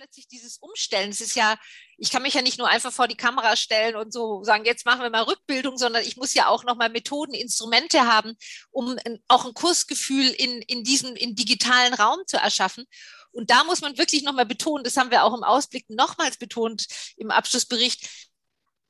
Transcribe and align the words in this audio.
plötzlich 0.00 0.28
dieses 0.28 0.56
Umstellen. 0.56 1.10
Es 1.10 1.20
ist 1.20 1.34
ja, 1.34 1.58
ich 1.98 2.08
kann 2.08 2.22
mich 2.22 2.32
ja 2.32 2.40
nicht 2.40 2.56
nur 2.56 2.66
einfach 2.66 2.90
vor 2.90 3.06
die 3.06 3.18
Kamera 3.18 3.54
stellen 3.54 3.96
und 3.96 4.14
so 4.14 4.42
sagen, 4.44 4.64
jetzt 4.64 4.86
machen 4.86 5.02
wir 5.02 5.10
mal 5.10 5.24
Rückbildung, 5.24 5.76
sondern 5.76 6.02
ich 6.02 6.16
muss 6.16 6.32
ja 6.32 6.46
auch 6.46 6.64
nochmal 6.64 6.88
Methoden, 6.88 7.34
Instrumente 7.34 8.06
haben, 8.06 8.34
um 8.70 8.96
auch 9.28 9.44
ein 9.44 9.52
Kursgefühl 9.52 10.30
in, 10.30 10.62
in 10.62 10.84
diesem 10.84 11.16
in 11.16 11.34
digitalen 11.34 11.92
Raum 11.92 12.18
zu 12.26 12.38
erschaffen. 12.38 12.86
Und 13.32 13.50
da 13.50 13.62
muss 13.64 13.82
man 13.82 13.98
wirklich 13.98 14.22
nochmal 14.22 14.46
betonen, 14.46 14.84
das 14.84 14.96
haben 14.96 15.10
wir 15.10 15.22
auch 15.22 15.36
im 15.36 15.44
Ausblick 15.44 15.90
nochmals 15.90 16.38
betont 16.38 16.86
im 17.18 17.30
Abschlussbericht, 17.30 18.08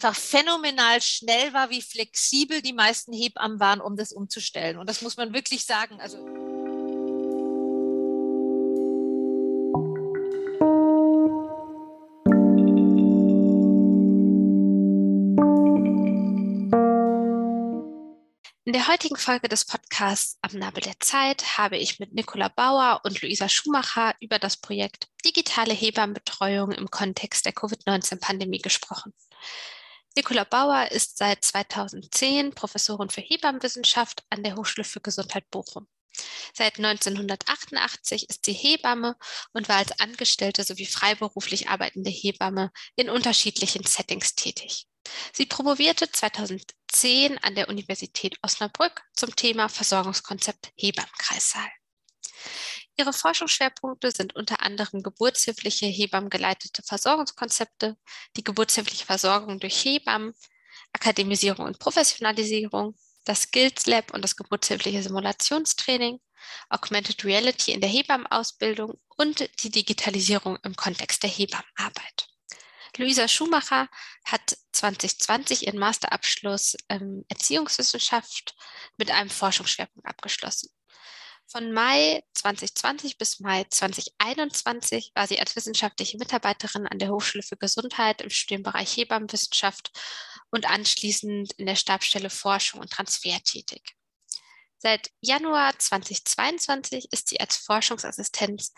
einfach 0.00 0.14
phänomenal 0.16 1.02
schnell 1.02 1.52
war, 1.52 1.70
wie 1.70 1.82
flexibel 1.82 2.62
die 2.62 2.72
meisten 2.72 3.12
Hebammen 3.12 3.58
waren, 3.58 3.80
um 3.80 3.96
das 3.96 4.12
umzustellen. 4.12 4.78
Und 4.78 4.88
das 4.88 5.02
muss 5.02 5.16
man 5.16 5.34
wirklich 5.34 5.64
sagen. 5.64 6.00
Also 6.00 6.39
In 18.70 18.74
der 18.74 18.86
heutigen 18.86 19.16
Folge 19.16 19.48
des 19.48 19.64
Podcasts 19.64 20.38
Am 20.42 20.56
Nabel 20.56 20.80
der 20.80 21.00
Zeit 21.00 21.58
habe 21.58 21.76
ich 21.76 21.98
mit 21.98 22.14
Nicola 22.14 22.46
Bauer 22.46 23.00
und 23.02 23.20
Luisa 23.20 23.48
Schumacher 23.48 24.14
über 24.20 24.38
das 24.38 24.58
Projekt 24.58 25.08
Digitale 25.24 25.74
Hebammenbetreuung 25.74 26.70
im 26.70 26.88
Kontext 26.88 27.44
der 27.44 27.52
Covid-19-Pandemie 27.52 28.60
gesprochen. 28.60 29.12
Nicola 30.14 30.44
Bauer 30.44 30.92
ist 30.92 31.18
seit 31.18 31.44
2010 31.44 32.54
Professorin 32.54 33.10
für 33.10 33.22
Hebammenwissenschaft 33.22 34.22
an 34.30 34.44
der 34.44 34.54
Hochschule 34.54 34.84
für 34.84 35.00
Gesundheit 35.00 35.50
Bochum. 35.50 35.88
Seit 36.54 36.78
1988 36.78 38.30
ist 38.30 38.46
sie 38.46 38.52
Hebamme 38.52 39.16
und 39.52 39.68
war 39.68 39.78
als 39.78 39.98
Angestellte 39.98 40.62
sowie 40.62 40.86
freiberuflich 40.86 41.68
arbeitende 41.68 42.10
Hebamme 42.10 42.70
in 42.94 43.10
unterschiedlichen 43.10 43.84
Settings 43.84 44.36
tätig. 44.36 44.86
Sie 45.32 45.46
promovierte 45.46 46.10
2010 46.10 47.38
an 47.38 47.54
der 47.54 47.68
Universität 47.68 48.36
Osnabrück 48.42 49.02
zum 49.14 49.34
Thema 49.36 49.68
Versorgungskonzept 49.68 50.72
Hebammenkreissaal. 50.76 51.70
Ihre 52.96 53.12
Forschungsschwerpunkte 53.12 54.10
sind 54.10 54.36
unter 54.36 54.62
anderem 54.62 55.02
geburtshilfliche 55.02 55.86
Hebammengeleitete 55.86 56.82
Versorgungskonzepte, 56.82 57.96
die 58.36 58.44
geburtshilfliche 58.44 59.06
Versorgung 59.06 59.58
durch 59.58 59.84
Hebammen, 59.84 60.34
Akademisierung 60.92 61.66
und 61.66 61.78
Professionalisierung, 61.78 62.94
das 63.24 63.42
Skills 63.42 63.86
Lab 63.86 64.12
und 64.12 64.22
das 64.22 64.36
geburtshilfliche 64.36 65.02
Simulationstraining, 65.02 66.20
Augmented 66.68 67.24
Reality 67.24 67.72
in 67.72 67.80
der 67.80 67.90
Hebammenausbildung 67.90 68.98
und 69.16 69.48
die 69.62 69.70
Digitalisierung 69.70 70.58
im 70.62 70.74
Kontext 70.74 71.22
der 71.22 71.30
Hebammenarbeit. 71.30 72.28
Luisa 72.96 73.28
Schumacher 73.28 73.88
hat 74.24 74.56
2020 74.72 75.66
ihren 75.66 75.78
Masterabschluss 75.78 76.76
ähm, 76.88 77.24
Erziehungswissenschaft 77.28 78.54
mit 78.96 79.10
einem 79.10 79.30
Forschungsschwerpunkt 79.30 80.08
abgeschlossen. 80.08 80.70
Von 81.46 81.72
Mai 81.72 82.22
2020 82.34 83.18
bis 83.18 83.40
Mai 83.40 83.64
2021 83.68 85.10
war 85.16 85.26
sie 85.26 85.40
als 85.40 85.56
wissenschaftliche 85.56 86.16
Mitarbeiterin 86.16 86.86
an 86.86 87.00
der 87.00 87.10
Hochschule 87.10 87.42
für 87.42 87.56
Gesundheit 87.56 88.20
im 88.20 88.30
Studienbereich 88.30 88.96
Hebammenwissenschaft 88.96 89.90
und 90.50 90.70
anschließend 90.70 91.52
in 91.54 91.66
der 91.66 91.74
Stabsstelle 91.74 92.30
Forschung 92.30 92.80
und 92.80 92.90
Transfer 92.92 93.42
tätig. 93.42 93.96
Seit 94.78 95.10
Januar 95.20 95.78
2022 95.78 97.08
ist 97.12 97.28
sie 97.28 97.40
als 97.40 97.56
Forschungsassistenz 97.56 98.72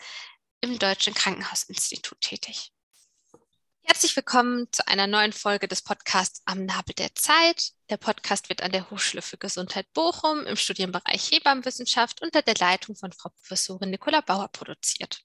im 0.59 0.77
Deutschen 0.79 1.13
Krankenhausinstitut 1.13 2.19
tätig. 2.21 2.72
Herzlich 3.85 4.15
willkommen 4.15 4.67
zu 4.71 4.87
einer 4.87 5.07
neuen 5.07 5.33
Folge 5.33 5.67
des 5.67 5.81
Podcasts 5.81 6.41
Am 6.45 6.65
Nabel 6.65 6.95
der 6.95 7.13
Zeit. 7.15 7.71
Der 7.89 7.97
Podcast 7.97 8.47
wird 8.47 8.63
an 8.63 8.71
der 8.71 8.89
Hochschule 8.89 9.21
für 9.21 9.37
Gesundheit 9.37 9.91
Bochum 9.93 10.45
im 10.45 10.55
Studienbereich 10.55 11.31
Hebammenwissenschaft 11.31 12.21
unter 12.21 12.41
der 12.41 12.55
Leitung 12.55 12.95
von 12.95 13.11
Frau 13.11 13.29
Professorin 13.29 13.89
Nicola 13.89 14.21
Bauer 14.21 14.47
produziert. 14.47 15.21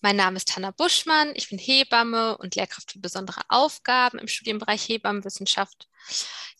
Mein 0.00 0.14
Name 0.14 0.36
ist 0.36 0.54
Hanna 0.54 0.70
Buschmann, 0.70 1.32
ich 1.34 1.48
bin 1.48 1.58
Hebamme 1.58 2.38
und 2.38 2.54
Lehrkraft 2.54 2.92
für 2.92 3.00
besondere 3.00 3.40
Aufgaben 3.48 4.20
im 4.20 4.28
Studienbereich 4.28 4.88
Hebammenwissenschaft. 4.88 5.88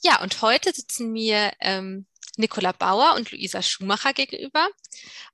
Ja, 0.03 0.21
und 0.23 0.43
heute 0.43 0.73
sitzen 0.75 1.13
mir 1.13 1.53
ähm, 1.61 2.07
Nicola 2.37 2.73
Bauer 2.73 3.15
und 3.15 3.31
Luisa 3.31 3.63
Schumacher 3.63 4.13
gegenüber. 4.13 4.69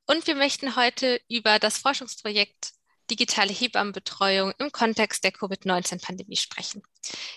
Und 0.07 0.27
wir 0.27 0.35
möchten 0.35 0.77
heute 0.77 1.21
über 1.29 1.59
das 1.59 1.79
Forschungsprojekt 1.79 2.73
digitale 3.11 3.53
Hebammenbetreuung 3.53 4.53
im 4.59 4.73
Kontext 4.73 5.25
der 5.25 5.33
Covid-19-Pandemie 5.33 6.37
sprechen. 6.37 6.83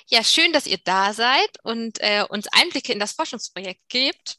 Ja, 0.07 0.23
schön, 0.23 0.53
dass 0.53 0.67
ihr 0.67 0.79
da 0.83 1.13
seid 1.13 1.49
und 1.63 1.99
äh, 2.01 2.25
uns 2.29 2.47
Einblicke 2.51 2.93
in 2.93 2.99
das 2.99 3.13
Forschungsprojekt 3.13 3.87
gebt. 3.89 4.37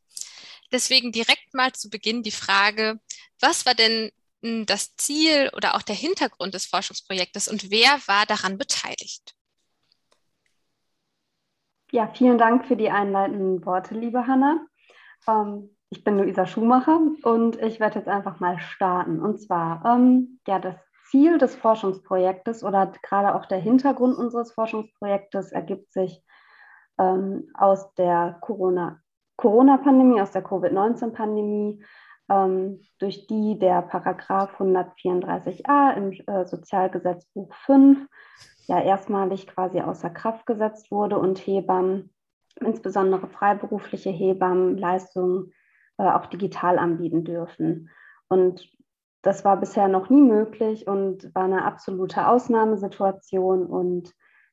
Deswegen 0.73 1.13
direkt 1.13 1.55
mal 1.55 1.73
zu 1.73 1.91
Beginn 1.91 2.23
die 2.23 2.31
Frage, 2.31 2.99
was 3.41 3.67
war 3.67 3.75
denn 3.75 4.11
hm, 4.43 4.67
das 4.67 4.97
Ziel 4.97 5.51
oder 5.55 5.75
auch 5.77 5.83
der 5.83 5.95
Hintergrund 5.95 6.55
des 6.55 6.67
Forschungsprojektes 6.67 7.49
und 7.49 7.71
wer 7.71 8.01
war 8.07 8.27
daran 8.27 8.59
beteiligt? 8.59 9.35
Ja, 11.93 12.09
vielen 12.09 12.37
Dank 12.37 12.67
für 12.67 12.77
die 12.77 12.91
einleitenden 12.91 13.65
Worte, 13.65 13.95
liebe 13.95 14.27
Hanna. 14.27 14.67
Ähm, 15.29 15.71
ich 15.89 16.03
bin 16.03 16.19
Luisa 16.19 16.47
Schumacher 16.47 17.01
und 17.23 17.57
ich 17.63 17.79
werde 17.79 18.01
jetzt 18.01 18.09
einfach 18.09 18.41
mal 18.41 18.59
starten. 18.59 19.21
Und 19.21 19.41
zwar, 19.41 19.85
ähm, 19.85 20.41
ja, 20.47 20.59
das 20.59 20.75
Ziel 21.11 21.39
des 21.39 21.55
Forschungsprojektes 21.55 22.63
oder 22.65 22.93
gerade 23.03 23.35
auch 23.35 23.47
der 23.47 23.59
Hintergrund 23.59 24.17
unseres 24.17 24.53
Forschungsprojektes 24.53 25.53
ergibt 25.53 25.93
sich 25.93 26.23
ähm, 26.99 27.51
aus 27.55 27.95
der 27.95 28.39
Corona, 28.41 29.01
Corona-Pandemie, 29.37 30.21
aus 30.21 30.33
der 30.33 30.43
Covid-19-Pandemie, 30.43 31.85
ähm, 32.31 32.81
durch 32.99 33.27
die 33.27 33.59
der 33.59 33.83
Paragraph 33.83 34.61
134a 34.61 35.97
im 35.97 36.13
äh, 36.27 36.45
Sozialgesetzbuch 36.45 37.55
5 37.55 38.07
ja 38.67 38.83
erstmalig 38.83 39.47
quasi 39.47 39.81
außer 39.81 40.11
Kraft 40.11 40.47
gesetzt 40.47 40.91
wurde 40.91 41.19
und 41.19 41.39
Hebammen, 41.39 42.13
insbesondere 42.61 43.29
freiberufliche 43.29 44.11
Hebammen, 44.11 44.77
Leistungen 44.77 45.53
äh, 45.99 46.05
auch 46.05 46.27
digital 46.27 46.79
anbieten 46.79 47.25
dürfen. 47.25 47.91
Und 48.29 48.69
das 49.27 49.45
war 49.45 49.57
bisher 49.57 49.89
noch 49.89 50.09
nie 50.09 50.23
möglich 50.23 50.87
und 50.87 51.35
war 51.35 51.45
eine 51.45 51.65
absolute 51.65 52.29
Ausnahmesituation. 52.29 53.67
Und 53.67 54.13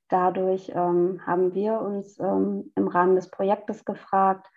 dadurch 0.09 0.71
ähm, 0.73 1.21
haben 1.25 1.53
wir 1.53 1.79
uns 1.79 2.19
ähm, 2.19 2.71
im 2.75 2.87
Rahmen 2.87 3.15
des 3.15 3.29
Projektes 3.29 3.85
gefragt, 3.85 4.47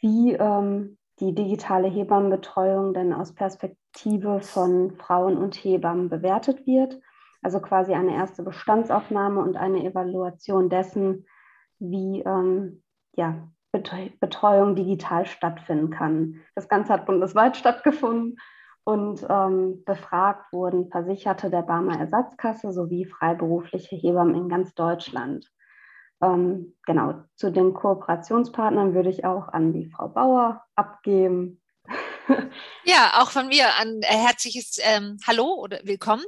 wie 0.00 0.32
ähm, 0.32 0.96
die 1.20 1.34
digitale 1.34 1.86
Hebammenbetreuung 1.88 2.94
denn 2.94 3.12
aus 3.12 3.34
Perspektive 3.34 4.40
von 4.40 4.96
Frauen 4.96 5.36
und 5.36 5.54
Hebammen 5.54 6.08
bewertet 6.08 6.66
wird. 6.66 6.98
Also 7.42 7.60
quasi 7.60 7.92
eine 7.92 8.14
erste 8.14 8.42
Bestandsaufnahme 8.42 9.40
und 9.40 9.56
eine 9.56 9.84
Evaluation 9.84 10.70
dessen, 10.70 11.26
wie 11.78 12.20
ähm, 12.22 12.82
ja, 13.16 13.48
Betreuung 13.70 14.76
digital 14.76 15.26
stattfinden 15.26 15.90
kann. 15.90 16.40
Das 16.54 16.68
Ganze 16.68 16.94
hat 16.94 17.04
bundesweit 17.04 17.56
stattgefunden 17.56 18.38
und 18.84 19.24
ähm, 19.28 19.84
befragt 19.84 20.52
wurden 20.52 20.90
Versicherte 20.90 21.50
der 21.50 21.62
Barmer 21.62 21.98
Ersatzkasse 21.98 22.72
sowie 22.72 23.04
freiberufliche 23.04 23.96
Hebammen 23.96 24.34
in 24.34 24.48
ganz 24.48 24.74
Deutschland. 24.74 25.46
Ähm, 26.22 26.76
genau, 26.86 27.24
zu 27.36 27.50
den 27.50 27.74
Kooperationspartnern 27.74 28.94
würde 28.94 29.10
ich 29.10 29.24
auch 29.24 29.48
an 29.48 29.72
die 29.72 29.86
Frau 29.86 30.08
Bauer 30.08 30.64
abgeben. 30.74 31.60
Ja, 32.84 33.20
auch 33.20 33.30
von 33.30 33.48
mir 33.48 33.66
ein 33.76 34.02
äh, 34.02 34.06
herzliches 34.06 34.78
ähm, 34.82 35.18
Hallo 35.26 35.54
oder 35.54 35.80
willkommen. 35.84 36.24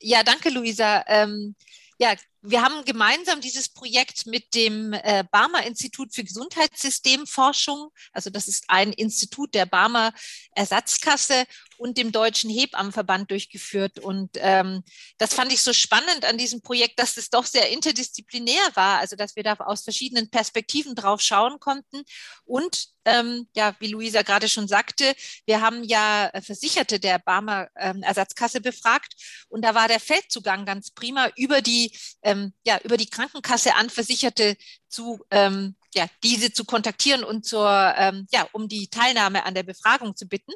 Ja, 0.00 0.22
danke, 0.22 0.50
Luisa. 0.50 1.04
Ähm, 1.06 1.54
ja, 1.98 2.14
wir 2.42 2.62
haben 2.62 2.84
gemeinsam 2.84 3.40
dieses 3.40 3.68
Projekt 3.68 4.26
mit 4.26 4.54
dem 4.54 4.92
äh, 4.92 5.24
Barmer 5.30 5.66
Institut 5.66 6.14
für 6.14 6.24
Gesundheitssystemforschung, 6.24 7.90
also 8.12 8.30
das 8.30 8.48
ist 8.48 8.64
ein 8.68 8.92
Institut 8.92 9.54
der 9.54 9.66
Barmer 9.66 10.12
Ersatzkasse 10.54 11.46
und 11.80 11.96
dem 11.96 12.12
Deutschen 12.12 12.50
Hebammenverband 12.50 13.30
durchgeführt. 13.30 13.98
Und 13.98 14.30
ähm, 14.36 14.82
das 15.16 15.32
fand 15.32 15.50
ich 15.50 15.62
so 15.62 15.72
spannend 15.72 16.26
an 16.26 16.36
diesem 16.36 16.60
Projekt, 16.60 16.98
dass 16.98 17.16
es 17.16 17.30
doch 17.30 17.46
sehr 17.46 17.70
interdisziplinär 17.70 18.62
war, 18.74 18.98
also 18.98 19.16
dass 19.16 19.34
wir 19.34 19.42
da 19.42 19.54
aus 19.54 19.82
verschiedenen 19.82 20.28
Perspektiven 20.30 20.94
drauf 20.94 21.22
schauen 21.22 21.58
konnten. 21.58 22.02
Und 22.44 22.88
ähm, 23.06 23.48
ja, 23.54 23.74
wie 23.78 23.88
Luisa 23.88 24.20
gerade 24.20 24.48
schon 24.48 24.68
sagte, 24.68 25.14
wir 25.46 25.62
haben 25.62 25.82
ja 25.84 26.30
Versicherte 26.42 27.00
der 27.00 27.18
Barmer 27.18 27.68
ähm, 27.76 28.02
Ersatzkasse 28.02 28.60
befragt 28.60 29.14
und 29.48 29.64
da 29.64 29.74
war 29.74 29.88
der 29.88 30.00
Feldzugang 30.00 30.66
ganz 30.66 30.90
prima 30.90 31.30
über 31.36 31.62
die 31.62 31.96
ähm, 32.30 32.52
ja, 32.64 32.78
über 32.84 32.96
die 32.96 33.08
Krankenkasse 33.08 33.74
an 33.74 33.90
Versicherte 33.90 34.56
zu 34.88 35.24
ähm, 35.30 35.74
ja, 35.94 36.06
diese 36.22 36.52
zu 36.52 36.64
kontaktieren 36.64 37.24
und 37.24 37.44
zur, 37.44 37.94
ähm, 37.96 38.26
ja, 38.30 38.48
um 38.52 38.68
die 38.68 38.88
Teilnahme 38.88 39.44
an 39.44 39.54
der 39.54 39.64
Befragung 39.64 40.14
zu 40.16 40.28
bitten. 40.28 40.52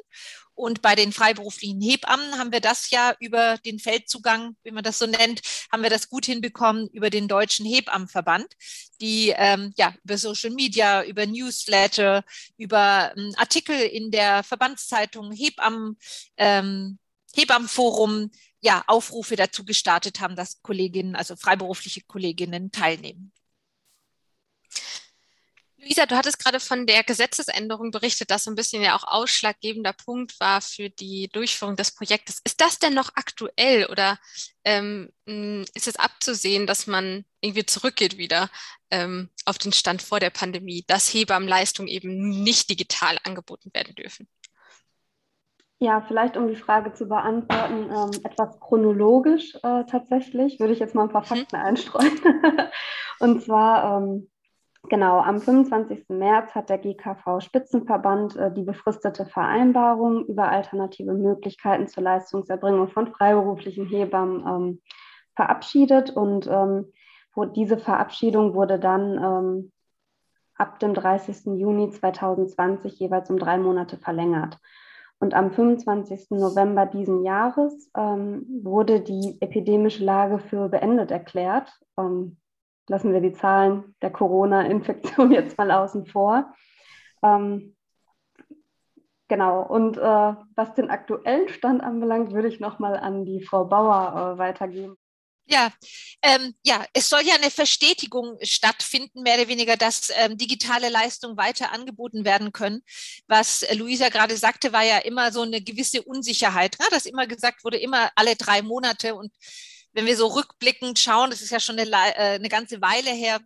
Und 0.53 0.81
bei 0.81 0.95
den 0.95 1.11
freiberuflichen 1.11 1.81
Hebammen 1.81 2.37
haben 2.37 2.53
wir 2.53 2.61
das 2.61 2.89
ja 2.89 3.13
über 3.19 3.57
den 3.65 3.77
Feldzugang, 3.77 4.55
wie 4.63 4.71
man 4.71 4.85
das 4.85 4.99
so 4.99 5.05
nennt, 5.05 5.41
haben 5.69 5.83
wir 5.83 5.89
das 5.89 6.07
gut 6.07 6.25
hinbekommen 6.25 6.87
über 6.93 7.09
den 7.09 7.27
Deutschen 7.27 7.65
Hebammenverband, 7.65 8.47
die 9.01 9.33
ähm, 9.35 9.73
ja 9.75 9.93
über 10.05 10.17
Social 10.17 10.51
Media, 10.51 11.03
über 11.03 11.25
Newsletter, 11.25 12.23
über 12.55 13.11
ähm, 13.17 13.33
Artikel 13.35 13.77
in 13.77 14.11
der 14.11 14.43
Verbandszeitung 14.43 15.33
Hebammen, 15.33 15.97
ähm, 16.37 16.99
Hebammenforum, 17.35 18.31
ja, 18.65 18.83
Aufrufe 18.87 19.35
dazu 19.35 19.63
gestartet 19.63 20.19
haben, 20.19 20.35
dass 20.35 20.61
Kolleginnen, 20.63 21.15
also 21.15 21.35
freiberufliche 21.35 22.01
Kolleginnen 22.01 22.71
teilnehmen. 22.71 23.31
Luisa, 25.77 26.07
du 26.07 26.15
hattest 26.15 26.39
gerade 26.39 26.59
von 26.59 26.87
der 26.87 27.03
Gesetzesänderung 27.03 27.91
berichtet, 27.91 28.31
das 28.31 28.45
so 28.45 28.49
ein 28.49 28.55
bisschen 28.55 28.81
ja 28.81 28.95
auch 28.95 29.03
ausschlaggebender 29.03 29.93
Punkt 29.93 30.39
war 30.39 30.61
für 30.61 30.89
die 30.89 31.29
Durchführung 31.31 31.75
des 31.75 31.91
Projektes. 31.91 32.41
Ist 32.43 32.59
das 32.59 32.79
denn 32.79 32.95
noch 32.95 33.11
aktuell 33.13 33.85
oder 33.85 34.17
ähm, 34.63 35.11
ist 35.75 35.87
es 35.87 35.97
abzusehen, 35.97 36.65
dass 36.65 36.87
man 36.87 37.23
irgendwie 37.39 37.67
zurückgeht 37.67 38.17
wieder 38.17 38.49
ähm, 38.89 39.29
auf 39.45 39.59
den 39.59 39.73
Stand 39.73 40.01
vor 40.01 40.19
der 40.19 40.31
Pandemie, 40.31 40.83
dass 40.87 41.13
Hebammenleistungen 41.13 41.87
eben 41.87 42.41
nicht 42.41 42.67
digital 42.71 43.19
angeboten 43.23 43.69
werden 43.71 43.93
dürfen? 43.93 44.27
Ja, 45.79 46.01
vielleicht 46.01 46.37
um 46.37 46.47
die 46.47 46.55
Frage 46.55 46.93
zu 46.93 47.07
beantworten, 47.07 47.89
ähm, 47.91 48.21
etwas 48.23 48.59
chronologisch 48.59 49.55
äh, 49.55 49.83
tatsächlich, 49.85 50.59
würde 50.59 50.73
ich 50.73 50.79
jetzt 50.79 50.95
mal 50.95 51.03
ein 51.03 51.09
paar 51.09 51.21
mhm. 51.21 51.25
Fakten 51.25 51.55
einstreuen. 51.57 52.19
Und 53.19 53.43
zwar 53.43 53.97
ähm, 54.01 54.29
Genau, 54.89 55.19
am 55.19 55.39
25. 55.39 56.09
März 56.09 56.53
hat 56.53 56.69
der 56.69 56.77
GKV 56.77 57.39
Spitzenverband 57.39 58.35
äh, 58.35 58.53
die 58.53 58.63
befristete 58.63 59.25
Vereinbarung 59.25 60.25
über 60.25 60.49
alternative 60.49 61.13
Möglichkeiten 61.13 61.87
zur 61.87 62.03
Leistungserbringung 62.03 62.89
von 62.89 63.07
freiberuflichen 63.07 63.87
Hebammen 63.87 64.45
ähm, 64.45 64.81
verabschiedet 65.35 66.11
und 66.11 66.47
ähm, 66.47 66.91
diese 67.55 67.77
Verabschiedung 67.77 68.53
wurde 68.53 68.79
dann 68.79 69.17
ähm, 69.17 69.71
ab 70.55 70.79
dem 70.79 70.93
30. 70.93 71.57
Juni 71.57 71.89
2020 71.89 72.99
jeweils 72.99 73.29
um 73.29 73.37
drei 73.37 73.57
Monate 73.57 73.97
verlängert. 73.97 74.59
Und 75.19 75.33
am 75.33 75.51
25. 75.51 76.31
November 76.31 76.85
diesen 76.85 77.23
Jahres 77.23 77.89
ähm, 77.95 78.45
wurde 78.63 79.01
die 79.01 79.37
epidemische 79.39 80.03
Lage 80.03 80.39
für 80.39 80.69
beendet 80.69 81.09
erklärt. 81.11 81.71
Ähm, 81.97 82.37
lassen 82.87 83.13
wir 83.13 83.21
die 83.21 83.33
Zahlen 83.33 83.95
der 84.01 84.11
Corona-Infektion 84.11 85.31
jetzt 85.31 85.57
mal 85.57 85.71
außen 85.71 86.05
vor. 86.05 86.53
Ähm, 87.23 87.75
genau, 89.27 89.61
und 89.63 89.97
äh, 89.97 90.01
was 90.55 90.73
den 90.75 90.89
aktuellen 90.89 91.47
Stand 91.49 91.81
anbelangt, 91.81 92.33
würde 92.33 92.49
ich 92.49 92.59
nochmal 92.59 92.97
an 92.97 93.25
die 93.25 93.41
Frau 93.41 93.65
Bauer 93.65 94.33
äh, 94.35 94.37
weitergeben. 94.37 94.97
Ja, 95.47 95.71
ähm, 96.23 96.55
ja, 96.63 96.83
es 96.93 97.07
soll 97.07 97.21
ja 97.21 97.35
eine 97.35 97.51
Verstetigung 97.51 98.37
stattfinden, 98.41 99.21
mehr 99.21 99.35
oder 99.35 99.47
weniger, 99.47 99.77
dass 99.77 100.11
ähm, 100.15 100.37
digitale 100.37 100.89
Leistungen 100.89 101.37
weiter 101.37 101.71
angeboten 101.71 102.25
werden 102.25 102.51
können. 102.51 102.81
Was 103.27 103.63
Luisa 103.73 104.09
gerade 104.09 104.35
sagte, 104.37 104.73
war 104.73 104.83
ja 104.83 104.97
immer 104.97 105.31
so 105.31 105.43
eine 105.43 105.61
gewisse 105.61 106.01
Unsicherheit, 106.01 106.77
ne? 106.79 106.87
dass 106.89 107.05
immer 107.05 107.27
gesagt 107.27 107.63
wurde, 107.63 107.77
immer 107.77 108.11
alle 108.15 108.35
drei 108.35 108.63
Monate 108.63 109.13
und 109.13 109.31
wenn 109.93 110.05
wir 110.07 110.17
so 110.17 110.27
rückblickend 110.27 110.99
schauen, 110.99 111.29
das 111.29 111.41
ist 111.41 111.51
ja 111.51 111.59
schon 111.59 111.79
eine, 111.79 111.89
äh, 111.91 112.35
eine 112.35 112.49
ganze 112.49 112.81
Weile 112.81 113.11
her, 113.11 113.39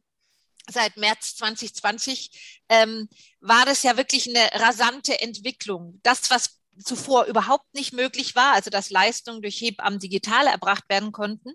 seit 0.71 0.97
März 0.97 1.35
2020, 1.35 2.61
ähm, 2.69 3.09
war 3.39 3.65
das 3.65 3.83
ja 3.83 3.97
wirklich 3.97 4.27
eine 4.29 4.49
rasante 4.53 5.19
Entwicklung. 5.21 5.99
Das, 6.03 6.29
was 6.29 6.58
zuvor 6.79 7.25
überhaupt 7.25 7.73
nicht 7.73 7.93
möglich 7.93 8.35
war, 8.35 8.53
also 8.53 8.69
dass 8.69 8.89
Leistungen 8.89 9.41
durch 9.41 9.59
Hebammen 9.61 9.99
digital 9.99 10.47
erbracht 10.47 10.83
werden 10.89 11.11
konnten, 11.11 11.53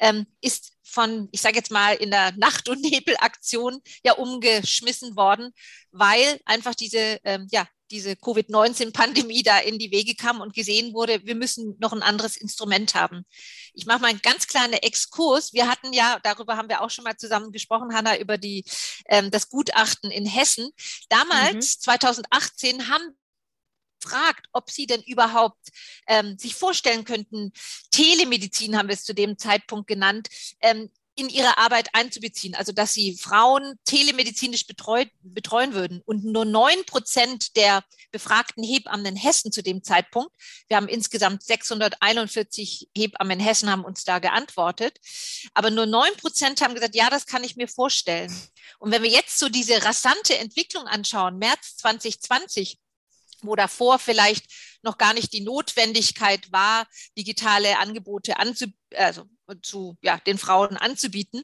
ähm, 0.00 0.26
ist 0.40 0.72
von, 0.82 1.28
ich 1.32 1.40
sage 1.40 1.56
jetzt 1.56 1.70
mal, 1.70 1.94
in 1.94 2.10
der 2.10 2.32
Nacht- 2.32 2.68
und 2.68 2.80
Nebelaktion 2.82 3.80
ja 4.04 4.12
umgeschmissen 4.14 5.16
worden, 5.16 5.52
weil 5.90 6.40
einfach 6.44 6.74
diese 6.74 7.18
ähm, 7.24 7.48
ja, 7.50 7.66
diese 7.90 8.16
Covid-19-Pandemie 8.16 9.42
da 9.42 9.58
in 9.58 9.78
die 9.78 9.90
Wege 9.90 10.14
kam 10.14 10.40
und 10.40 10.54
gesehen 10.54 10.92
wurde, 10.92 11.24
wir 11.24 11.34
müssen 11.34 11.76
noch 11.78 11.92
ein 11.92 12.02
anderes 12.02 12.36
Instrument 12.36 12.94
haben. 12.94 13.24
Ich 13.74 13.86
mache 13.86 14.00
mal 14.00 14.08
einen 14.08 14.22
ganz 14.22 14.46
kleinen 14.46 14.74
Exkurs. 14.74 15.52
Wir 15.52 15.68
hatten 15.68 15.92
ja, 15.92 16.18
darüber 16.22 16.56
haben 16.56 16.68
wir 16.68 16.82
auch 16.82 16.90
schon 16.90 17.04
mal 17.04 17.16
zusammen 17.16 17.52
gesprochen, 17.52 17.94
Hanna, 17.94 18.18
über 18.18 18.38
die, 18.38 18.64
ähm, 19.08 19.30
das 19.30 19.48
Gutachten 19.48 20.10
in 20.10 20.26
Hessen. 20.26 20.70
Damals, 21.08 21.54
mhm. 21.76 21.80
2018, 21.80 22.88
haben 22.88 23.16
gefragt, 24.00 24.46
ob 24.52 24.70
sie 24.70 24.86
denn 24.86 25.02
überhaupt 25.02 25.68
ähm, 26.06 26.38
sich 26.38 26.54
vorstellen 26.54 27.04
könnten, 27.04 27.52
Telemedizin 27.90 28.76
haben 28.76 28.88
wir 28.88 28.94
es 28.94 29.04
zu 29.04 29.14
dem 29.14 29.38
Zeitpunkt 29.38 29.86
genannt, 29.86 30.28
ähm, 30.60 30.90
in 31.18 31.30
ihre 31.30 31.56
Arbeit 31.56 31.88
einzubeziehen, 31.94 32.54
also 32.54 32.72
dass 32.72 32.92
sie 32.92 33.16
Frauen 33.16 33.78
telemedizinisch 33.86 34.66
betreut, 34.66 35.08
betreuen 35.22 35.72
würden. 35.72 36.02
Und 36.04 36.24
nur 36.24 36.44
neun 36.44 36.84
Prozent 36.84 37.56
der 37.56 37.84
befragten 38.12 38.62
Hebammen 38.62 39.06
in 39.06 39.16
Hessen 39.16 39.50
zu 39.50 39.62
dem 39.62 39.82
Zeitpunkt, 39.82 40.30
wir 40.68 40.76
haben 40.76 40.88
insgesamt 40.88 41.42
641 41.42 42.90
Hebammen 42.94 43.40
in 43.40 43.44
Hessen, 43.44 43.70
haben 43.70 43.84
uns 43.84 44.04
da 44.04 44.18
geantwortet, 44.18 44.98
aber 45.54 45.70
nur 45.70 45.86
neun 45.86 46.14
Prozent 46.18 46.60
haben 46.60 46.74
gesagt, 46.74 46.94
ja, 46.94 47.08
das 47.08 47.24
kann 47.24 47.44
ich 47.44 47.56
mir 47.56 47.66
vorstellen. 47.66 48.30
Und 48.78 48.92
wenn 48.92 49.02
wir 49.02 49.10
jetzt 49.10 49.38
so 49.38 49.48
diese 49.48 49.82
rasante 49.84 50.36
Entwicklung 50.36 50.86
anschauen, 50.86 51.38
März 51.38 51.78
2020, 51.78 52.78
wo 53.42 53.56
davor 53.56 53.98
vielleicht 53.98 54.46
noch 54.82 54.98
gar 54.98 55.14
nicht 55.14 55.32
die 55.32 55.40
Notwendigkeit 55.40 56.50
war, 56.52 56.86
digitale 57.16 57.78
Angebote 57.78 58.38
anzu, 58.38 58.66
also 58.94 59.24
zu 59.62 59.96
ja, 60.02 60.18
den 60.18 60.38
Frauen 60.38 60.76
anzubieten. 60.76 61.42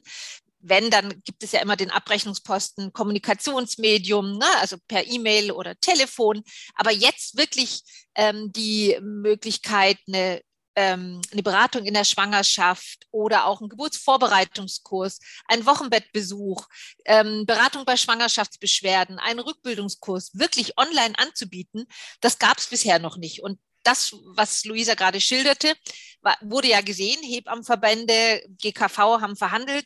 Wenn, 0.59 0.89
dann 0.89 1.21
gibt 1.23 1.43
es 1.43 1.51
ja 1.51 1.61
immer 1.61 1.75
den 1.75 1.91
Abrechnungsposten 1.91 2.93
Kommunikationsmedium, 2.93 4.37
ne, 4.37 4.45
also 4.61 4.77
per 4.87 5.05
E-Mail 5.05 5.51
oder 5.51 5.77
Telefon. 5.79 6.41
Aber 6.73 6.91
jetzt 6.91 7.37
wirklich 7.37 7.83
ähm, 8.15 8.51
die 8.53 8.97
Möglichkeit, 9.01 9.97
eine 10.07 10.41
ähm, 10.75 11.21
eine 11.31 11.43
Beratung 11.43 11.85
in 11.85 11.93
der 11.93 12.03
Schwangerschaft 12.03 13.07
oder 13.11 13.45
auch 13.45 13.61
ein 13.61 13.69
Geburtsvorbereitungskurs, 13.69 15.19
ein 15.47 15.65
Wochenbettbesuch, 15.65 16.67
ähm, 17.05 17.45
Beratung 17.45 17.85
bei 17.85 17.97
Schwangerschaftsbeschwerden, 17.97 19.19
einen 19.19 19.39
Rückbildungskurs 19.39 20.31
wirklich 20.33 20.77
online 20.77 21.17
anzubieten, 21.17 21.85
das 22.21 22.39
gab 22.39 22.57
es 22.57 22.67
bisher 22.67 22.99
noch 22.99 23.17
nicht. 23.17 23.43
Und 23.43 23.59
das, 23.83 24.15
was 24.25 24.63
Luisa 24.65 24.95
gerade 24.95 25.19
schilderte, 25.19 25.75
war, 26.21 26.37
wurde 26.41 26.69
ja 26.69 26.81
gesehen. 26.81 27.21
Hebammenverbände, 27.21 28.43
GKV 28.61 28.97
haben 29.19 29.35
verhandelt 29.35 29.85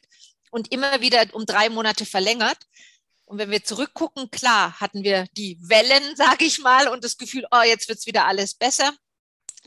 und 0.52 0.72
immer 0.72 1.02
wieder 1.02 1.26
um 1.34 1.46
drei 1.46 1.70
Monate 1.70 2.06
verlängert. 2.06 2.60
Und 3.26 3.40
wenn 3.40 3.52
wir 3.52 3.64
zurückgucken, 3.64 4.30
klar 4.32 4.80
hatten 4.80 5.04
wir 5.04 5.26
die 5.36 5.58
Wellen, 5.62 6.04
sage 6.16 6.46
ich 6.46 6.60
mal, 6.60 6.88
und 6.88 7.04
das 7.04 7.18
Gefühl, 7.18 7.46
oh, 7.52 7.64
jetzt 7.64 7.90
wird's 7.90 8.06
wieder 8.06 8.26
alles 8.26 8.54
besser 8.54 8.94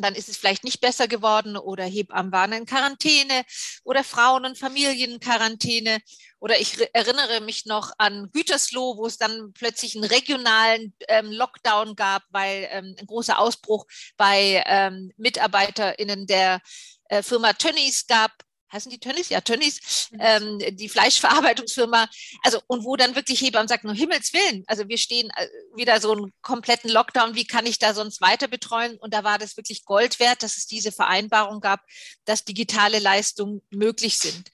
dann 0.02 0.14
ist 0.14 0.28
es 0.28 0.36
vielleicht 0.36 0.64
nicht 0.64 0.80
besser 0.80 1.08
geworden 1.08 1.56
oder 1.56 1.84
Hebammen 1.84 2.32
waren 2.32 2.52
in 2.52 2.66
Quarantäne 2.66 3.44
oder 3.84 4.04
Frauen- 4.04 4.44
und 4.44 4.58
Familien 4.58 5.12
in 5.12 5.20
Quarantäne. 5.20 6.00
Oder 6.38 6.58
ich 6.58 6.78
erinnere 6.94 7.40
mich 7.40 7.66
noch 7.66 7.92
an 7.98 8.30
Gütersloh, 8.32 8.96
wo 8.96 9.06
es 9.06 9.18
dann 9.18 9.52
plötzlich 9.52 9.94
einen 9.94 10.04
regionalen 10.04 10.94
ähm, 11.08 11.30
Lockdown 11.30 11.96
gab, 11.96 12.22
weil 12.30 12.68
ähm, 12.70 12.96
ein 12.98 13.06
großer 13.06 13.38
Ausbruch 13.38 13.86
bei 14.16 14.62
ähm, 14.66 15.12
MitarbeiterInnen 15.18 16.26
der 16.26 16.60
äh, 17.08 17.22
Firma 17.22 17.52
Tönnies 17.52 18.06
gab 18.06 18.32
heißen 18.72 18.90
die 18.90 18.98
Tönnies? 18.98 19.28
Ja, 19.28 19.40
Tönnies, 19.40 20.08
ähm, 20.18 20.58
die 20.76 20.88
Fleischverarbeitungsfirma. 20.88 22.08
Also, 22.42 22.60
und 22.66 22.84
wo 22.84 22.96
dann 22.96 23.14
wirklich 23.14 23.40
Hebammen 23.40 23.68
sagt, 23.68 23.84
nur 23.84 23.94
Himmels 23.94 24.32
Willen, 24.32 24.64
also 24.66 24.88
wir 24.88 24.98
stehen 24.98 25.30
äh, 25.36 25.48
wieder 25.76 26.00
so 26.00 26.12
einen 26.12 26.32
kompletten 26.42 26.90
Lockdown, 26.90 27.34
wie 27.34 27.46
kann 27.46 27.66
ich 27.66 27.78
da 27.78 27.94
sonst 27.94 28.20
weiter 28.20 28.48
betreuen? 28.48 28.96
Und 28.98 29.14
da 29.14 29.24
war 29.24 29.38
das 29.38 29.56
wirklich 29.56 29.84
Gold 29.84 30.20
wert, 30.20 30.42
dass 30.42 30.56
es 30.56 30.66
diese 30.66 30.92
Vereinbarung 30.92 31.60
gab, 31.60 31.80
dass 32.24 32.44
digitale 32.44 32.98
Leistungen 32.98 33.62
möglich 33.70 34.18
sind. 34.18 34.50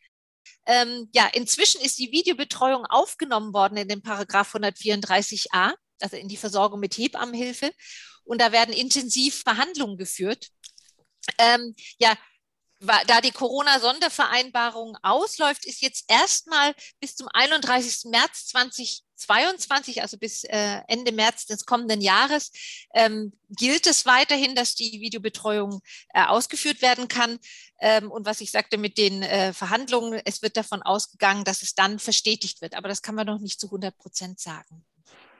Ähm, 0.66 1.08
ja, 1.14 1.28
inzwischen 1.32 1.80
ist 1.80 1.99
die 1.99 2.11
Videobetreuung 2.11 2.87
aufgenommen 2.87 3.54
worden 3.54 3.76
in 3.76 3.88
den 3.88 4.02
Paragraph 4.02 4.54
134a, 4.54 5.75
also 6.00 6.16
in 6.16 6.28
die 6.28 6.37
Versorgung 6.37 6.80
mit 6.80 6.99
Hebammenhilfe. 6.99 7.70
Und 8.25 8.40
da 8.40 8.50
werden 8.50 8.75
intensiv 8.75 9.42
Verhandlungen 9.42 9.96
geführt. 9.96 10.49
Ähm, 11.38 11.75
ja, 11.99 12.16
da 12.80 13.21
die 13.21 13.30
Corona-Sondervereinbarung 13.30 14.97
ausläuft, 15.02 15.64
ist 15.64 15.80
jetzt 15.80 16.04
erstmal 16.09 16.75
bis 17.00 17.16
zum 17.16 17.28
31. 17.33 18.11
März 18.11 18.49
20 18.49 19.06
2022, 19.16 20.02
also 20.02 20.18
bis 20.18 20.45
äh, 20.45 20.80
Ende 20.88 21.12
März 21.12 21.47
des 21.47 21.64
kommenden 21.64 22.00
Jahres, 22.00 22.52
ähm, 22.95 23.33
gilt 23.49 23.87
es 23.87 24.06
weiterhin, 24.06 24.54
dass 24.54 24.75
die 24.75 25.00
Videobetreuung 25.00 25.80
äh, 26.14 26.25
ausgeführt 26.25 26.83
werden 26.83 27.09
kann. 27.09 27.38
Ähm, 27.80 28.11
und 28.11 28.26
was 28.26 28.40
ich 28.40 28.50
sagte 28.50 28.78
mit 28.78 28.99
den 28.99 29.23
äh, 29.23 29.52
Verhandlungen, 29.52 30.21
es 30.25 30.42
wird 30.42 30.56
davon 30.56 30.83
ausgegangen, 30.83 31.45
dass 31.45 31.62
es 31.62 31.75
dann 31.75 31.99
verstetigt 31.99 32.61
wird. 32.61 32.75
Aber 32.75 32.88
das 32.88 33.02
kann 33.02 33.14
man 33.14 33.26
noch 33.26 33.40
nicht 33.40 33.61
zu 33.61 33.66
100 33.66 33.97
Prozent 33.97 34.40
sagen. 34.40 34.85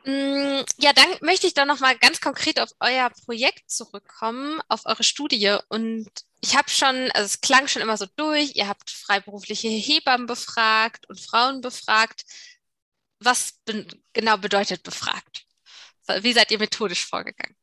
Mm, 0.05 0.63
ja, 0.79 0.93
dann 0.93 1.09
möchte 1.21 1.47
ich 1.47 1.55
da 1.55 1.65
nochmal 1.65 1.99
ganz 1.99 2.21
konkret 2.21 2.61
auf 2.61 2.71
euer 2.81 3.11
Projekt 3.25 3.71
zurückkommen, 3.71 4.61
auf 4.69 4.87
eure 4.87 5.05
Studie. 5.05 5.57
Und 5.69 6.09
ich 6.41 6.57
habe 6.57 6.69
schon, 6.69 7.11
also 7.13 7.25
es 7.25 7.41
klang 7.41 7.67
schon 7.67 7.83
immer 7.83 7.97
so 7.97 8.07
durch, 8.17 8.57
ihr 8.57 8.69
habt 8.69 8.91
freiberufliche 8.91 9.69
Hebammen 9.69 10.27
befragt 10.27 11.09
und 11.09 11.21
Frauen 11.21 11.61
befragt. 11.61 12.25
Was 13.21 13.59
be 13.65 13.87
genau 14.13 14.37
bedeutet 14.37 14.83
befragt? 14.83 15.47
Wie 16.21 16.33
seid 16.33 16.51
ihr 16.51 16.59
methodisch 16.59 17.07
vorgegangen? 17.07 17.57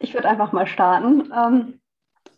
Ich 0.00 0.14
würde 0.14 0.28
einfach 0.28 0.52
mal 0.52 0.66
starten. 0.66 1.32
Ähm, 1.32 1.80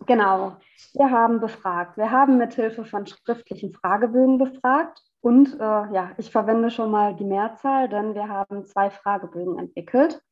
genau, 0.06 0.56
wir 0.94 1.10
haben 1.10 1.40
befragt. 1.40 1.98
Wir 1.98 2.10
haben 2.10 2.38
mithilfe 2.38 2.84
von 2.84 3.06
schriftlichen 3.06 3.74
Fragebögen 3.74 4.38
befragt 4.38 5.02
und 5.20 5.54
äh, 5.54 5.92
ja, 5.92 6.12
ich 6.16 6.30
verwende 6.30 6.70
schon 6.70 6.90
mal 6.90 7.14
die 7.14 7.24
Mehrzahl, 7.24 7.88
denn 7.88 8.14
wir 8.14 8.28
haben 8.28 8.64
zwei 8.66 8.90
Fragebögen 8.90 9.58
entwickelt. 9.58 10.22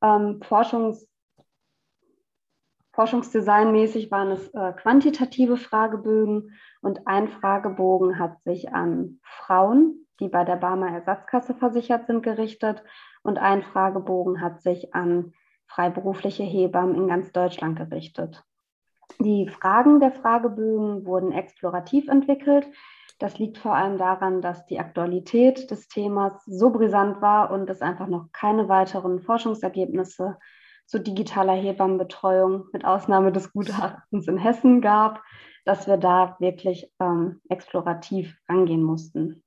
Ähm, 0.00 0.40
Forschungs 0.42 1.09
Forschungsdesignmäßig 3.00 4.10
waren 4.10 4.30
es 4.30 4.52
äh, 4.52 4.74
quantitative 4.74 5.56
Fragebögen 5.56 6.52
und 6.82 7.06
ein 7.06 7.28
Fragebogen 7.28 8.18
hat 8.18 8.42
sich 8.42 8.74
an 8.74 9.20
Frauen, 9.22 10.06
die 10.20 10.28
bei 10.28 10.44
der 10.44 10.56
Barmer 10.56 10.90
Ersatzkasse 10.90 11.54
versichert 11.54 12.06
sind, 12.06 12.22
gerichtet 12.22 12.84
und 13.22 13.38
ein 13.38 13.62
Fragebogen 13.62 14.42
hat 14.42 14.60
sich 14.60 14.92
an 14.94 15.32
freiberufliche 15.66 16.42
Hebammen 16.42 16.94
in 16.94 17.08
ganz 17.08 17.32
Deutschland 17.32 17.78
gerichtet. 17.78 18.44
Die 19.18 19.48
Fragen 19.48 20.00
der 20.00 20.12
Fragebögen 20.12 21.06
wurden 21.06 21.32
explorativ 21.32 22.06
entwickelt. 22.06 22.68
Das 23.18 23.38
liegt 23.38 23.56
vor 23.56 23.74
allem 23.74 23.96
daran, 23.96 24.42
dass 24.42 24.66
die 24.66 24.78
Aktualität 24.78 25.70
des 25.70 25.88
Themas 25.88 26.44
so 26.44 26.68
brisant 26.68 27.22
war 27.22 27.50
und 27.50 27.70
es 27.70 27.80
einfach 27.80 28.08
noch 28.08 28.26
keine 28.32 28.68
weiteren 28.68 29.20
Forschungsergebnisse 29.20 30.36
zu 30.90 30.98
digitaler 30.98 31.52
Hebammenbetreuung 31.52 32.66
mit 32.72 32.84
Ausnahme 32.84 33.30
des 33.30 33.52
Gutachtens 33.52 34.26
in 34.26 34.38
Hessen 34.38 34.80
gab, 34.80 35.22
dass 35.64 35.86
wir 35.86 35.96
da 35.96 36.36
wirklich 36.40 36.90
ähm, 36.98 37.40
explorativ 37.48 38.36
rangehen 38.48 38.82
mussten. 38.82 39.44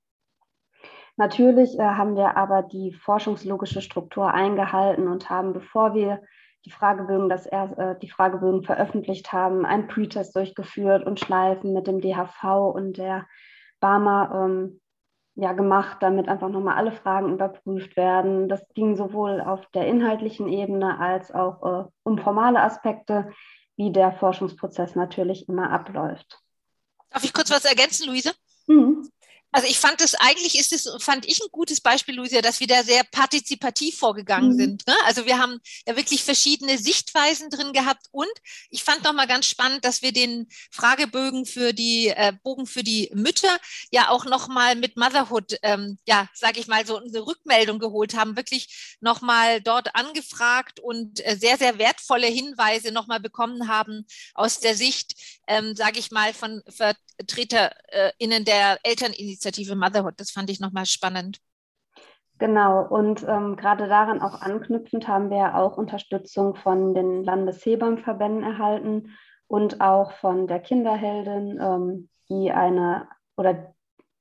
Natürlich 1.17 1.77
äh, 1.77 1.83
haben 1.83 2.15
wir 2.15 2.37
aber 2.37 2.63
die 2.63 2.93
forschungslogische 2.93 3.81
Struktur 3.81 4.33
eingehalten 4.33 5.09
und 5.09 5.29
haben, 5.29 5.51
bevor 5.51 5.93
wir 5.93 6.21
die 6.63 6.71
Fragebögen, 6.71 7.27
das 7.27 7.45
äh, 7.47 7.95
die 8.01 8.09
Fragebögen 8.09 8.63
veröffentlicht 8.63 9.33
haben, 9.33 9.65
einen 9.65 9.87
Pretest 9.87 10.33
durchgeführt 10.37 11.05
und 11.05 11.19
Schleifen 11.19 11.73
mit 11.73 11.87
dem 11.87 11.99
DHV 11.99 12.73
und 12.73 12.97
der 12.97 13.27
Barmer 13.81 14.45
ähm, 14.45 14.79
ja, 15.35 15.53
gemacht, 15.53 15.97
damit 16.01 16.27
einfach 16.27 16.49
nochmal 16.49 16.75
alle 16.75 16.91
Fragen 16.91 17.33
überprüft 17.33 17.97
werden. 17.97 18.49
Das 18.49 18.61
ging 18.75 18.95
sowohl 18.95 19.41
auf 19.41 19.65
der 19.73 19.87
inhaltlichen 19.87 20.47
Ebene 20.47 20.99
als 20.99 21.31
auch 21.31 21.85
äh, 21.85 21.89
um 22.03 22.17
formale 22.19 22.61
Aspekte, 22.61 23.31
wie 23.75 23.91
der 23.91 24.11
Forschungsprozess 24.11 24.95
natürlich 24.95 25.49
immer 25.49 25.71
abläuft. 25.71 26.39
Darf 27.09 27.23
ich 27.23 27.33
kurz 27.33 27.49
was 27.51 27.65
ergänzen, 27.65 28.07
Luise? 28.07 28.31
Mhm. 28.67 29.09
Also 29.53 29.67
ich 29.67 29.79
fand 29.79 30.01
es 30.01 30.15
eigentlich 30.15 30.57
ist 30.57 30.73
es 30.73 30.89
fand 30.97 31.27
ich 31.27 31.39
ein 31.39 31.47
gutes 31.51 31.79
Beispiel, 31.79 32.15
Lucia, 32.15 32.41
dass 32.41 32.59
wir 32.59 32.65
da 32.65 32.83
sehr 32.83 33.03
partizipativ 33.03 33.99
vorgegangen 33.99 34.53
mhm. 34.53 34.57
sind. 34.57 34.87
Ne? 34.87 34.95
Also 35.05 35.27
wir 35.27 35.37
haben 35.37 35.59
ja 35.87 35.95
wirklich 35.95 36.23
verschiedene 36.23 36.79
Sichtweisen 36.79 37.51
drin 37.51 37.71
gehabt 37.71 38.07
und 38.11 38.31
ich 38.71 38.83
fand 38.83 39.03
noch 39.03 39.13
mal 39.13 39.27
ganz 39.27 39.45
spannend, 39.45 39.85
dass 39.85 40.01
wir 40.01 40.11
den 40.11 40.47
Fragebögen 40.71 41.45
für 41.45 41.71
die 41.71 42.07
äh, 42.07 42.33
Bogen 42.43 42.65
für 42.65 42.83
die 42.83 43.11
Mütter 43.13 43.55
ja 43.91 44.09
auch 44.09 44.25
noch 44.25 44.47
mal 44.47 44.75
mit 44.75 44.97
Motherhood, 44.97 45.57
ähm, 45.61 45.99
ja 46.07 46.27
sage 46.33 46.59
ich 46.59 46.65
mal 46.65 46.85
so 46.87 46.97
eine 46.97 47.25
Rückmeldung 47.25 47.77
geholt 47.77 48.15
haben, 48.15 48.35
wirklich 48.35 48.97
noch 49.01 49.21
mal 49.21 49.61
dort 49.61 49.95
angefragt 49.95 50.79
und 50.79 51.23
äh, 51.27 51.37
sehr 51.37 51.59
sehr 51.59 51.77
wertvolle 51.77 52.27
Hinweise 52.27 52.91
noch 52.91 53.05
mal 53.05 53.19
bekommen 53.19 53.67
haben 53.67 54.07
aus 54.33 54.59
der 54.59 54.75
Sicht, 54.75 55.13
ähm, 55.47 55.75
sage 55.75 55.99
ich 55.99 56.09
mal 56.09 56.33
von 56.33 56.63
VertreterInnen 57.27 58.45
der 58.45 58.77
Elterninitiative 58.83 59.73
Initiative 59.73 59.75
Motherhood. 59.75 60.13
Das 60.17 60.31
fand 60.31 60.49
ich 60.49 60.59
nochmal 60.59 60.85
spannend. 60.85 61.39
Genau, 62.39 62.85
und 62.85 63.23
ähm, 63.27 63.55
gerade 63.55 63.87
daran 63.87 64.21
auch 64.21 64.41
anknüpfend 64.41 65.07
haben 65.07 65.29
wir 65.29 65.55
auch 65.55 65.77
Unterstützung 65.77 66.55
von 66.55 66.93
den 66.93 67.23
Landeshebammenverbänden 67.23 68.43
erhalten 68.43 69.15
und 69.47 69.81
auch 69.81 70.11
von 70.13 70.47
der 70.47 70.59
Kinderheldin, 70.59 71.59
ähm, 71.61 72.09
die 72.29 72.51
eine 72.51 73.07
oder 73.37 73.73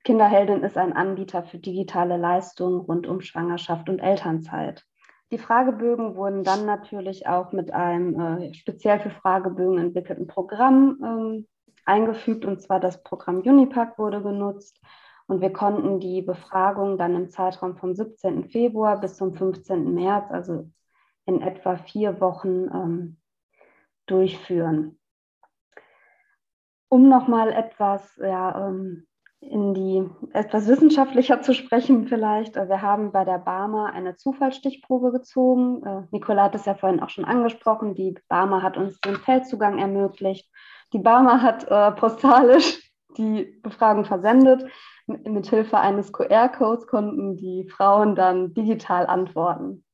Kinderheldin 0.05 0.63
ist 0.63 0.77
ein 0.77 0.93
Anbieter 0.93 1.45
für 1.45 1.59
digitale 1.59 2.17
Leistungen 2.17 2.81
rund 2.81 3.07
um 3.07 3.21
Schwangerschaft 3.21 3.89
und 3.89 4.01
Elternzeit. 4.01 4.85
Die 5.31 5.39
Fragebögen 5.39 6.15
wurden 6.15 6.45
dann 6.45 6.67
natürlich 6.67 7.27
auch 7.27 7.53
mit 7.53 7.73
einem 7.73 8.21
äh, 8.21 8.55
speziell 8.55 9.01
für 9.01 9.11
Fragebögen 9.11 9.79
entwickelten 9.79 10.27
Programm 10.27 10.99
ähm, 11.03 11.47
eingefügt, 11.85 12.45
und 12.45 12.61
zwar 12.61 12.81
das 12.81 13.03
Programm 13.03 13.41
Unipack 13.41 13.99
wurde 13.99 14.23
genutzt. 14.23 14.81
Und 15.27 15.41
wir 15.41 15.53
konnten 15.53 16.01
die 16.01 16.23
Befragung 16.23 16.99
dann 16.99 17.15
im 17.15 17.29
Zeitraum 17.29 17.77
vom 17.77 17.95
17. 17.95 18.51
Februar 18.51 19.01
bis 19.01 19.17
zum 19.17 19.35
15. 19.35 19.95
März, 19.95 20.31
also 20.31 20.71
in 21.25 21.41
etwa 21.41 21.77
vier 21.77 22.21
Wochen, 22.21 22.69
ähm, 22.75 23.17
durchführen. 24.07 24.99
Um 26.89 27.09
nochmal 27.09 27.53
etwas 27.53 28.17
ja, 28.17 28.69
ähm, 28.69 29.07
in 29.43 29.75
die 29.75 30.09
etwas 30.33 30.69
wissenschaftlicher 30.69 31.43
zu 31.43 31.53
sprechen 31.53 32.07
vielleicht. 32.07 32.55
Wir 32.55 32.81
haben 32.81 33.11
bei 33.11 33.25
der 33.25 33.39
Barmer 33.39 33.93
eine 33.93 34.17
Zufallsstichprobe 34.17 35.11
gezogen. 35.11 35.83
Äh, 35.85 36.03
Nicola 36.12 36.45
hat 36.45 36.55
es 36.55 36.65
ja 36.65 36.75
vorhin 36.75 37.01
auch 37.01 37.11
schon 37.11 37.25
angesprochen. 37.25 37.95
Die 37.95 38.15
Barmer 38.29 38.62
hat 38.62 38.77
uns 38.77 39.01
den 39.01 39.17
Feldzugang 39.17 39.79
ermöglicht. 39.79 40.49
Die 40.93 40.99
Barmer 40.99 41.43
hat 41.43 41.65
äh, 41.65 41.93
postalisch 41.93 42.91
die 43.19 43.61
Befragung 43.63 44.05
versendet 44.05 44.65
mit 45.07 45.49
Hilfe 45.49 45.79
eines 45.79 46.13
QR-Codes 46.13 46.87
konnten 46.87 47.37
die 47.37 47.69
Frauen 47.69 48.15
dann 48.15 48.55
digital 48.55 49.07
antworten. 49.07 49.85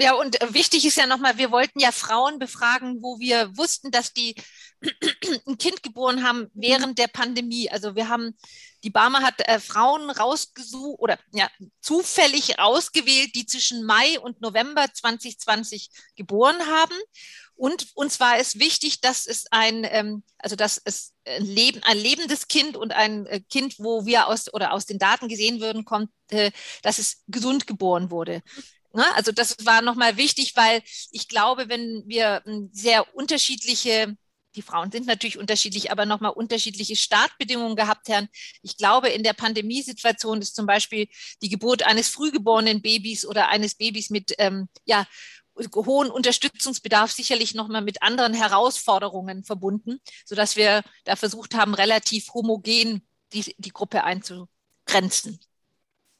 Ja, 0.00 0.14
und 0.14 0.40
äh, 0.40 0.54
wichtig 0.54 0.86
ist 0.86 0.96
ja 0.96 1.06
nochmal, 1.06 1.38
wir 1.38 1.50
wollten 1.50 1.80
ja 1.80 1.90
Frauen 1.90 2.38
befragen, 2.38 3.02
wo 3.02 3.18
wir 3.18 3.56
wussten, 3.56 3.90
dass 3.90 4.12
die 4.12 4.36
ein 5.46 5.58
Kind 5.58 5.82
geboren 5.82 6.22
haben 6.22 6.46
während 6.54 6.98
der 6.98 7.08
Pandemie. 7.08 7.68
Also 7.68 7.96
wir 7.96 8.08
haben, 8.08 8.36
die 8.84 8.90
Barmer 8.90 9.22
hat 9.22 9.40
äh, 9.48 9.58
Frauen 9.58 10.08
rausgesucht 10.10 11.00
oder 11.00 11.18
ja, 11.32 11.48
zufällig 11.80 12.60
rausgewählt, 12.60 13.34
die 13.34 13.46
zwischen 13.46 13.84
Mai 13.84 14.20
und 14.20 14.40
November 14.40 14.86
2020 14.92 15.90
geboren 16.14 16.60
haben. 16.70 16.94
Und 17.58 17.88
uns 17.94 18.20
war 18.20 18.38
es 18.38 18.60
wichtig, 18.60 19.00
dass 19.00 19.26
es 19.26 19.46
ein, 19.50 19.84
ähm, 19.90 20.22
also 20.38 20.54
dass 20.54 20.80
es 20.84 21.12
ein, 21.26 21.44
Leben, 21.44 21.82
ein 21.82 21.98
lebendes 21.98 22.46
Kind 22.46 22.76
und 22.76 22.92
ein 22.92 23.26
äh, 23.26 23.40
Kind, 23.40 23.74
wo 23.78 24.06
wir 24.06 24.28
aus 24.28 24.52
oder 24.54 24.72
aus 24.72 24.86
den 24.86 25.00
Daten 25.00 25.28
gesehen 25.28 25.60
würden, 25.60 25.84
kommt, 25.84 26.10
äh, 26.30 26.52
dass 26.82 26.98
es 26.98 27.24
gesund 27.26 27.66
geboren 27.66 28.12
wurde. 28.12 28.42
Ne? 28.94 29.04
Also 29.16 29.32
das 29.32 29.56
war 29.64 29.82
nochmal 29.82 30.16
wichtig, 30.16 30.54
weil 30.54 30.82
ich 31.10 31.26
glaube, 31.26 31.68
wenn 31.68 32.04
wir 32.06 32.42
ähm, 32.46 32.70
sehr 32.72 33.12
unterschiedliche 33.16 34.16
die 34.58 34.62
Frauen 34.62 34.90
sind 34.90 35.06
natürlich 35.06 35.38
unterschiedlich, 35.38 35.90
aber 35.90 36.04
nochmal 36.04 36.32
unterschiedliche 36.32 36.96
Startbedingungen 36.96 37.76
gehabt 37.76 38.08
haben. 38.08 38.28
Ich 38.62 38.76
glaube, 38.76 39.08
in 39.08 39.22
der 39.22 39.32
Pandemiesituation 39.32 40.40
ist 40.40 40.56
zum 40.56 40.66
Beispiel 40.66 41.08
die 41.42 41.48
Geburt 41.48 41.84
eines 41.84 42.08
frühgeborenen 42.08 42.82
Babys 42.82 43.24
oder 43.24 43.48
eines 43.48 43.74
Babys 43.74 44.10
mit 44.10 44.34
ähm, 44.38 44.68
ja, 44.84 45.06
hohen 45.74 46.10
Unterstützungsbedarf 46.10 47.10
sicherlich 47.10 47.54
nochmal 47.54 47.82
mit 47.82 48.02
anderen 48.02 48.34
Herausforderungen 48.34 49.44
verbunden, 49.44 50.00
sodass 50.24 50.56
wir 50.56 50.82
da 51.04 51.16
versucht 51.16 51.54
haben, 51.54 51.74
relativ 51.74 52.32
homogen 52.34 53.02
die, 53.32 53.54
die 53.58 53.72
Gruppe 53.72 54.04
einzugrenzen. 54.04 55.40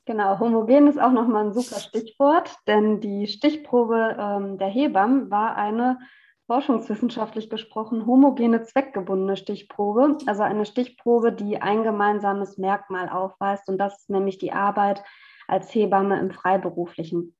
Genau, 0.04 0.38
homogen 0.38 0.86
ist 0.86 0.98
auch 0.98 1.12
nochmal 1.12 1.46
ein 1.46 1.52
super 1.52 1.80
Stichwort, 1.80 2.50
denn 2.66 3.00
die 3.00 3.26
Stichprobe 3.26 4.16
ähm, 4.18 4.58
der 4.58 4.68
Hebammen 4.68 5.30
war 5.30 5.56
eine 5.56 5.98
forschungswissenschaftlich 6.46 7.50
gesprochen 7.50 8.06
homogene 8.06 8.62
zweckgebundene 8.62 9.36
Stichprobe, 9.36 10.16
also 10.24 10.42
eine 10.42 10.64
Stichprobe, 10.64 11.30
die 11.30 11.60
ein 11.60 11.82
gemeinsames 11.82 12.56
Merkmal 12.56 13.10
aufweist 13.10 13.68
und 13.68 13.76
das 13.76 13.98
ist 13.98 14.10
nämlich 14.10 14.38
die 14.38 14.52
Arbeit 14.52 15.04
als 15.46 15.74
Hebamme 15.74 16.18
im 16.18 16.30
freiberuflichen 16.30 17.36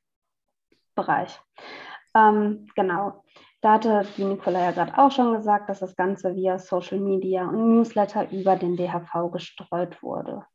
Bereich. 0.94 1.40
Ähm, 2.18 2.68
genau. 2.74 3.24
Da 3.60 3.72
hatte 3.74 4.06
die 4.16 4.24
Nicola 4.24 4.60
ja 4.60 4.70
gerade 4.70 4.96
auch 4.98 5.10
schon 5.10 5.36
gesagt, 5.36 5.68
dass 5.68 5.80
das 5.80 5.96
Ganze 5.96 6.34
via 6.36 6.58
Social 6.58 7.00
Media 7.00 7.48
und 7.48 7.74
Newsletter 7.74 8.30
über 8.30 8.56
den 8.56 8.76
DHV 8.76 9.32
gestreut 9.32 10.00
wurde. 10.02 10.46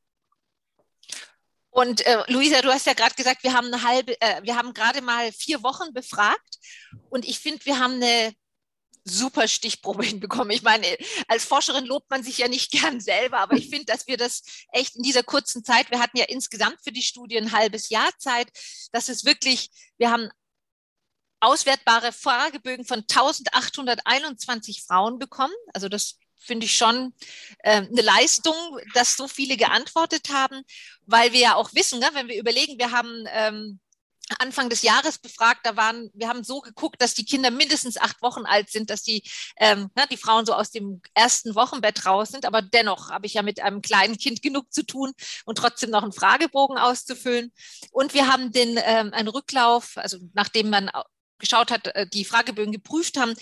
Und 1.70 2.06
äh, 2.06 2.24
Luisa, 2.28 2.62
du 2.62 2.70
hast 2.70 2.86
ja 2.86 2.94
gerade 2.94 3.16
gesagt, 3.16 3.44
wir 3.44 3.54
haben 3.54 3.68
eine 3.68 3.84
halbe, 3.84 4.20
äh, 4.22 4.42
wir 4.44 4.56
haben 4.56 4.74
gerade 4.74 5.02
mal 5.02 5.32
vier 5.32 5.64
Wochen 5.64 5.92
befragt 5.92 6.60
und 7.10 7.28
ich 7.28 7.40
finde, 7.40 7.66
wir 7.66 7.80
haben 7.80 7.96
eine 7.96 8.34
super 9.04 9.48
Stichprobe 9.48 10.04
hinbekommen. 10.06 10.52
Ich 10.52 10.62
meine, 10.62 10.86
als 11.28 11.44
Forscherin 11.44 11.86
lobt 11.86 12.10
man 12.10 12.24
sich 12.24 12.38
ja 12.38 12.48
nicht 12.48 12.72
gern 12.80 13.02
selber, 13.02 13.40
aber 13.40 13.56
ich 13.58 13.70
finde, 13.70 13.86
dass 13.86 14.08
wir 14.08 14.18
das 14.18 14.44
echt 14.72 14.96
in 14.96 15.04
dieser 15.04 15.24
kurzen 15.24 15.64
Zeit, 15.66 15.92
wir 15.92 16.00
hatten 16.00 16.18
ja 16.18 16.26
insgesamt 16.26 16.78
für 16.84 16.92
die 16.92 17.02
Studie 17.02 17.38
ein 17.38 17.52
halbes 17.52 17.90
Jahr 17.90 18.12
Zeit, 18.18 18.48
dass 18.94 19.10
es 19.10 19.26
wirklich, 19.26 19.72
wir 19.98 20.12
haben 20.12 20.30
auswertbare 21.44 22.12
Fragebögen 22.12 22.86
von 22.86 23.00
1821 23.00 24.84
Frauen 24.84 25.20
bekommen. 25.20 25.54
Also 25.74 25.90
das 25.90 26.18
finde 26.40 26.66
ich 26.66 26.76
schon 26.76 27.14
äh, 27.60 27.78
eine 27.78 28.02
Leistung, 28.02 28.56
dass 28.94 29.16
so 29.16 29.28
viele 29.28 29.58
geantwortet 29.58 30.30
haben, 30.32 30.64
weil 31.06 31.32
wir 31.34 31.40
ja 31.40 31.56
auch 31.56 31.74
wissen, 31.74 32.00
ne, 32.00 32.10
wenn 32.14 32.28
wir 32.28 32.40
überlegen, 32.40 32.78
wir 32.78 32.92
haben 32.92 33.26
ähm, 33.32 33.80
Anfang 34.40 34.70
des 34.70 34.84
Jahres 34.84 35.18
befragt, 35.18 35.62
da 35.66 35.76
waren, 35.76 36.10
wir 36.14 36.30
haben 36.30 36.44
so 36.44 36.62
geguckt, 36.62 37.02
dass 37.02 37.14
die 37.14 37.26
Kinder 37.26 37.52
mindestens 37.52 37.98
acht 37.98 38.22
Wochen 38.22 38.46
alt 38.46 38.70
sind, 38.70 38.90
dass 38.90 39.04
die, 39.04 39.24
ähm, 39.58 39.90
na, 39.96 40.06
die 40.06 40.18
Frauen 40.18 40.46
so 40.46 40.54
aus 40.54 40.72
dem 40.72 41.02
ersten 41.14 41.56
Wochenbett 41.56 42.06
raus 42.06 42.30
sind. 42.30 42.46
Aber 42.46 42.62
dennoch 42.62 43.10
habe 43.10 43.26
ich 43.26 43.34
ja 43.34 43.42
mit 43.42 43.62
einem 43.62 43.82
kleinen 43.82 44.18
Kind 44.18 44.42
genug 44.42 44.72
zu 44.72 44.84
tun 44.84 45.12
und 45.46 45.58
trotzdem 45.58 45.90
noch 45.90 46.04
einen 46.04 46.14
Fragebogen 46.14 46.78
auszufüllen. 46.78 47.52
Und 47.92 48.14
wir 48.14 48.32
haben 48.32 48.52
den 48.52 48.80
ähm, 48.84 49.14
einen 49.14 49.28
Rücklauf, 49.28 49.98
also 49.98 50.18
nachdem 50.34 50.70
man 50.70 50.90
geschaut 51.44 51.72
hat, 51.72 51.88
äh, 51.88 52.08
die 52.08 52.26
Fragebögen 52.26 52.72
geprüft 52.72 53.18
haben, 53.18 53.34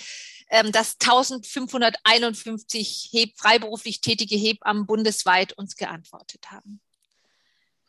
ähm, 0.49 0.71
dass 0.71 0.97
1551 0.99 3.09
Heb 3.13 3.37
freiberuflich 3.37 4.01
tätige 4.01 4.35
Hebammen 4.35 4.85
bundesweit 4.85 5.53
uns 5.53 5.75
geantwortet 5.75 6.51
haben. 6.51 6.81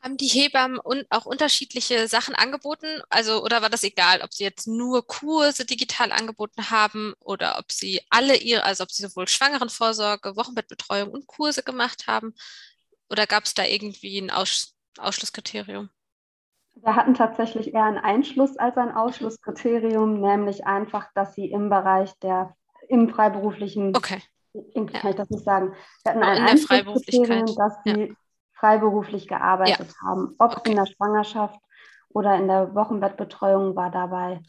Haben 0.01 0.17
die 0.17 0.27
Hebammen 0.27 0.81
auch 1.11 1.27
unterschiedliche 1.27 2.09
Sachen 2.09 2.35
angeboten? 2.35 3.03
Also, 3.09 3.45
oder 3.45 3.63
war 3.63 3.71
das 3.71 3.85
egal, 3.85 4.21
ob 4.23 4.35
sie 4.35 4.43
jetzt 4.43 4.67
nur 4.67 5.07
Kurse 5.07 5.65
digital 5.65 6.11
angeboten 6.11 6.71
haben 6.71 7.15
oder 7.21 7.57
ob 7.59 7.71
sie 7.71 8.01
alle 8.11 8.37
ihre, 8.37 8.65
also 8.65 8.83
ob 8.83 8.91
sie 8.91 9.03
sowohl 9.03 9.29
Schwangerenvorsorge, 9.29 10.35
Wochenbettbetreuung 10.37 11.11
und 11.11 11.29
Kurse 11.29 11.63
gemacht 11.63 12.09
haben? 12.09 12.35
Oder 13.09 13.29
gab 13.29 13.45
es 13.45 13.55
da 13.55 13.65
irgendwie 13.65 14.19
ein 14.19 14.31
Aus 14.31 14.75
Ausschlusskriterium? 14.99 15.89
Wir 16.83 16.97
hatten 16.97 17.15
tatsächlich 17.15 17.75
eher 17.75 17.85
einen 17.85 17.99
Einschluss 17.99 18.57
als 18.57 18.77
ein 18.77 18.93
Ausschlusskriterium, 18.95 20.21
nämlich 20.21 20.67
einfach, 20.67 21.07
dass 21.15 21.35
sie 21.35 21.51
im 21.51 21.69
Bereich 21.69 22.19
der 22.19 22.57
im 22.89 23.09
freiberuflichen, 23.09 23.97
okay. 23.97 24.21
in, 24.53 24.87
kann 24.87 25.01
ja. 25.05 25.11
ich 25.11 25.17
das 25.17 25.31
nicht 25.31 25.45
sagen, 25.45 25.75
wir 26.03 26.13
hatten 26.13 26.23
ein 26.25 26.43
Einschlusskriterium, 26.43 27.55
dass 27.57 27.83
sie 27.85 28.09
ja. 28.09 28.15
freiberuflich 28.55 29.29
gearbeitet 29.29 29.89
ja. 29.89 30.09
haben. 30.09 30.35
Ob 30.39 30.57
okay. 30.57 30.71
in 30.71 30.77
der 30.77 30.87
Schwangerschaft 30.87 31.59
oder 32.11 32.37
in 32.37 32.49
der 32.49 32.75
Wochenbettbetreuung 32.75 33.77
war 33.77 33.91
dabei 33.91 34.41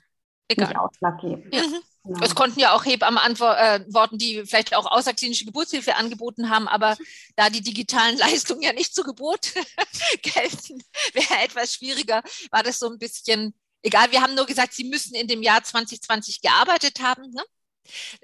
Egal. 0.47 0.67
nicht 0.67 0.79
ausschlaggebend. 0.79 1.53
Mhm. 1.53 1.81
Genau. 2.05 2.25
Es 2.25 2.35
konnten 2.35 2.59
ja 2.59 2.73
auch 2.73 2.83
Hebammen 2.83 3.17
antworten, 3.17 4.15
äh, 4.15 4.17
die 4.17 4.43
vielleicht 4.45 4.75
auch 4.75 4.85
außerklinische 4.85 5.45
Geburtshilfe 5.45 5.95
angeboten 5.95 6.49
haben, 6.49 6.67
aber 6.67 6.97
da 7.35 7.49
die 7.49 7.61
digitalen 7.61 8.17
Leistungen 8.17 8.61
ja 8.61 8.73
nicht 8.73 8.93
zu 8.93 9.03
Gebot 9.03 9.53
gelten, 10.21 10.83
wäre 11.13 11.43
etwas 11.43 11.75
schwieriger, 11.75 12.21
war 12.51 12.63
das 12.63 12.79
so 12.79 12.89
ein 12.89 12.99
bisschen 12.99 13.53
egal. 13.83 14.11
Wir 14.11 14.21
haben 14.21 14.35
nur 14.35 14.45
gesagt, 14.45 14.73
sie 14.73 14.83
müssen 14.83 15.15
in 15.15 15.27
dem 15.27 15.41
Jahr 15.41 15.63
2020 15.63 16.41
gearbeitet 16.41 16.99
haben, 17.01 17.31
ne? 17.31 17.43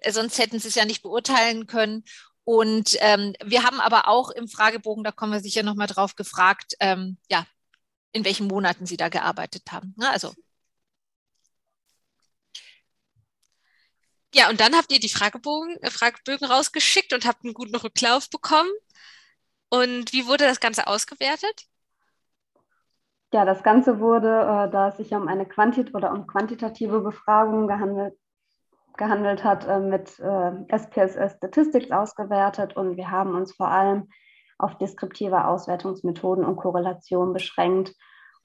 sonst 0.09 0.37
hätten 0.39 0.59
sie 0.59 0.67
es 0.67 0.75
ja 0.75 0.85
nicht 0.85 1.01
beurteilen 1.01 1.67
können. 1.67 2.03
Und 2.43 2.97
ähm, 2.99 3.33
wir 3.43 3.63
haben 3.63 3.79
aber 3.79 4.07
auch 4.07 4.31
im 4.31 4.47
Fragebogen, 4.47 5.03
da 5.03 5.11
kommen 5.11 5.31
wir 5.31 5.39
sicher 5.39 5.63
nochmal 5.63 5.87
drauf 5.87 6.15
gefragt, 6.15 6.75
ähm, 6.79 7.17
ja, 7.29 7.45
in 8.11 8.25
welchen 8.25 8.47
Monaten 8.47 8.85
sie 8.85 8.97
da 8.97 9.09
gearbeitet 9.09 9.71
haben. 9.71 9.93
Ne? 9.97 10.09
Also 10.09 10.33
Ja, 14.33 14.49
und 14.49 14.59
dann 14.59 14.75
habt 14.75 14.91
ihr 14.91 14.99
die 14.99 15.09
Fragebogen, 15.09 15.77
äh, 15.81 15.89
Fragebögen 15.89 16.47
rausgeschickt 16.47 17.13
und 17.13 17.25
habt 17.25 17.43
einen 17.43 17.53
guten 17.53 17.75
Rücklauf 17.75 18.29
bekommen. 18.29 18.69
Und 19.69 20.13
wie 20.13 20.27
wurde 20.27 20.45
das 20.45 20.59
Ganze 20.59 20.87
ausgewertet? 20.87 21.65
Ja, 23.31 23.45
das 23.45 23.61
Ganze 23.61 23.99
wurde, 23.99 24.27
äh, 24.27 24.71
da 24.71 24.89
es 24.89 24.97
sich 24.97 25.11
um 25.13 25.27
eine 25.27 25.45
Quantit 25.45 25.93
oder 25.93 26.11
um 26.11 26.25
quantitative 26.25 27.01
Befragung 27.01 27.67
gehandelt, 27.67 28.15
gehandelt 28.97 29.43
hat, 29.43 29.67
äh, 29.67 29.79
mit 29.79 30.19
äh, 30.19 30.51
SPSS 30.67 31.37
Statistics 31.37 31.91
ausgewertet 31.91 32.75
und 32.75 32.97
wir 32.97 33.11
haben 33.11 33.35
uns 33.35 33.53
vor 33.55 33.69
allem 33.69 34.09
auf 34.57 34.77
deskriptive 34.77 35.45
Auswertungsmethoden 35.45 36.43
und 36.43 36.57
Korrelation 36.57 37.33
beschränkt 37.33 37.95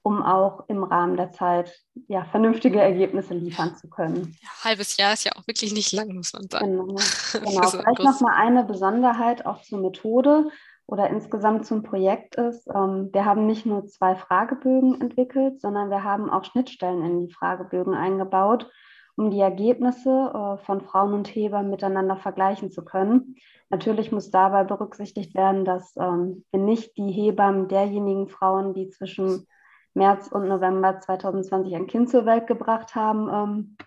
um 0.05 0.21
auch 0.21 0.65
im 0.67 0.83
Rahmen 0.83 1.17
der 1.17 1.31
Zeit 1.31 1.81
ja, 2.07 2.25
vernünftige 2.25 2.79
Ergebnisse 2.79 3.33
liefern 3.33 3.75
zu 3.75 3.89
können. 3.89 4.37
Ja, 4.39 4.49
halbes 4.63 4.97
Jahr 4.97 5.13
ist 5.13 5.23
ja 5.23 5.31
auch 5.35 5.47
wirklich 5.47 5.73
nicht 5.73 5.91
lang, 5.93 6.13
muss 6.13 6.31
man 6.31 6.47
sagen. 6.47 6.77
Genau, 6.77 6.85
genau. 7.33 7.67
vielleicht 7.69 8.03
noch 8.03 8.21
mal 8.21 8.35
eine 8.35 8.63
Besonderheit 8.63 9.47
auch 9.47 9.63
zur 9.63 9.79
Methode 9.79 10.51
oder 10.85 11.09
insgesamt 11.09 11.65
zum 11.65 11.81
Projekt 11.81 12.35
ist, 12.35 12.67
ähm, 12.67 13.09
wir 13.13 13.25
haben 13.25 13.47
nicht 13.47 13.65
nur 13.65 13.87
zwei 13.87 14.15
Fragebögen 14.15 15.01
entwickelt, 15.01 15.59
sondern 15.59 15.89
wir 15.89 16.03
haben 16.03 16.29
auch 16.29 16.43
Schnittstellen 16.43 17.03
in 17.03 17.25
die 17.25 17.33
Fragebögen 17.33 17.95
eingebaut, 17.95 18.69
um 19.17 19.31
die 19.31 19.39
Ergebnisse 19.39 20.11
äh, 20.11 20.63
von 20.65 20.81
Frauen 20.81 21.13
und 21.13 21.27
Hebammen 21.33 21.71
miteinander 21.71 22.17
vergleichen 22.17 22.69
zu 22.69 22.85
können. 22.85 23.37
Natürlich 23.71 24.11
muss 24.11 24.29
dabei 24.29 24.65
berücksichtigt 24.65 25.33
werden, 25.33 25.65
dass 25.65 25.95
ähm, 25.97 26.45
wir 26.51 26.59
nicht 26.59 26.95
die 26.95 27.11
Hebammen 27.11 27.67
derjenigen 27.67 28.27
Frauen, 28.27 28.75
die 28.75 28.89
zwischen 28.89 29.47
März 29.95 30.27
und 30.27 30.47
November 30.47 30.99
2020 30.99 31.75
ein 31.75 31.87
Kind 31.87 32.09
zur 32.09 32.25
Welt 32.25 32.47
gebracht 32.47 32.95
haben, 32.95 33.29
ähm, 33.29 33.77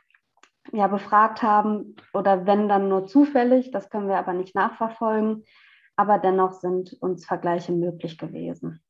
ja, 0.72 0.86
befragt 0.86 1.42
haben 1.42 1.96
oder 2.12 2.46
wenn 2.46 2.68
dann 2.68 2.88
nur 2.88 3.06
zufällig, 3.06 3.70
das 3.70 3.90
können 3.90 4.08
wir 4.08 4.18
aber 4.18 4.32
nicht 4.32 4.54
nachverfolgen, 4.54 5.44
aber 5.96 6.18
dennoch 6.18 6.52
sind 6.52 6.96
uns 7.00 7.26
Vergleiche 7.26 7.72
möglich 7.72 8.18
gewesen. 8.18 8.82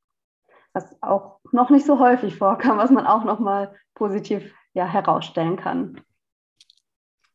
Was 0.73 1.01
auch 1.03 1.41
noch 1.53 1.71
nicht 1.71 1.87
so 1.87 1.99
häufig 1.99 2.37
vorkam, 2.37 2.79
was 2.79 2.91
man 2.91 3.07
auch 3.07 3.25
noch 3.25 3.39
mal 3.39 3.75
positiv 3.95 4.55
ja, 4.75 4.87
herausstellen 4.87 5.57
kann. 5.57 6.01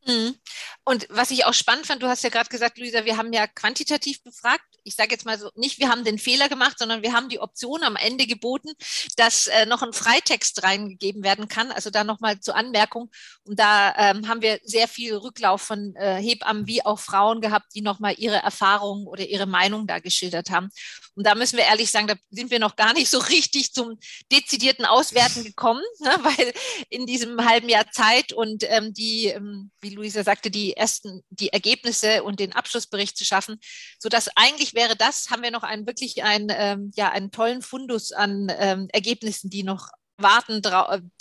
Mhm. 0.06 0.36
Und 0.84 1.08
was 1.10 1.32
ich 1.32 1.46
auch 1.46 1.54
spannend 1.54 1.88
fand, 1.88 2.04
du 2.04 2.08
hast 2.08 2.24
ja 2.24 2.30
gerade 2.30 2.50
gesagt, 2.50 2.78
Luisa, 2.78 3.06
wir 3.06 3.16
haben 3.18 3.32
ja 3.32 3.48
quantitativ 3.48 4.22
befragt. 4.22 4.66
Ich 4.84 4.96
sage 4.96 5.12
jetzt 5.12 5.26
mal 5.26 5.40
so, 5.40 5.50
nicht 5.56 5.80
wir 5.80 5.90
haben 5.90 6.04
den 6.04 6.20
Fehler 6.20 6.50
gemacht, 6.50 6.78
sondern 6.78 7.04
wir 7.04 7.14
haben 7.14 7.30
die 7.30 7.40
Option 7.40 7.84
am 7.84 7.96
Ende 7.96 8.28
geboten, 8.28 8.70
dass 9.16 9.48
äh, 9.48 9.66
noch 9.66 9.82
ein 9.82 9.94
Freitext 9.94 10.62
reingegeben 10.64 11.24
werden 11.24 11.48
kann. 11.48 11.72
Also 11.72 11.90
da 11.90 12.04
nochmal 12.04 12.42
zur 12.42 12.56
Anmerkung. 12.56 13.10
Und 13.46 13.60
da 13.60 13.96
ähm, 13.98 14.28
haben 14.28 14.42
wir 14.42 14.60
sehr 14.64 14.90
viel 14.90 15.16
Rücklauf 15.16 15.62
von 15.62 15.96
äh, 15.96 16.16
Hebammen 16.22 16.68
wie 16.68 16.86
auch 16.86 17.00
Frauen 17.00 17.40
gehabt, 17.40 17.74
die 17.76 17.82
nochmal 17.82 18.16
ihre 18.18 18.38
Erfahrungen 18.38 19.08
oder 19.08 19.26
ihre 19.26 19.46
Meinung 19.46 19.88
da 19.88 20.00
geschildert 20.00 20.50
haben. 20.50 20.70
Und 21.16 21.28
da 21.28 21.36
müssen 21.36 21.58
wir 21.58 21.66
ehrlich 21.66 21.92
sagen, 21.92 22.08
da 22.08 22.16
sind 22.32 22.52
wir 22.52 22.60
noch 22.60 22.76
gar 22.76 22.94
nicht 22.94 23.10
so 23.10 23.20
richtig 23.20 23.72
zum 23.74 24.00
dezidierten 24.32 24.86
Auswerten 24.86 25.44
gekommen, 25.44 25.84
ne? 26.00 26.18
weil 26.24 26.54
in 26.90 27.06
diesem 27.06 27.46
halben 27.46 27.70
Jahr 27.70 27.90
Zeit 27.92 28.34
und 28.34 28.64
ähm, 28.68 28.94
die, 28.94 29.28
ähm, 29.28 29.72
wie 29.80 29.93
Luisa 29.94 30.24
sagte, 30.24 30.52
die 30.52 30.76
ersten, 30.76 31.24
die 31.30 31.50
Ergebnisse 31.50 32.24
und 32.24 32.40
den 32.40 32.54
Abschlussbericht 32.54 33.18
zu 33.18 33.26
schaffen, 33.26 33.60
sodass 34.00 34.30
eigentlich 34.36 34.74
wäre 34.74 34.96
das, 34.96 35.30
haben 35.30 35.44
wir 35.44 35.52
noch 35.52 35.64
einen 35.64 35.88
wirklich 35.88 36.24
einen, 36.24 36.50
ähm, 36.52 36.92
ja, 36.96 37.10
einen 37.12 37.32
tollen 37.32 37.62
Fundus 37.62 38.12
an 38.12 38.52
ähm, 38.58 38.88
Ergebnissen, 38.92 39.50
die 39.50 39.64
noch 39.64 39.90
warten, 40.18 40.62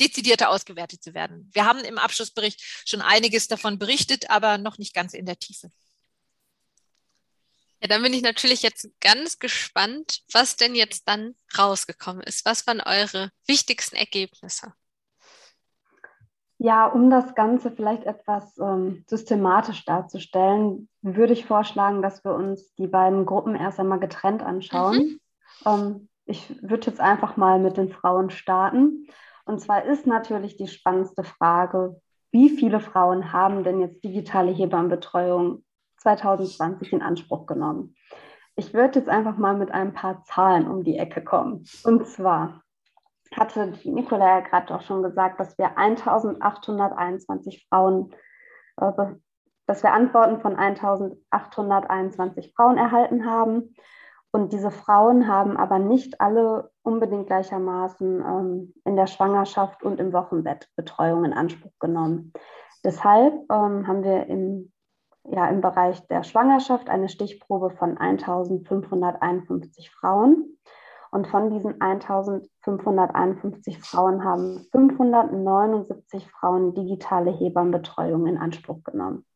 dezidierter 0.00 0.50
ausgewertet 0.50 1.02
zu 1.02 1.14
werden. 1.14 1.50
Wir 1.52 1.64
haben 1.64 1.80
im 1.80 1.98
Abschlussbericht 1.98 2.60
schon 2.86 3.00
einiges 3.00 3.48
davon 3.48 3.78
berichtet, 3.78 4.30
aber 4.30 4.58
noch 4.58 4.78
nicht 4.78 4.94
ganz 4.94 5.14
in 5.14 5.26
der 5.26 5.38
Tiefe. 5.38 5.70
Ja, 7.80 7.88
dann 7.88 8.02
bin 8.02 8.14
ich 8.14 8.22
natürlich 8.22 8.62
jetzt 8.62 8.88
ganz 9.00 9.40
gespannt, 9.40 10.22
was 10.30 10.56
denn 10.56 10.76
jetzt 10.76 11.08
dann 11.08 11.34
rausgekommen 11.58 12.22
ist. 12.22 12.44
Was 12.44 12.66
waren 12.66 12.80
eure 12.80 13.32
wichtigsten 13.46 13.96
Ergebnisse? 13.96 14.72
Ja, 16.62 16.86
um 16.86 17.10
das 17.10 17.34
Ganze 17.34 17.72
vielleicht 17.72 18.04
etwas 18.04 18.56
ähm, 18.58 19.02
systematisch 19.08 19.84
darzustellen, 19.84 20.88
würde 21.00 21.32
ich 21.32 21.44
vorschlagen, 21.44 22.02
dass 22.02 22.24
wir 22.24 22.34
uns 22.34 22.72
die 22.76 22.86
beiden 22.86 23.26
Gruppen 23.26 23.56
erst 23.56 23.80
einmal 23.80 23.98
getrennt 23.98 24.44
anschauen. 24.44 24.96
Mhm. 24.96 25.20
Ähm, 25.66 26.08
ich 26.24 26.62
würde 26.62 26.86
jetzt 26.86 27.00
einfach 27.00 27.36
mal 27.36 27.58
mit 27.58 27.78
den 27.78 27.88
Frauen 27.88 28.30
starten. 28.30 29.08
Und 29.44 29.60
zwar 29.60 29.84
ist 29.86 30.06
natürlich 30.06 30.56
die 30.56 30.68
spannendste 30.68 31.24
Frage, 31.24 32.00
wie 32.30 32.48
viele 32.48 32.78
Frauen 32.78 33.32
haben 33.32 33.64
denn 33.64 33.80
jetzt 33.80 34.04
digitale 34.04 34.52
Hebammenbetreuung 34.52 35.64
2020 35.96 36.92
in 36.92 37.02
Anspruch 37.02 37.46
genommen? 37.46 37.96
Ich 38.54 38.72
würde 38.72 39.00
jetzt 39.00 39.08
einfach 39.08 39.36
mal 39.36 39.56
mit 39.56 39.72
ein 39.72 39.94
paar 39.94 40.22
Zahlen 40.22 40.70
um 40.70 40.84
die 40.84 40.96
Ecke 40.96 41.24
kommen. 41.24 41.64
Und 41.82 42.06
zwar 42.06 42.62
hatte 43.38 43.72
die 43.72 43.90
Nicola 43.90 44.38
ja 44.38 44.40
gerade 44.40 44.74
auch 44.74 44.82
schon 44.82 45.02
gesagt, 45.02 45.40
dass 45.40 45.56
wir 45.58 45.76
1821 45.78 47.66
Frauen, 47.68 48.14
äh, 48.76 48.92
dass 49.66 49.82
wir 49.82 49.92
Antworten 49.92 50.40
von 50.40 50.56
1821 50.56 52.52
Frauen 52.54 52.78
erhalten 52.78 53.26
haben. 53.26 53.74
Und 54.34 54.52
diese 54.54 54.70
Frauen 54.70 55.28
haben 55.28 55.58
aber 55.58 55.78
nicht 55.78 56.20
alle 56.20 56.70
unbedingt 56.82 57.26
gleichermaßen 57.26 58.20
ähm, 58.20 58.74
in 58.84 58.96
der 58.96 59.06
Schwangerschaft 59.06 59.82
und 59.82 60.00
im 60.00 60.14
Wochenbett 60.14 60.68
Betreuung 60.74 61.26
in 61.26 61.34
Anspruch 61.34 61.72
genommen. 61.78 62.32
Deshalb 62.82 63.34
ähm, 63.50 63.86
haben 63.86 64.02
wir 64.02 64.26
im, 64.26 64.72
ja, 65.24 65.48
im 65.48 65.60
Bereich 65.60 66.06
der 66.08 66.22
Schwangerschaft 66.22 66.88
eine 66.88 67.10
Stichprobe 67.10 67.70
von 67.70 67.98
1551 67.98 69.90
Frauen. 69.90 70.58
Und 71.12 71.28
von 71.28 71.50
diesen 71.50 71.78
1551 71.78 73.78
Frauen 73.80 74.24
haben 74.24 74.66
579 74.72 76.26
Frauen 76.30 76.74
digitale 76.74 77.30
Hebammenbetreuung 77.30 78.26
in 78.26 78.38
Anspruch 78.38 78.82
genommen. 78.82 79.26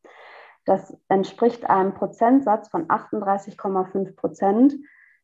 Das 0.64 0.96
entspricht 1.08 1.68
einem 1.68 1.92
Prozentsatz 1.92 2.70
von 2.70 2.88
38,5 2.88 4.16
Prozent, 4.16 4.74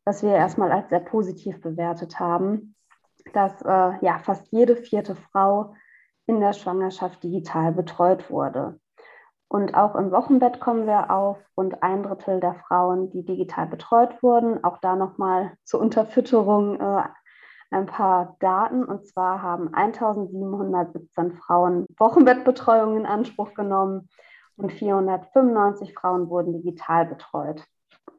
was 0.04 0.22
wir 0.22 0.34
erstmal 0.34 0.70
als 0.72 0.90
sehr 0.90 1.00
positiv 1.00 1.62
bewertet 1.62 2.20
haben, 2.20 2.74
dass 3.32 3.62
äh, 3.62 4.04
ja, 4.04 4.18
fast 4.18 4.52
jede 4.52 4.76
vierte 4.76 5.16
Frau 5.16 5.74
in 6.26 6.40
der 6.40 6.52
Schwangerschaft 6.52 7.22
digital 7.22 7.72
betreut 7.72 8.30
wurde. 8.30 8.78
Und 9.52 9.74
auch 9.74 9.96
im 9.96 10.10
Wochenbett 10.12 10.60
kommen 10.60 10.86
wir 10.86 11.10
auf 11.10 11.36
rund 11.58 11.82
ein 11.82 12.02
Drittel 12.02 12.40
der 12.40 12.54
Frauen, 12.54 13.10
die 13.10 13.22
digital 13.22 13.66
betreut 13.66 14.22
wurden. 14.22 14.64
Auch 14.64 14.78
da 14.78 14.96
nochmal 14.96 15.52
zur 15.64 15.78
Unterfütterung 15.80 16.80
äh, 16.80 17.02
ein 17.70 17.84
paar 17.84 18.38
Daten. 18.40 18.82
Und 18.82 19.06
zwar 19.06 19.42
haben 19.42 19.74
1717 19.74 21.32
Frauen 21.32 21.84
Wochenbettbetreuung 21.98 22.96
in 22.96 23.04
Anspruch 23.04 23.52
genommen 23.52 24.08
und 24.56 24.72
495 24.72 25.92
Frauen 25.92 26.30
wurden 26.30 26.54
digital 26.54 27.04
betreut. 27.04 27.62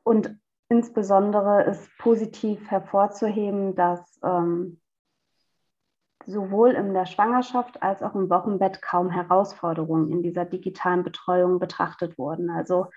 Und 0.03 0.37
insbesondere 0.69 1.63
ist 1.63 1.89
positiv 1.97 2.69
hervorzuheben, 2.69 3.73
dass 3.73 4.19
ähm, 4.23 4.79
sowohl 6.27 6.71
in 6.71 6.93
der 6.93 7.05
Schwangerschaft 7.05 7.81
als 7.81 8.01
auch 8.01 8.15
im 8.15 8.29
Wochenbett 8.29 8.81
kaum 8.81 9.09
Herausforderungen 9.09 10.09
in 10.09 10.23
dieser 10.23 10.45
digitalen 10.45 11.03
Betreuung 11.03 11.59
betrachtet 11.59 12.17
wurden. 12.17 12.49
Also 12.49 12.88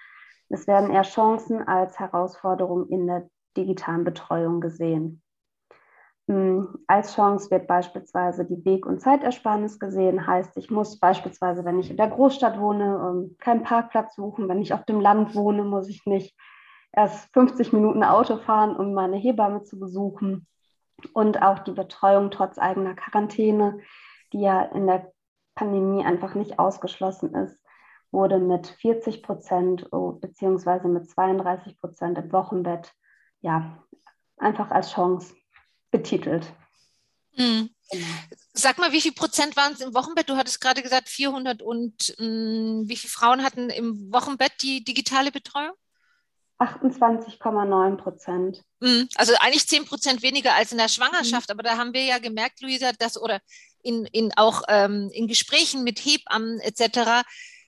es 0.49 0.67
werden 0.67 0.91
eher 0.91 1.03
Chancen 1.03 1.67
als 1.67 1.99
Herausforderungen 1.99 2.89
in 2.89 3.07
der 3.07 3.29
digitalen 3.57 4.05
Betreuung 4.05 4.61
gesehen. 4.61 5.23
Hm, 6.29 6.79
als 6.87 7.15
Chance 7.15 7.51
wird 7.51 7.67
beispielsweise 7.69 8.45
die 8.45 8.65
Weg- 8.65 8.87
und 8.87 9.01
Zeitersparnis 9.01 9.79
gesehen. 9.79 10.27
Heißt, 10.27 10.57
ich 10.57 10.71
muss 10.71 10.99
beispielsweise, 10.99 11.65
wenn 11.65 11.79
ich 11.79 11.91
in 11.91 11.97
der 11.97 12.09
Großstadt 12.09 12.59
wohne, 12.59 12.85
ähm, 12.85 13.37
keinen 13.39 13.63
Parkplatz 13.63 14.17
suchen. 14.17 14.49
Wenn 14.49 14.61
ich 14.61 14.75
auf 14.75 14.85
dem 14.85 15.01
Land 15.01 15.35
wohne, 15.35 15.63
muss 15.63 15.89
ich 15.89 16.05
nicht 16.05 16.37
erst 16.93 17.33
50 17.33 17.73
Minuten 17.73 18.03
Auto 18.03 18.39
fahren, 18.39 18.77
um 18.77 18.93
meine 18.93 19.17
Hebamme 19.17 19.63
zu 19.63 19.79
besuchen 19.79 20.47
und 21.13 21.43
auch 21.43 21.61
die 21.61 21.73
Betreuung 21.73 22.31
trotz 22.31 22.59
eigener 22.59 22.95
Quarantäne, 22.95 23.81
die 24.33 24.41
ja 24.41 24.63
in 24.63 24.87
der 24.87 25.13
Pandemie 25.55 26.05
einfach 26.05 26.35
nicht 26.35 26.59
ausgeschlossen 26.59 27.35
ist, 27.35 27.59
wurde 28.11 28.39
mit 28.39 28.67
40 28.67 29.23
Prozent 29.23 29.87
oh, 29.93 30.13
beziehungsweise 30.13 30.89
mit 30.89 31.09
32 31.09 31.79
Prozent 31.79 32.19
im 32.19 32.33
Wochenbett 32.33 32.93
ja 33.41 33.83
einfach 34.37 34.71
als 34.71 34.93
Chance 34.93 35.35
betitelt. 35.91 36.53
Mhm. 37.37 37.71
Sag 38.53 38.79
mal, 38.79 38.93
wie 38.93 39.01
viel 39.01 39.13
Prozent 39.13 39.57
waren 39.57 39.73
es 39.73 39.81
im 39.81 39.95
Wochenbett? 39.95 40.29
Du 40.29 40.37
hattest 40.37 40.61
gerade 40.61 40.83
gesagt 40.83 41.09
400 41.09 41.63
und 41.63 42.15
mh, 42.19 42.25
hm, 42.25 42.85
wie 42.87 42.97
viele 42.97 43.11
Frauen 43.11 43.43
hatten 43.43 43.71
im 43.71 44.13
Wochenbett 44.13 44.53
die 44.63 44.83
digitale 44.83 45.31
Betreuung? 45.31 45.75
28,9 46.59 47.97
Prozent. 47.97 48.63
Mhm. 48.81 49.09
Also 49.17 49.35
eigentlich 49.41 49.67
10 49.67 49.85
Prozent 49.85 50.23
weniger 50.23 50.55
als 50.55 50.73
in 50.73 50.79
der 50.79 50.89
Schwangerschaft. 50.89 51.49
Mhm. 51.49 51.53
Aber 51.53 51.63
da 51.63 51.77
haben 51.77 51.93
wir 51.93 52.05
ja 52.05 52.19
gemerkt, 52.19 52.61
Luisa, 52.61 52.93
dass 52.93 53.21
oder 53.21 53.41
in, 53.83 54.07
in 54.07 54.33
auch 54.37 54.63
ähm, 54.69 55.11
in 55.13 55.29
Gesprächen 55.29 55.85
mit 55.85 56.01
Hebammen 56.01 56.61
etc., 56.61 57.27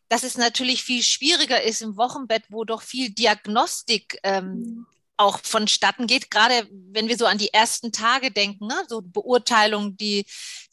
dass 0.08 0.22
es 0.22 0.38
natürlich 0.38 0.82
viel 0.82 1.02
schwieriger 1.02 1.62
ist 1.62 1.82
im 1.82 1.98
Wochenbett, 1.98 2.44
wo 2.48 2.64
doch 2.64 2.80
viel 2.80 3.10
Diagnostik 3.10 4.18
ähm, 4.22 4.52
mhm. 4.52 4.86
auch 5.18 5.38
vonstatten 5.42 6.06
geht, 6.06 6.30
gerade 6.30 6.66
wenn 6.70 7.08
wir 7.08 7.18
so 7.18 7.26
an 7.26 7.36
die 7.36 7.52
ersten 7.52 7.92
Tage 7.92 8.30
denken, 8.30 8.68
ne? 8.68 8.84
so 8.88 9.02
Beurteilung 9.02 9.98
die, 9.98 10.24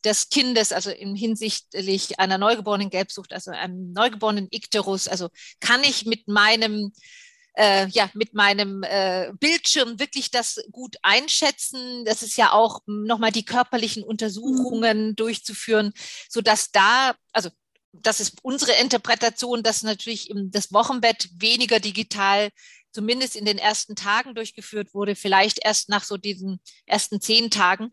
des 0.06 0.30
Kindes, 0.30 0.72
also 0.72 0.90
in 0.90 1.16
hinsichtlich 1.16 2.18
einer 2.18 2.38
neugeborenen 2.38 2.90
Gelbsucht, 2.90 3.34
also 3.34 3.52
einem 3.52 3.92
neugeborenen 3.92 4.48
Ikterus, 4.52 5.10
also 5.10 5.28
kann 5.60 5.84
ich 5.84 6.06
mit 6.06 6.30
meinem 6.30 6.94
äh, 7.58 7.88
ja, 7.88 8.10
mit 8.14 8.34
meinem 8.34 8.84
äh, 8.84 9.32
Bildschirm 9.40 10.00
wirklich 10.00 10.32
das 10.32 10.62
gut 10.72 10.98
einschätzen. 11.02 12.06
Das 12.06 12.22
ist 12.22 12.38
ja 12.38 12.52
auch 12.52 12.82
nochmal 12.86 13.32
die 13.32 13.46
körperlichen 13.46 14.04
Untersuchungen 14.04 15.10
mhm. 15.10 15.16
durchzuführen, 15.16 15.94
so 16.30 16.42
dass 16.42 16.72
da, 16.72 17.16
also 17.32 17.50
das 17.94 18.20
ist 18.20 18.40
unsere 18.44 18.74
Interpretation, 18.74 19.64
dass 19.64 19.84
natürlich 19.84 20.30
das 20.48 20.74
Wochenbett 20.74 21.30
weniger 21.38 21.80
digital 21.80 22.50
zumindest 22.92 23.36
in 23.36 23.46
den 23.46 23.58
ersten 23.58 23.96
Tagen 23.96 24.36
durchgeführt 24.36 24.94
wurde, 24.94 25.16
vielleicht 25.16 25.60
erst 25.64 25.90
nach 25.90 26.04
so 26.04 26.18
diesen 26.18 26.62
ersten 26.86 27.20
zehn 27.20 27.52
Tagen. 27.52 27.92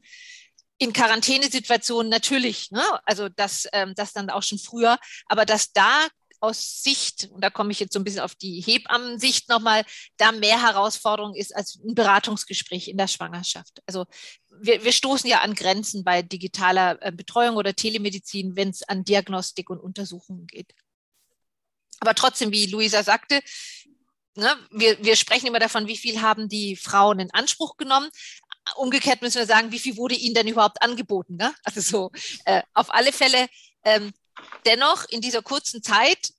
In 0.79 0.92
Quarantänesituationen 0.92 2.09
natürlich, 2.09 2.70
ne? 2.70 2.83
also 3.05 3.29
das, 3.29 3.68
ähm, 3.72 3.94
das 3.96 4.12
dann 4.12 4.31
auch 4.31 4.42
schon 4.42 4.59
früher, 4.59 4.98
aber 5.27 5.44
dass 5.44 5.72
da 5.72 6.07
aus 6.42 6.83
Sicht, 6.83 7.28
und 7.31 7.42
da 7.42 7.50
komme 7.50 7.70
ich 7.70 7.81
jetzt 7.81 7.92
so 7.92 8.00
ein 8.00 8.05
bisschen 8.05 8.20
auf 8.20 8.35
die 8.35 8.61
Hebammensicht 8.61 9.48
nochmal, 9.48 9.85
da 10.16 10.33
mehr 10.33 10.61
Herausforderung 10.61 11.35
ist 11.35 11.55
als 11.55 11.76
ein 11.76 11.94
Beratungsgespräch 11.94 12.88
in 12.88 12.98
der 12.98 13.07
Schwangerschaft. 13.07 13.81
Also 13.87 14.07
wir, 14.61 14.85
wir 14.85 14.92
stoßen 14.92 15.31
ja 15.31 15.40
an 15.40 15.55
Grenzen 15.55 16.02
bei 16.02 16.22
digitaler 16.22 16.98
äh, 17.00 17.12
Betreuung 17.12 17.57
oder 17.57 17.74
Telemedizin, 17.74 18.57
wenn 18.57 18.70
es 18.70 18.83
an 18.83 19.05
Diagnostik 19.05 19.70
und 19.70 19.78
Untersuchungen 19.78 20.46
geht. 20.48 20.74
Aber 22.00 22.14
trotzdem, 22.14 22.50
wie 22.50 22.66
Luisa 22.66 23.05
sagte, 23.05 23.40
ne, 24.35 24.57
wir, 24.72 25.02
wir 25.05 25.14
sprechen 25.14 25.46
immer 25.46 25.61
davon, 25.61 25.87
wie 25.87 25.96
viel 25.96 26.22
haben 26.22 26.48
die 26.48 26.74
Frauen 26.74 27.20
in 27.20 27.31
Anspruch 27.31 27.76
genommen 27.76 28.11
umgekehrt 28.76 29.22
müssen 29.22 29.38
wir 29.38 29.46
sagen, 29.46 29.72
wie 29.72 29.78
viel 29.78 29.96
wurde 29.96 30.14
ihnen 30.14 30.35
denn 30.35 30.46
überhaupt 30.46 30.81
angeboten? 30.83 31.37
Ne? 31.37 31.52
Also 31.64 31.81
so 31.81 32.11
äh, 32.44 32.62
auf 32.74 32.94
alle 32.94 33.12
Fälle 33.12 33.48
ähm, 33.85 34.12
dennoch 34.66 35.05
in 35.09 35.21
dieser 35.21 35.42
kurzen 35.42 35.83
Zeit 35.83 36.33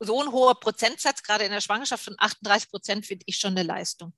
so 0.00 0.22
ein 0.22 0.32
hoher 0.32 0.58
Prozentsatz, 0.58 1.22
gerade 1.22 1.44
in 1.44 1.52
der 1.52 1.60
Schwangerschaft 1.60 2.04
von 2.04 2.16
38 2.18 2.70
Prozent, 2.70 3.06
finde 3.06 3.24
ich 3.26 3.36
schon 3.36 3.52
eine 3.52 3.62
Leistung. 3.62 4.12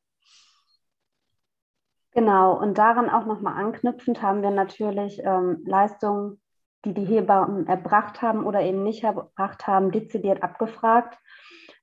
Genau, 2.12 2.58
und 2.58 2.78
daran 2.78 3.10
auch 3.10 3.26
nochmal 3.26 3.54
anknüpfend 3.54 4.22
haben 4.22 4.42
wir 4.42 4.50
natürlich 4.50 5.20
ähm, 5.24 5.62
Leistungen, 5.66 6.40
die 6.84 6.94
die 6.94 7.04
Hebammen 7.04 7.66
erbracht 7.66 8.22
haben 8.22 8.44
oder 8.44 8.60
eben 8.62 8.82
nicht 8.82 9.04
erbracht 9.04 9.66
haben, 9.66 9.92
dezidiert 9.92 10.42
abgefragt. 10.42 11.18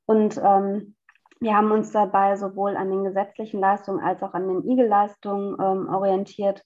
Und 0.06 0.38
ähm, 0.38 0.96
wir 1.40 1.56
haben 1.56 1.72
uns 1.72 1.92
dabei 1.92 2.36
sowohl 2.38 2.76
an 2.76 2.90
den 2.90 3.04
gesetzlichen 3.04 3.60
Leistungen 3.60 4.04
als 4.04 4.24
auch 4.24 4.34
an 4.34 4.48
den 4.48 4.70
IGE-Leistungen 4.70 5.58
ähm, 5.60 5.90
orientiert 5.94 6.64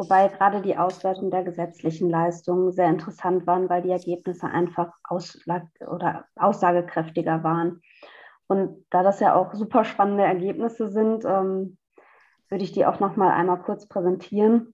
wobei 0.00 0.28
gerade 0.28 0.62
die 0.62 0.78
Auswertung 0.78 1.30
der 1.30 1.44
gesetzlichen 1.44 2.08
Leistungen 2.08 2.72
sehr 2.72 2.88
interessant 2.88 3.46
waren, 3.46 3.68
weil 3.68 3.82
die 3.82 3.90
Ergebnisse 3.90 4.46
einfach 4.46 4.90
ausschlag 5.04 5.66
oder 5.86 6.24
aussagekräftiger 6.36 7.44
waren. 7.44 7.82
Und 8.46 8.86
da 8.88 9.02
das 9.02 9.20
ja 9.20 9.34
auch 9.34 9.52
super 9.52 9.84
spannende 9.84 10.24
Ergebnisse 10.24 10.88
sind, 10.88 11.26
ähm, 11.26 11.76
würde 12.48 12.64
ich 12.64 12.72
die 12.72 12.86
auch 12.86 12.98
noch 12.98 13.16
mal 13.16 13.30
einmal 13.30 13.60
kurz 13.60 13.86
präsentieren. 13.86 14.72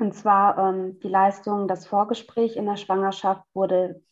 Und 0.00 0.14
zwar 0.14 0.58
ähm, 0.58 0.98
die 0.98 1.08
Leistung, 1.08 1.68
das 1.68 1.86
Vorgespräch 1.86 2.56
in 2.56 2.66
der 2.66 2.76
Schwangerschaft 2.76 3.44
wurde 3.54 4.02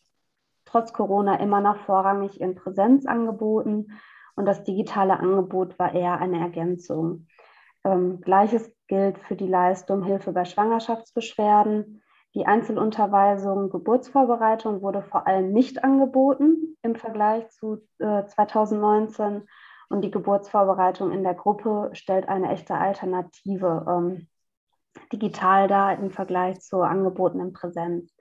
trotz 0.63 0.93
Corona 0.93 1.35
immer 1.35 1.59
noch 1.59 1.77
vorrangig 1.79 2.39
in 2.39 2.55
Präsenz 2.55 3.05
angeboten 3.05 3.87
und 4.37 4.45
das 4.45 4.63
digitale 4.63 5.19
Angebot 5.19 5.77
war 5.77 5.93
eher 5.93 6.17
eine 6.19 6.39
Ergänzung. 6.39 7.27
Ähm, 7.83 8.21
Gleiches 8.21 8.74
gilt 8.87 9.19
für 9.19 9.35
die 9.35 9.47
Leistung 9.47 10.03
Hilfe 10.03 10.31
bei 10.31 10.45
Schwangerschaftsbeschwerden. 10.45 12.03
Die 12.33 12.45
Einzelunterweisung 12.45 13.69
Geburtsvorbereitung 13.69 14.81
wurde 14.81 15.01
vor 15.01 15.25
allem 15.25 15.53
nicht 15.53 15.83
angeboten 15.83 16.77
im 16.81 16.95
Vergleich 16.95 17.49
zu 17.49 17.81
äh, 17.99 18.25
2019 18.25 19.47
und 19.89 20.01
die 20.01 20.11
Geburtsvorbereitung 20.11 21.11
in 21.11 21.23
der 21.23 21.35
Gruppe 21.35 21.89
stellt 21.93 22.27
eine 22.27 22.51
echte 22.51 22.75
Alternative 22.75 23.85
ähm, 23.87 24.27
digital 25.11 25.67
dar 25.67 25.97
im 25.97 26.11
Vergleich 26.11 26.59
zu 26.61 26.81
Angeboten 26.81 27.39
in 27.39 27.53
Präsenz. 27.53 28.13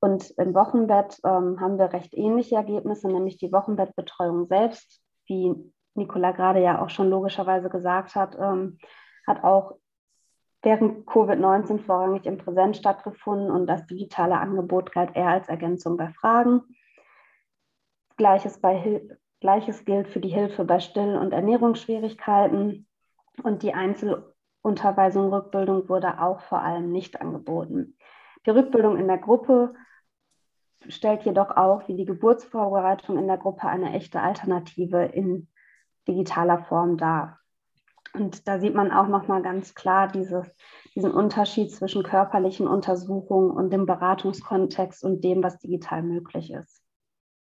Und 0.00 0.30
im 0.38 0.54
Wochenbett 0.54 1.18
ähm, 1.24 1.60
haben 1.60 1.78
wir 1.78 1.92
recht 1.92 2.14
ähnliche 2.14 2.56
Ergebnisse, 2.56 3.08
nämlich 3.08 3.36
die 3.36 3.52
Wochenbettbetreuung 3.52 4.46
selbst, 4.46 5.02
wie 5.26 5.54
Nicola 5.94 6.30
gerade 6.32 6.62
ja 6.62 6.80
auch 6.80 6.90
schon 6.90 7.10
logischerweise 7.10 7.68
gesagt 7.68 8.14
hat, 8.14 8.36
ähm, 8.40 8.78
hat 9.28 9.44
auch 9.44 9.76
während 10.62 11.06
Covid-19 11.06 11.78
vorrangig 11.78 12.26
im 12.26 12.38
Präsenz 12.38 12.78
stattgefunden 12.78 13.50
und 13.50 13.66
das 13.66 13.86
digitale 13.86 14.38
Angebot 14.38 14.92
galt 14.92 15.14
eher 15.14 15.28
als 15.28 15.48
Ergänzung 15.48 15.96
bei 15.96 16.08
Fragen. 16.08 16.62
Gleiches, 18.16 18.60
bei, 18.60 19.08
Gleiches 19.40 19.84
gilt 19.84 20.08
für 20.08 20.20
die 20.20 20.28
Hilfe 20.28 20.64
bei 20.64 20.80
Still- 20.80 21.16
und 21.16 21.32
Ernährungsschwierigkeiten. 21.32 22.88
Und 23.44 23.62
die 23.62 23.72
Einzelunterweisung, 23.72 25.32
Rückbildung 25.32 25.88
wurde 25.88 26.20
auch 26.20 26.40
vor 26.40 26.60
allem 26.60 26.90
nicht 26.90 27.20
angeboten. 27.20 27.96
Die 28.46 28.50
Rückbildung 28.50 28.96
in 28.96 29.06
der 29.06 29.18
Gruppe 29.18 29.74
stellt 30.88 31.22
jedoch 31.22 31.56
auch 31.56 31.86
wie 31.86 31.94
die 31.94 32.04
Geburtsvorbereitung 32.04 33.18
in 33.18 33.28
der 33.28 33.38
Gruppe 33.38 33.68
eine 33.68 33.92
echte 33.92 34.20
Alternative 34.20 35.04
in 35.04 35.48
digitaler 36.08 36.64
Form 36.64 36.96
dar. 36.96 37.37
Und 38.14 38.48
da 38.48 38.58
sieht 38.58 38.74
man 38.74 38.90
auch 38.90 39.08
nochmal 39.08 39.42
ganz 39.42 39.74
klar 39.74 40.08
dieses, 40.08 40.46
diesen 40.94 41.12
Unterschied 41.12 41.70
zwischen 41.72 42.02
körperlichen 42.02 42.66
Untersuchungen 42.66 43.50
und 43.50 43.70
dem 43.70 43.86
Beratungskontext 43.86 45.04
und 45.04 45.22
dem, 45.22 45.42
was 45.42 45.58
digital 45.58 46.02
möglich 46.02 46.50
ist. 46.50 46.82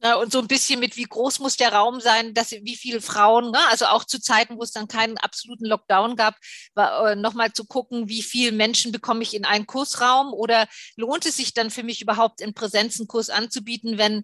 Ja, 0.03 0.15
und 0.15 0.31
so 0.31 0.39
ein 0.39 0.47
bisschen 0.47 0.79
mit, 0.79 0.97
wie 0.97 1.05
groß 1.05 1.39
muss 1.39 1.55
der 1.55 1.73
Raum 1.73 1.99
sein, 1.99 2.33
dass 2.33 2.51
wie 2.51 2.75
viele 2.75 3.01
Frauen, 3.01 3.51
ne, 3.51 3.59
also 3.69 3.85
auch 3.85 4.03
zu 4.03 4.19
Zeiten, 4.19 4.57
wo 4.57 4.61
es 4.61 4.71
dann 4.71 4.87
keinen 4.87 5.17
absoluten 5.17 5.65
Lockdown 5.65 6.15
gab, 6.15 6.35
äh, 6.75 7.15
nochmal 7.15 7.53
zu 7.53 7.65
gucken, 7.65 8.09
wie 8.09 8.21
viele 8.21 8.51
Menschen 8.51 8.91
bekomme 8.91 9.23
ich 9.23 9.33
in 9.33 9.45
einen 9.45 9.65
Kursraum? 9.65 10.33
Oder 10.33 10.67
lohnt 10.97 11.25
es 11.25 11.37
sich 11.37 11.53
dann 11.53 11.71
für 11.71 11.83
mich 11.83 12.01
überhaupt 12.01 12.41
in 12.41 12.53
Präsenz 12.53 12.99
einen 12.99 13.07
Kurs 13.07 13.29
anzubieten, 13.29 13.97
wenn 13.97 14.23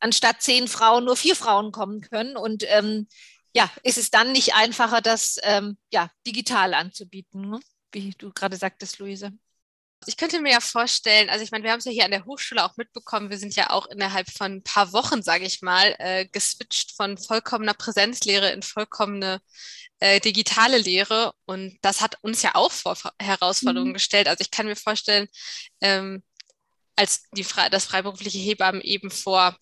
anstatt 0.00 0.40
zehn 0.40 0.66
Frauen 0.66 1.04
nur 1.04 1.16
vier 1.16 1.36
Frauen 1.36 1.72
kommen 1.72 2.00
können? 2.00 2.36
Und 2.36 2.64
ähm, 2.66 3.06
ja, 3.56 3.70
ist 3.82 3.96
es 3.96 4.10
dann 4.10 4.32
nicht 4.32 4.54
einfacher, 4.54 5.00
das 5.00 5.38
ähm, 5.42 5.78
ja, 5.90 6.10
digital 6.26 6.74
anzubieten, 6.74 7.48
ne? 7.48 7.60
wie 7.90 8.10
du 8.10 8.30
gerade 8.30 8.56
sagtest, 8.56 8.98
Luise? 8.98 9.32
Ich 10.04 10.18
könnte 10.18 10.42
mir 10.42 10.52
ja 10.52 10.60
vorstellen, 10.60 11.30
also 11.30 11.42
ich 11.42 11.50
meine, 11.50 11.64
wir 11.64 11.72
haben 11.72 11.78
es 11.78 11.86
ja 11.86 11.90
hier 11.90 12.04
an 12.04 12.10
der 12.10 12.26
Hochschule 12.26 12.62
auch 12.62 12.76
mitbekommen, 12.76 13.30
wir 13.30 13.38
sind 13.38 13.56
ja 13.56 13.70
auch 13.70 13.86
innerhalb 13.86 14.30
von 14.30 14.56
ein 14.56 14.62
paar 14.62 14.92
Wochen, 14.92 15.22
sage 15.22 15.46
ich 15.46 15.62
mal, 15.62 15.96
äh, 15.98 16.26
geswitcht 16.26 16.94
von 16.96 17.16
vollkommener 17.16 17.72
Präsenzlehre 17.72 18.50
in 18.50 18.62
vollkommene 18.62 19.40
äh, 20.00 20.20
digitale 20.20 20.76
Lehre. 20.76 21.32
Und 21.46 21.78
das 21.80 22.02
hat 22.02 22.18
uns 22.20 22.42
ja 22.42 22.54
auch 22.54 22.70
vor 22.70 22.98
Herausforderungen 23.18 23.92
mhm. 23.92 23.94
gestellt. 23.94 24.28
Also 24.28 24.42
ich 24.42 24.50
kann 24.50 24.66
mir 24.66 24.76
vorstellen, 24.76 25.28
ähm, 25.80 26.22
als 26.94 27.22
die, 27.32 27.46
das 27.70 27.86
freiberufliche 27.86 28.38
Hebammen 28.38 28.82
eben 28.82 29.10
vor 29.10 29.56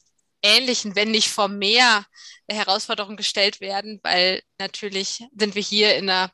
ähnlichen, 0.44 0.94
wenn 0.94 1.11
nicht 1.11 1.30
vor 1.30 1.48
mehr 1.48 2.04
Herausforderungen 2.48 3.16
gestellt 3.16 3.61
werden, 3.61 3.98
weil 4.02 4.42
natürlich 4.59 5.24
sind 5.37 5.54
wir 5.54 5.62
hier 5.62 5.96
in 5.96 6.07
der, 6.07 6.30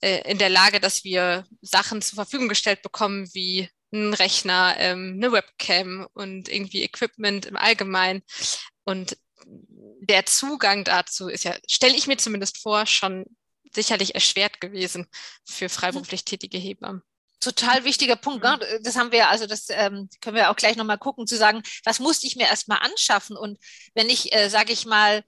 äh, 0.00 0.30
in 0.30 0.38
der 0.38 0.50
Lage, 0.50 0.78
dass 0.78 1.02
wir 1.04 1.46
Sachen 1.62 2.02
zur 2.02 2.16
Verfügung 2.16 2.48
gestellt 2.48 2.82
bekommen, 2.82 3.28
wie 3.32 3.68
ein 3.92 4.14
Rechner, 4.14 4.74
ähm, 4.78 5.14
eine 5.16 5.32
Webcam 5.32 6.06
und 6.14 6.48
irgendwie 6.48 6.82
Equipment 6.82 7.46
im 7.46 7.56
Allgemeinen. 7.56 8.22
Und 8.84 9.16
der 10.00 10.26
Zugang 10.26 10.84
dazu 10.84 11.28
ist 11.28 11.44
ja, 11.44 11.56
stelle 11.68 11.96
ich 11.96 12.06
mir 12.06 12.16
zumindest 12.18 12.58
vor, 12.58 12.86
schon 12.86 13.24
sicherlich 13.74 14.14
erschwert 14.14 14.60
gewesen 14.60 15.06
für 15.44 15.68
freiberuflich 15.68 16.24
tätige 16.24 16.58
Hebammen 16.58 17.02
total 17.42 17.84
wichtiger 17.84 18.16
Punkt. 18.16 18.42
Ne? 18.42 18.58
Mhm. 18.58 18.82
Das 18.82 18.96
haben 18.96 19.12
wir, 19.12 19.28
also 19.28 19.46
das 19.46 19.66
ähm, 19.68 20.08
können 20.20 20.36
wir 20.36 20.50
auch 20.50 20.56
gleich 20.56 20.76
nochmal 20.76 20.98
gucken, 20.98 21.26
zu 21.26 21.36
sagen, 21.36 21.62
was 21.84 22.00
musste 22.00 22.26
ich 22.26 22.36
mir 22.36 22.46
erstmal 22.46 22.78
anschaffen? 22.78 23.36
Und 23.36 23.58
wenn 23.94 24.08
ich, 24.08 24.34
äh, 24.34 24.48
sage 24.48 24.72
ich 24.72 24.86
mal, 24.86 25.22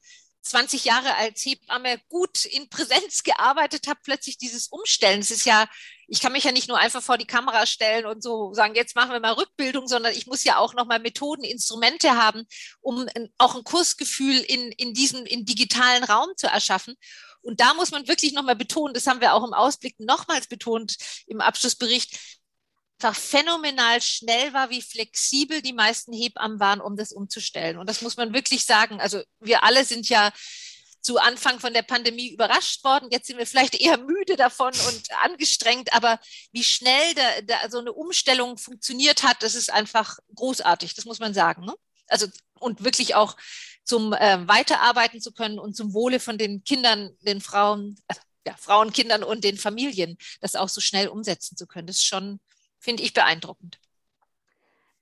20 0.44 0.85
Jahre 0.85 1.14
als 1.16 1.44
Hebamme 1.44 1.98
gut 2.09 2.44
in 2.44 2.68
Präsenz 2.68 3.22
gearbeitet 3.22 3.87
habe, 3.88 3.98
plötzlich 4.05 4.37
dieses 4.37 4.68
Umstellen. 4.68 5.20
Es 5.20 5.31
ist 5.31 5.46
ja, 5.46 5.66
ich 6.07 6.20
kann 6.20 6.33
mich 6.33 6.44
ja 6.44 6.53
nicht 6.53 6.68
nur 6.68 6.79
einfach 6.79 7.03
vor 7.03 7.16
die 7.16 7.27
Kamera 7.27 7.64
stellen 7.64 8.05
und 8.05 8.22
so 8.22 8.53
sagen, 8.53 8.74
jetzt 8.74 8.94
machen 8.94 9.12
wir 9.12 9.20
mal 9.20 9.33
Rückbildung, 9.33 9.88
sondern 9.88 10.12
ich 10.12 10.27
muss 10.27 10.44
ja 10.44 10.59
auch 10.59 10.74
nochmal 10.74 11.00
Methoden, 11.00 11.44
Instrumente 11.44 12.11
haben, 12.11 12.46
um 12.83 13.07
auch 13.38 13.55
ein 13.55 13.64
Kursgefühl 13.64 14.38
in, 14.38 14.70
in 14.72 14.92
diesem, 14.92 15.24
in 15.24 15.46
digitalen 15.46 16.05
Raum 16.05 16.29
zu 16.37 16.46
erschaffen. 16.46 16.94
Und 17.44 17.61
da 17.61 17.74
muss 17.74 17.90
man 17.90 18.09
wirklich 18.09 18.33
nochmal 18.33 18.57
betonen, 18.57 18.94
das 18.94 19.07
haben 19.07 19.20
wir 19.20 19.35
auch 19.35 19.44
im 19.44 19.54
Ausblick 19.54 19.98
nochmals 20.00 20.46
betont 20.46 20.96
im 21.26 21.40
Abschlussbericht, 21.40 22.18
einfach 23.04 23.20
phänomenal 23.20 24.00
schnell 24.00 24.52
war, 24.52 24.70
wie 24.70 24.80
flexibel 24.80 25.61
die 25.61 25.72
meisten 25.72 26.12
Hebammen 26.12 26.59
waren, 26.59 26.80
um 26.80 26.96
das 26.96 27.12
umzustellen. 27.12 27.78
Und 27.78 27.88
das 27.88 28.02
muss 28.02 28.16
man 28.16 28.33
wirklich 28.33 28.64
sagen. 28.64 29.00
Also 29.00 29.22
wir 29.40 29.62
alle 29.62 29.85
sind 29.85 30.09
ja 30.09 30.33
zu 31.02 31.18
Anfang 31.18 31.61
von 31.61 31.74
der 31.74 31.83
Pandemie 31.83 32.30
überrascht 32.30 32.83
worden. 32.83 33.09
Jetzt 33.11 33.26
sind 33.26 33.37
wir 33.37 33.46
vielleicht 33.46 33.74
eher 33.74 33.98
müde 33.98 34.37
davon 34.37 34.72
und 34.88 35.02
angestrengt, 35.22 35.92
aber 35.92 36.18
wie 36.52 36.64
schnell 36.64 37.14
da, 37.14 37.42
da 37.42 37.70
so 37.70 37.78
eine 37.78 37.92
Umstellung 37.92 38.57
funktioniert 38.57 39.22
hat, 39.22 39.42
das 39.42 39.54
ist 39.54 39.70
einfach 39.70 40.18
großartig, 40.35 40.94
das 40.94 41.04
muss 41.04 41.18
man 41.18 41.35
sagen. 41.35 41.66
Ne? 41.66 41.74
Also 42.09 42.26
und 42.59 42.85
wirklich 42.85 43.14
auch 43.14 43.37
zum 43.85 44.12
äh, 44.12 44.49
Weiterarbeiten 44.49 45.20
zu 45.20 45.33
können 45.33 45.59
und 45.59 45.77
zum 45.77 45.94
Wohle 45.94 46.18
von 46.18 46.38
den 46.38 46.64
Kindern, 46.64 47.11
den 47.23 47.40
Frauen, 47.40 47.97
äh, 48.09 48.14
ja, 48.47 48.55
Frauen, 48.59 48.92
Kindern 48.92 49.23
und 49.23 49.44
den 49.44 49.57
Familien, 49.57 50.18
das 50.40 50.57
auch 50.57 50.68
so 50.68 50.81
schnell 50.81 51.09
umsetzen 51.09 51.57
zu 51.57 51.66
können. 51.66 51.87
Das 51.87 51.97
ist 51.97 52.07
schon, 52.07 52.40
finde 52.79 53.03
ich, 53.03 53.14
beeindruckend. 53.14 53.79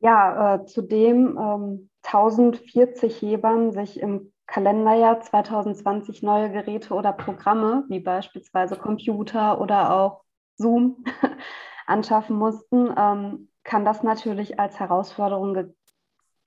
Ja, 0.00 0.56
äh, 0.56 0.66
zudem 0.66 1.38
ähm, 1.38 1.90
1040 2.02 3.22
Hebammen 3.22 3.72
sich 3.72 4.00
im 4.00 4.32
Kalenderjahr 4.46 5.20
2020 5.20 6.22
neue 6.22 6.50
Geräte 6.50 6.92
oder 6.94 7.12
Programme, 7.12 7.84
wie 7.88 8.00
beispielsweise 8.00 8.76
Computer 8.76 9.60
oder 9.60 9.94
auch 9.94 10.24
Zoom, 10.56 11.04
anschaffen 11.86 12.36
mussten, 12.36 12.92
ähm, 12.96 13.48
kann 13.64 13.84
das 13.84 14.02
natürlich 14.02 14.58
als 14.58 14.78
Herausforderung 14.80 15.54
ge 15.54 15.74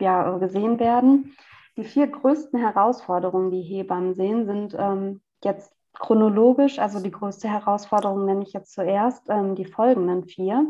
ja, 0.01 0.37
gesehen 0.37 0.77
werden. 0.79 1.37
Die 1.77 1.83
vier 1.83 2.07
größten 2.07 2.59
Herausforderungen, 2.59 3.51
die 3.51 3.61
Hebammen 3.61 4.13
sehen, 4.13 4.45
sind 4.45 4.75
ähm, 4.79 5.21
jetzt 5.43 5.73
chronologisch, 5.93 6.79
also 6.79 7.01
die 7.01 7.11
größte 7.11 7.49
Herausforderung 7.49 8.25
nenne 8.25 8.43
ich 8.43 8.53
jetzt 8.53 8.73
zuerst, 8.73 9.29
ähm, 9.29 9.55
die 9.55 9.65
folgenden 9.65 10.25
vier. 10.25 10.65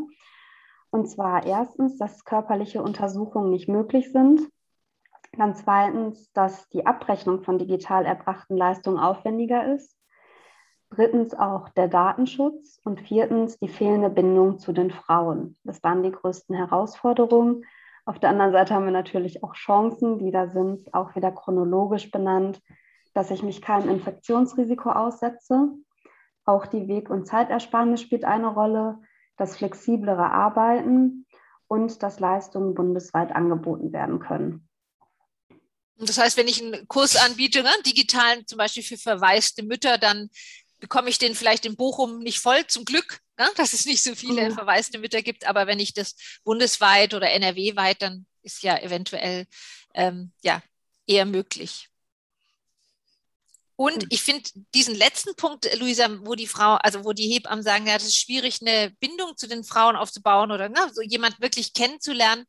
Und 0.90 1.06
zwar 1.08 1.46
erstens, 1.46 1.98
dass 1.98 2.24
körperliche 2.24 2.82
Untersuchungen 2.82 3.50
nicht 3.50 3.68
möglich 3.68 4.12
sind. 4.12 4.40
Dann 5.36 5.54
zweitens, 5.54 6.32
dass 6.32 6.68
die 6.70 6.86
Abrechnung 6.86 7.42
von 7.42 7.58
digital 7.58 8.04
erbrachten 8.04 8.56
Leistungen 8.56 8.98
aufwendiger 8.98 9.74
ist. 9.74 9.96
Drittens 10.90 11.34
auch 11.34 11.68
der 11.70 11.88
Datenschutz 11.88 12.80
und 12.84 13.00
viertens 13.00 13.58
die 13.58 13.68
fehlende 13.68 14.08
Bindung 14.08 14.58
zu 14.58 14.72
den 14.72 14.90
Frauen. 14.90 15.56
Das 15.64 15.82
waren 15.82 16.02
die 16.02 16.12
größten 16.12 16.54
Herausforderungen. 16.54 17.64
Auf 18.06 18.20
der 18.20 18.30
anderen 18.30 18.52
Seite 18.52 18.72
haben 18.72 18.84
wir 18.84 18.92
natürlich 18.92 19.42
auch 19.42 19.54
Chancen, 19.54 20.20
die 20.20 20.30
da 20.30 20.48
sind, 20.48 20.94
auch 20.94 21.16
wieder 21.16 21.32
chronologisch 21.32 22.12
benannt, 22.12 22.62
dass 23.14 23.32
ich 23.32 23.42
mich 23.42 23.60
keinem 23.60 23.90
Infektionsrisiko 23.90 24.90
aussetze. 24.90 25.72
Auch 26.44 26.66
die 26.66 26.86
Weg- 26.86 27.10
und 27.10 27.26
Zeitersparnis 27.26 28.00
spielt 28.00 28.24
eine 28.24 28.46
Rolle, 28.46 29.00
das 29.36 29.56
flexiblere 29.56 30.30
Arbeiten 30.30 31.26
und 31.66 32.00
dass 32.04 32.20
Leistungen 32.20 32.74
bundesweit 32.74 33.34
angeboten 33.34 33.92
werden 33.92 34.20
können. 34.20 34.68
Das 35.98 36.18
heißt, 36.18 36.36
wenn 36.36 36.46
ich 36.46 36.62
einen 36.62 36.86
Kurs 36.86 37.16
anbiete, 37.16 37.64
ne, 37.64 37.70
digitalen 37.84 38.46
zum 38.46 38.58
Beispiel 38.58 38.84
für 38.84 38.98
verwaiste 38.98 39.64
Mütter, 39.64 39.98
dann 39.98 40.28
bekomme 40.78 41.08
ich 41.10 41.18
den 41.18 41.34
vielleicht 41.34 41.64
in 41.66 41.76
Bochum 41.76 42.18
nicht 42.18 42.40
voll, 42.40 42.66
zum 42.66 42.84
Glück 42.84 43.20
ne? 43.38 43.50
dass 43.56 43.72
es 43.72 43.86
nicht 43.86 44.02
so 44.02 44.14
viele 44.14 44.50
mhm. 44.50 44.54
verwaiste 44.54 44.98
Mütter 44.98 45.22
gibt. 45.22 45.46
Aber 45.46 45.66
wenn 45.66 45.80
ich 45.80 45.94
das 45.94 46.16
bundesweit 46.44 47.14
oder 47.14 47.30
NRW-weit, 47.30 48.02
dann 48.02 48.26
ist 48.42 48.62
ja 48.62 48.78
eventuell 48.78 49.46
ähm, 49.94 50.32
ja, 50.42 50.62
eher 51.06 51.24
möglich. 51.24 51.88
Und 53.78 54.06
ich 54.08 54.22
finde 54.22 54.48
diesen 54.74 54.94
letzten 54.94 55.34
Punkt, 55.36 55.68
Luisa, 55.78 56.08
wo 56.24 56.34
die 56.34 56.46
Frau, 56.46 56.76
also 56.76 57.04
wo 57.04 57.12
die 57.12 57.28
Hebammen 57.28 57.62
sagen, 57.62 57.86
ja, 57.86 57.94
das 57.94 58.06
ist 58.06 58.16
schwierig, 58.16 58.62
eine 58.62 58.90
Bindung 59.00 59.36
zu 59.36 59.46
den 59.46 59.64
Frauen 59.64 59.96
aufzubauen 59.96 60.50
oder 60.50 60.70
na, 60.70 60.90
so 60.94 61.02
jemand 61.02 61.40
wirklich 61.42 61.74
kennenzulernen. 61.74 62.46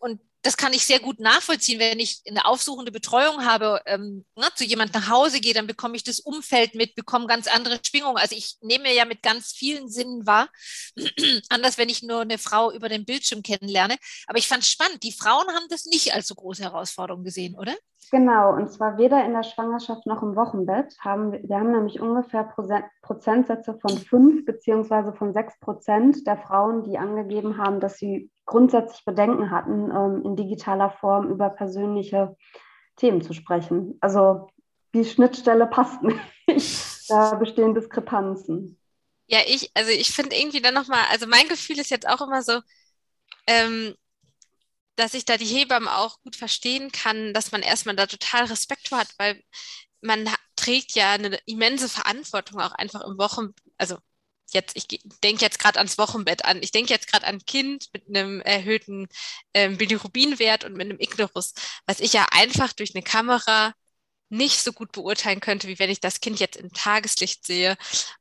Und 0.00 0.20
das 0.42 0.56
kann 0.56 0.72
ich 0.72 0.86
sehr 0.86 1.00
gut 1.00 1.20
nachvollziehen, 1.20 1.78
wenn 1.78 1.98
ich 1.98 2.22
eine 2.26 2.46
aufsuchende 2.46 2.90
Betreuung 2.90 3.44
habe, 3.44 3.80
ähm, 3.86 4.24
ne, 4.36 4.46
zu 4.54 4.64
jemand 4.64 4.94
nach 4.94 5.10
Hause 5.10 5.40
gehe, 5.40 5.52
dann 5.52 5.66
bekomme 5.66 5.96
ich 5.96 6.04
das 6.04 6.20
Umfeld 6.20 6.74
mit, 6.74 6.94
bekomme 6.94 7.26
ganz 7.26 7.46
andere 7.46 7.78
Schwingungen. 7.84 8.16
Also 8.16 8.34
ich 8.34 8.56
nehme 8.62 8.94
ja 8.94 9.04
mit 9.04 9.22
ganz 9.22 9.52
vielen 9.52 9.88
Sinnen 9.88 10.26
wahr, 10.26 10.48
anders, 11.50 11.76
wenn 11.76 11.88
ich 11.88 12.02
nur 12.02 12.22
eine 12.22 12.38
Frau 12.38 12.72
über 12.72 12.88
den 12.88 13.04
Bildschirm 13.04 13.42
kennenlerne. 13.42 13.96
Aber 14.26 14.38
ich 14.38 14.48
fand 14.48 14.62
es 14.62 14.70
spannend, 14.70 15.02
die 15.02 15.12
Frauen 15.12 15.48
haben 15.48 15.66
das 15.68 15.84
nicht 15.86 16.14
als 16.14 16.28
so 16.28 16.34
große 16.34 16.62
Herausforderung 16.62 17.22
gesehen, 17.22 17.56
oder? 17.56 17.74
Genau, 18.10 18.54
und 18.54 18.72
zwar 18.72 18.98
weder 18.98 19.24
in 19.24 19.34
der 19.34 19.44
Schwangerschaft 19.44 20.04
noch 20.06 20.22
im 20.22 20.34
Wochenbett. 20.34 20.96
Haben, 20.98 21.32
wir 21.32 21.56
haben 21.56 21.70
nämlich 21.70 22.00
ungefähr 22.00 22.52
Prozentsätze 23.02 23.78
von 23.78 23.98
fünf 23.98 24.44
beziehungsweise 24.44 25.12
von 25.12 25.32
sechs 25.32 25.58
Prozent 25.60 26.26
der 26.26 26.36
Frauen, 26.36 26.82
die 26.82 26.98
angegeben 26.98 27.58
haben, 27.58 27.78
dass 27.78 27.98
sie 27.98 28.30
grundsätzlich 28.50 29.04
Bedenken 29.04 29.50
hatten, 29.52 29.90
ähm, 29.90 30.22
in 30.24 30.34
digitaler 30.34 30.90
Form 30.90 31.30
über 31.30 31.50
persönliche 31.50 32.36
Themen 32.96 33.22
zu 33.22 33.32
sprechen. 33.32 33.96
Also 34.00 34.48
die 34.92 35.04
Schnittstelle 35.04 35.68
passt 35.68 36.02
nicht. 36.46 37.08
Da 37.08 37.36
bestehen 37.36 37.74
Diskrepanzen. 37.74 38.76
Ja, 39.26 39.38
ich, 39.46 39.70
also 39.74 39.90
ich 39.90 40.10
finde 40.10 40.36
irgendwie 40.36 40.60
dann 40.60 40.74
nochmal, 40.74 41.04
also 41.10 41.28
mein 41.28 41.46
Gefühl 41.48 41.78
ist 41.78 41.90
jetzt 41.90 42.08
auch 42.08 42.20
immer 42.20 42.42
so, 42.42 42.60
ähm, 43.46 43.94
dass 44.96 45.14
ich 45.14 45.24
da 45.24 45.36
die 45.36 45.44
Hebammen 45.44 45.88
auch 45.88 46.20
gut 46.22 46.34
verstehen 46.34 46.90
kann, 46.90 47.32
dass 47.32 47.52
man 47.52 47.62
erstmal 47.62 47.94
da 47.94 48.06
total 48.06 48.46
Respekt 48.46 48.88
vor 48.88 48.98
hat, 48.98 49.14
weil 49.18 49.40
man 50.00 50.28
trägt 50.56 50.96
ja 50.96 51.12
eine 51.12 51.38
immense 51.46 51.88
Verantwortung 51.88 52.60
auch 52.60 52.72
einfach 52.72 53.02
im 53.02 53.16
Wochen, 53.16 53.54
also 53.78 53.96
jetzt, 54.54 54.76
ich 54.76 54.86
denke 55.22 55.42
jetzt 55.42 55.58
gerade 55.58 55.78
ans 55.78 55.98
Wochenbett 55.98 56.44
an. 56.44 56.62
Ich 56.62 56.72
denke 56.72 56.92
jetzt 56.92 57.08
gerade 57.08 57.26
an 57.26 57.36
ein 57.36 57.44
Kind 57.44 57.88
mit 57.92 58.08
einem 58.08 58.40
erhöhten 58.40 59.08
ähm, 59.54 59.76
Bilirubinwert 59.76 60.64
und 60.64 60.74
mit 60.74 60.86
einem 60.86 61.00
Ignorus, 61.00 61.54
was 61.86 62.00
ich 62.00 62.12
ja 62.12 62.26
einfach 62.30 62.72
durch 62.72 62.94
eine 62.94 63.02
Kamera 63.02 63.72
nicht 64.28 64.62
so 64.62 64.72
gut 64.72 64.92
beurteilen 64.92 65.40
könnte, 65.40 65.68
wie 65.68 65.78
wenn 65.78 65.90
ich 65.90 66.00
das 66.00 66.20
Kind 66.20 66.38
jetzt 66.40 66.56
im 66.56 66.72
Tageslicht 66.72 67.44
sehe 67.46 67.76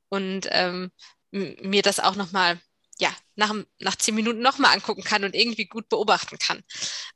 und 0.10 0.48
ähm, 0.52 0.92
mir 1.32 1.84
das 1.84 2.00
auch 2.00 2.16
nochmal 2.16 2.60
ja, 3.00 3.16
nach, 3.36 3.54
nach 3.80 3.96
zehn 3.96 4.14
Minuten 4.14 4.42
nochmal 4.42 4.74
angucken 4.74 5.04
kann 5.04 5.24
und 5.24 5.34
irgendwie 5.34 5.66
gut 5.66 5.88
beobachten 5.88 6.38
kann. 6.38 6.62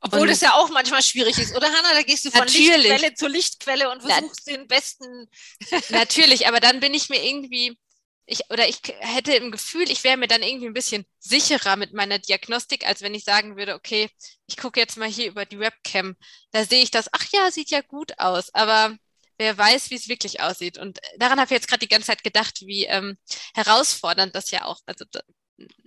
Obwohl 0.00 0.22
und, 0.22 0.28
das 0.28 0.40
ja 0.40 0.54
auch 0.54 0.70
manchmal 0.70 1.02
schwierig 1.02 1.38
ist, 1.38 1.54
oder 1.54 1.66
Hanna? 1.66 1.92
Da 1.92 2.02
gehst 2.02 2.24
du 2.24 2.30
von. 2.30 2.46
Lichtquelle 2.48 3.14
zu 3.14 3.28
Lichtquelle 3.28 3.90
und 3.90 4.02
versuchst 4.02 4.44
Na, 4.46 4.52
den 4.54 4.66
besten. 4.66 5.28
natürlich, 5.90 6.46
aber 6.48 6.60
dann 6.60 6.80
bin 6.80 6.94
ich 6.94 7.10
mir 7.10 7.22
irgendwie, 7.22 7.78
ich, 8.26 8.40
oder 8.50 8.68
ich 8.68 8.80
hätte 9.00 9.34
im 9.34 9.50
Gefühl, 9.50 9.90
ich 9.90 10.02
wäre 10.04 10.16
mir 10.16 10.26
dann 10.26 10.42
irgendwie 10.42 10.66
ein 10.66 10.74
bisschen 10.74 11.04
sicherer 11.18 11.76
mit 11.76 11.92
meiner 11.92 12.18
Diagnostik, 12.18 12.86
als 12.86 13.02
wenn 13.02 13.14
ich 13.14 13.24
sagen 13.24 13.56
würde, 13.56 13.74
okay, 13.74 14.08
ich 14.46 14.56
gucke 14.56 14.80
jetzt 14.80 14.96
mal 14.96 15.08
hier 15.08 15.28
über 15.28 15.44
die 15.44 15.58
Webcam. 15.58 16.16
Da 16.50 16.64
sehe 16.64 16.82
ich 16.82 16.90
das, 16.90 17.08
ach 17.12 17.24
ja, 17.32 17.50
sieht 17.50 17.70
ja 17.70 17.82
gut 17.82 18.18
aus, 18.18 18.52
aber 18.54 18.96
wer 19.36 19.58
weiß, 19.58 19.90
wie 19.90 19.96
es 19.96 20.08
wirklich 20.08 20.40
aussieht. 20.40 20.78
Und 20.78 21.00
daran 21.18 21.38
habe 21.38 21.46
ich 21.46 21.58
jetzt 21.58 21.68
gerade 21.68 21.80
die 21.80 21.88
ganze 21.88 22.06
Zeit 22.06 22.24
gedacht, 22.24 22.60
wie 22.62 22.84
ähm, 22.84 23.18
herausfordernd 23.54 24.34
das 24.34 24.50
ja 24.50 24.64
auch, 24.64 24.80
also 24.86 25.04
da, 25.10 25.20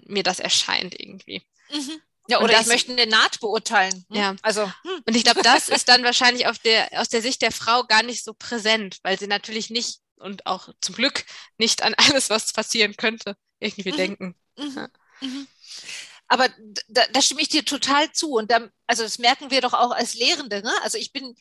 mir 0.06 0.24
das 0.24 0.40
erscheint 0.40 1.00
irgendwie. 1.00 1.44
Mhm. 1.72 2.02
Ja, 2.30 2.40
oder 2.42 2.54
das, 2.54 2.64
ich 2.64 2.68
möchte 2.68 2.92
eine 2.92 3.08
Naht 3.08 3.40
beurteilen. 3.40 4.06
Hm? 4.10 4.16
Ja. 4.16 4.36
Also, 4.42 4.66
hm. 4.66 5.02
Und 5.06 5.16
ich 5.16 5.24
glaube, 5.24 5.42
das 5.42 5.70
ist 5.70 5.88
dann 5.88 6.04
wahrscheinlich 6.04 6.48
auf 6.48 6.60
der, 6.60 6.90
aus 7.00 7.08
der 7.08 7.22
Sicht 7.22 7.42
der 7.42 7.54
Frau 7.54 7.84
gar 7.84 8.04
nicht 8.04 8.24
so 8.24 8.34
präsent, 8.34 9.00
weil 9.04 9.18
sie 9.18 9.28
natürlich 9.28 9.70
nicht 9.70 10.02
und 10.20 10.46
auch 10.46 10.70
zum 10.82 10.96
Glück 10.96 11.26
nicht 11.58 11.84
an 11.84 11.94
alles, 11.98 12.30
was 12.30 12.54
passieren 12.54 12.96
könnte, 12.98 13.36
irgendwie 13.60 13.92
mhm. 13.92 13.98
denken. 13.98 14.36
Mhm. 14.58 14.74
Ja. 14.76 14.90
Mhm. 15.22 15.48
Aber 16.28 16.50
da, 16.90 17.04
da, 17.14 17.22
stimme 17.22 17.42
ich 17.42 17.50
dir 17.50 17.64
total 17.64 18.12
zu. 18.12 18.32
Und 18.32 18.52
da, 18.52 18.68
also 18.86 19.04
das 19.04 19.18
merken 19.18 19.50
wir 19.50 19.62
doch 19.62 19.74
auch 19.74 19.92
als 19.92 20.14
Lehrende. 20.14 20.62
Ne? 20.62 20.74
Also 20.84 20.98
ich 20.98 21.14
bin 21.14 21.36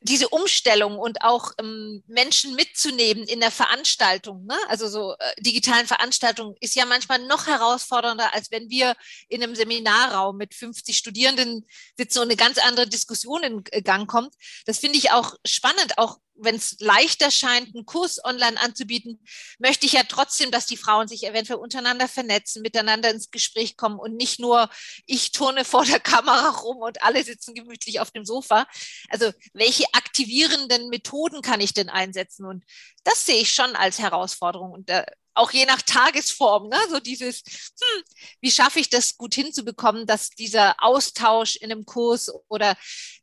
diese 0.00 0.28
Umstellung 0.28 0.98
und 0.98 1.22
auch 1.22 1.52
ähm, 1.58 2.02
Menschen 2.06 2.54
mitzunehmen 2.54 3.24
in 3.24 3.40
der 3.40 3.50
Veranstaltung, 3.50 4.44
ne? 4.44 4.56
also 4.68 4.88
so 4.88 5.14
äh, 5.18 5.42
digitalen 5.42 5.86
Veranstaltungen, 5.86 6.54
ist 6.60 6.76
ja 6.76 6.84
manchmal 6.84 7.26
noch 7.26 7.46
herausfordernder, 7.46 8.32
als 8.34 8.50
wenn 8.50 8.68
wir 8.68 8.94
in 9.28 9.42
einem 9.42 9.54
Seminarraum 9.54 10.36
mit 10.36 10.54
50 10.54 10.96
Studierenden 10.96 11.66
sitzen 11.96 12.18
und 12.18 12.26
eine 12.26 12.36
ganz 12.36 12.58
andere 12.58 12.86
Diskussion 12.86 13.42
in 13.42 13.64
Gang 13.84 14.08
kommt. 14.08 14.34
Das 14.66 14.78
finde 14.78 14.98
ich 14.98 15.10
auch 15.10 15.34
spannend, 15.44 15.98
auch 15.98 16.18
wenn 16.38 16.56
es 16.56 16.76
leichter 16.80 17.30
scheint, 17.30 17.74
einen 17.74 17.86
Kurs 17.86 18.22
online 18.24 18.60
anzubieten, 18.60 19.22
möchte 19.58 19.86
ich 19.86 19.92
ja 19.92 20.02
trotzdem, 20.08 20.50
dass 20.50 20.66
die 20.66 20.76
Frauen 20.76 21.08
sich 21.08 21.24
eventuell 21.24 21.58
untereinander 21.58 22.08
vernetzen, 22.08 22.62
miteinander 22.62 23.10
ins 23.10 23.30
Gespräch 23.30 23.76
kommen 23.76 23.98
und 23.98 24.16
nicht 24.16 24.38
nur 24.40 24.68
ich 25.06 25.32
turne 25.32 25.64
vor 25.64 25.84
der 25.84 26.00
Kamera 26.00 26.50
rum 26.50 26.78
und 26.78 27.02
alle 27.02 27.22
sitzen 27.24 27.54
gemütlich 27.54 28.00
auf 28.00 28.10
dem 28.10 28.24
Sofa. 28.24 28.66
Also 29.08 29.32
welche 29.52 29.84
aktivierenden 29.92 30.88
Methoden 30.88 31.42
kann 31.42 31.60
ich 31.60 31.74
denn 31.74 31.88
einsetzen? 31.88 32.46
Und 32.46 32.64
das 33.04 33.26
sehe 33.26 33.40
ich 33.40 33.52
schon 33.52 33.76
als 33.76 33.98
Herausforderung. 33.98 34.72
Und 34.72 34.90
äh, 34.90 35.04
auch 35.34 35.50
je 35.50 35.66
nach 35.66 35.82
Tagesform, 35.82 36.68
ne? 36.68 36.78
so 36.88 36.98
dieses, 36.98 37.42
hm, 37.42 38.02
wie 38.40 38.50
schaffe 38.50 38.80
ich 38.80 38.88
das 38.88 39.16
gut 39.16 39.34
hinzubekommen, 39.34 40.06
dass 40.06 40.30
dieser 40.30 40.76
Austausch 40.82 41.56
in 41.56 41.70
einem 41.70 41.84
Kurs 41.84 42.32
oder 42.48 42.76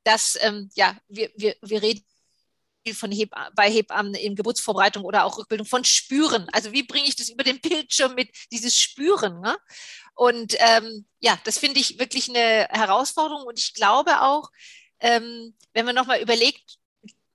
dass, 0.03 0.37
ähm, 0.41 0.69
ja, 0.75 0.97
wir, 1.07 1.31
wir, 1.35 1.55
wir 1.61 1.81
reden 1.81 2.05
von 2.91 3.11
Heb 3.11 3.31
bei 3.55 3.71
Hebammen 3.71 4.13
in 4.15 4.35
Geburtsvorbereitung 4.35 5.05
oder 5.05 5.23
auch 5.23 5.37
Rückbildung 5.37 5.65
von 5.65 5.85
Spüren. 5.85 6.47
Also 6.51 6.73
wie 6.73 6.83
bringe 6.83 7.07
ich 7.07 7.15
das 7.15 7.29
über 7.29 7.43
den 7.45 7.61
Bildschirm 7.61 8.15
mit, 8.15 8.29
dieses 8.51 8.77
Spüren? 8.77 9.39
Ne? 9.39 9.57
Und 10.15 10.55
ähm, 10.59 11.05
ja, 11.19 11.39
das 11.45 11.57
finde 11.57 11.79
ich 11.79 11.99
wirklich 11.99 12.29
eine 12.29 12.67
Herausforderung. 12.69 13.47
Und 13.47 13.57
ich 13.57 13.73
glaube 13.73 14.21
auch, 14.21 14.49
ähm, 14.99 15.55
wenn 15.73 15.85
man 15.85 15.95
nochmal 15.95 16.21
überlegt, 16.21 16.77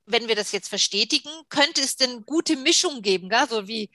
wenn 0.04 0.28
wir 0.28 0.36
das 0.36 0.52
jetzt 0.52 0.68
verstetigen, 0.68 1.30
könnte 1.48 1.80
es 1.80 1.96
denn 1.96 2.24
gute 2.24 2.56
Mischung 2.56 3.02
geben, 3.02 3.28
gell? 3.28 3.46
so 3.48 3.68
wie 3.68 3.90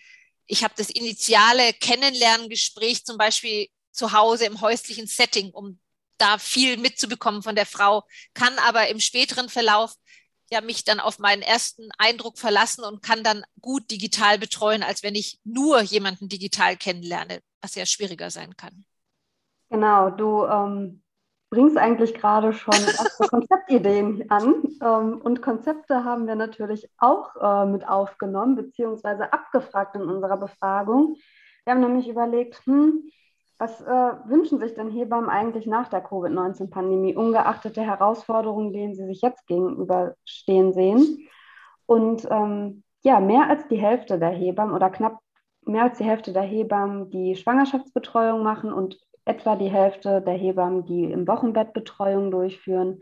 ich 0.46 0.64
habe 0.64 0.74
das 0.78 0.90
initiale 0.90 1.74
Kennenlerngespräch 1.74 3.06
zum 3.06 3.18
Beispiel 3.18 3.70
zu 3.92 4.12
Hause 4.12 4.46
im 4.46 4.62
häuslichen 4.62 5.08
Setting, 5.08 5.52
um 5.52 5.80
da 6.18 6.38
viel 6.38 6.78
mitzubekommen 6.78 7.44
von 7.44 7.56
der 7.56 7.66
Frau, 7.66 8.04
kann 8.34 8.58
aber 8.60 8.88
im 8.88 9.00
späteren 9.00 9.50
Verlauf 9.50 9.96
ja 10.54 10.62
mich 10.62 10.86
dann 10.86 11.00
auf 11.00 11.20
meinen 11.20 11.42
ersten 11.42 11.90
Eindruck 11.98 12.38
verlassen 12.38 12.84
und 12.86 13.04
kann 13.04 13.24
dann 13.24 13.44
gut 13.60 13.92
digital 13.92 14.38
betreuen, 14.38 14.84
als 14.84 15.04
wenn 15.04 15.16
ich 15.16 15.40
nur 15.44 15.82
jemanden 15.82 16.30
digital 16.30 16.78
kennenlerne, 16.78 17.40
was 17.62 17.76
ja 17.76 17.86
schwieriger 17.86 18.30
sein 18.30 18.56
kann. 18.56 18.86
Genau, 19.70 20.12
du 20.12 20.46
ähm, 20.46 21.04
bringst 21.50 21.78
eigentlich 21.78 22.14
gerade 22.14 22.54
schon 22.54 22.74
erste 23.00 23.28
Konzeptideen 23.28 24.30
an. 24.30 24.64
Ähm, 24.82 25.22
und 25.22 25.42
Konzepte 25.42 26.04
haben 26.04 26.28
wir 26.28 26.36
natürlich 26.36 26.90
auch 26.98 27.36
äh, 27.36 27.66
mit 27.66 27.88
aufgenommen, 27.88 28.56
beziehungsweise 28.56 29.34
abgefragt 29.34 29.96
in 29.96 30.02
unserer 30.02 30.38
Befragung. 30.38 31.18
Wir 31.64 31.74
haben 31.74 31.82
nämlich 31.82 32.08
überlegt, 32.08 32.66
hm, 32.66 33.10
was 33.64 33.80
äh, 33.80 34.30
wünschen 34.30 34.60
sich 34.60 34.74
denn 34.74 34.92
Hebammen 34.92 35.30
eigentlich 35.30 35.66
nach 35.68 35.88
der 35.88 36.02
Covid-19-Pandemie, 36.02 37.16
ungeachtet 37.16 37.78
der 37.78 37.86
Herausforderungen, 37.86 38.74
denen 38.74 38.94
sie 38.94 39.06
sich 39.06 39.22
jetzt 39.22 39.48
gegenüberstehen 39.48 40.74
sehen? 40.74 41.30
Und 41.86 42.28
ähm, 42.30 42.84
ja, 43.04 43.22
mehr 43.22 43.50
als 43.50 43.66
die 43.70 43.78
Hälfte 43.78 44.20
der 44.20 44.32
Hebammen 44.32 44.76
oder 44.76 44.90
knapp 44.90 45.20
mehr 45.66 45.84
als 45.84 45.98
die 45.98 46.04
Hälfte 46.04 46.34
der 46.34 46.42
Hebammen, 46.42 47.10
die 47.10 47.38
Schwangerschaftsbetreuung 47.38 48.44
machen 48.44 48.74
und 48.74 49.00
etwa 49.24 49.56
die 49.56 49.70
Hälfte 49.70 50.22
der 50.22 50.34
Hebammen, 50.34 50.86
die 50.86 51.06
im 51.06 51.26
Wochenbettbetreuung 51.26 52.32
durchführen, 52.32 53.02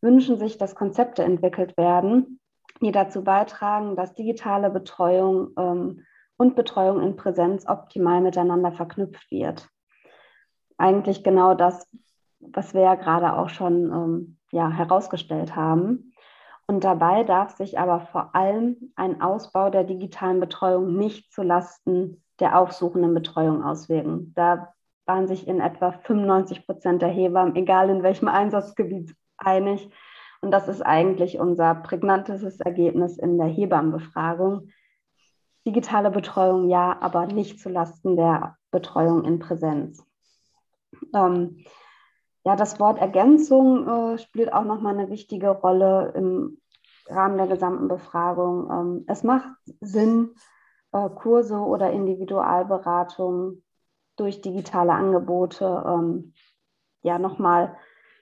wünschen 0.00 0.38
sich, 0.38 0.56
dass 0.56 0.74
Konzepte 0.74 1.22
entwickelt 1.22 1.76
werden, 1.76 2.40
die 2.80 2.92
dazu 2.92 3.22
beitragen, 3.22 3.94
dass 3.94 4.14
digitale 4.14 4.70
Betreuung 4.70 5.50
ähm, 5.58 6.06
und 6.38 6.56
Betreuung 6.56 7.02
in 7.02 7.16
Präsenz 7.16 7.68
optimal 7.68 8.22
miteinander 8.22 8.72
verknüpft 8.72 9.30
wird 9.30 9.68
eigentlich 10.78 11.22
genau 11.24 11.54
das, 11.54 11.86
was 12.40 12.72
wir 12.72 12.82
ja 12.82 12.94
gerade 12.94 13.34
auch 13.34 13.48
schon 13.48 13.92
ähm, 13.92 14.38
ja, 14.50 14.70
herausgestellt 14.70 15.56
haben. 15.56 16.12
Und 16.66 16.84
dabei 16.84 17.24
darf 17.24 17.56
sich 17.56 17.78
aber 17.78 18.00
vor 18.00 18.34
allem 18.34 18.92
ein 18.94 19.20
Ausbau 19.20 19.70
der 19.70 19.84
digitalen 19.84 20.38
Betreuung 20.40 20.96
nicht 20.96 21.32
zulasten 21.32 22.22
der 22.40 22.58
aufsuchenden 22.58 23.14
Betreuung 23.14 23.64
auswirken. 23.64 24.32
Da 24.34 24.72
waren 25.06 25.26
sich 25.26 25.48
in 25.48 25.60
etwa 25.60 25.92
95 25.92 26.66
Prozent 26.66 27.02
der 27.02 27.08
Hebammen, 27.08 27.56
egal 27.56 27.90
in 27.90 28.02
welchem 28.02 28.28
Einsatzgebiet, 28.28 29.14
einig. 29.38 29.90
Und 30.40 30.52
das 30.52 30.68
ist 30.68 30.82
eigentlich 30.82 31.40
unser 31.40 31.74
prägnantestes 31.74 32.60
Ergebnis 32.60 33.18
in 33.18 33.38
der 33.38 33.48
Hebammenbefragung. 33.48 34.68
Digitale 35.66 36.10
Betreuung 36.10 36.68
ja, 36.68 36.96
aber 37.00 37.26
nicht 37.26 37.58
zulasten 37.58 38.16
der 38.16 38.56
Betreuung 38.70 39.24
in 39.24 39.38
Präsenz. 39.38 40.07
Ähm, 41.14 41.64
ja, 42.44 42.56
das 42.56 42.80
Wort 42.80 42.98
Ergänzung 42.98 43.86
äh, 43.88 44.18
spielt 44.18 44.52
auch 44.52 44.64
nochmal 44.64 44.98
eine 44.98 45.10
wichtige 45.10 45.50
Rolle 45.50 46.12
im 46.16 46.58
Rahmen 47.08 47.36
der 47.36 47.46
gesamten 47.46 47.88
Befragung. 47.88 48.70
Ähm, 48.70 49.04
es 49.06 49.22
macht 49.22 49.48
Sinn, 49.80 50.34
äh, 50.92 51.08
Kurse 51.10 51.56
oder 51.56 51.90
Individualberatungen 51.90 53.62
durch 54.16 54.40
digitale 54.40 54.92
Angebote 54.92 55.84
ähm, 55.86 56.32
ja 57.02 57.18
nochmal 57.18 57.76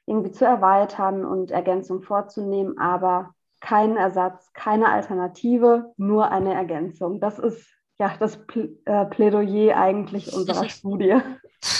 irgendwie 0.07 0.31
zu 0.31 0.45
erweitern 0.45 1.25
und 1.25 1.51
Ergänzung 1.51 2.03
vorzunehmen, 2.03 2.79
aber 2.79 3.35
kein 3.61 3.97
Ersatz, 3.97 4.53
keine 4.53 4.91
Alternative, 4.91 5.93
nur 5.97 6.31
eine 6.31 6.55
Ergänzung. 6.55 7.21
Das 7.21 7.39
ist 7.39 7.67
ja 7.99 8.13
das 8.19 8.39
äh, 8.85 9.07
Plädoyer 9.07 9.77
eigentlich 9.77 10.35
unserer 10.35 10.69
Studie. 10.69 11.17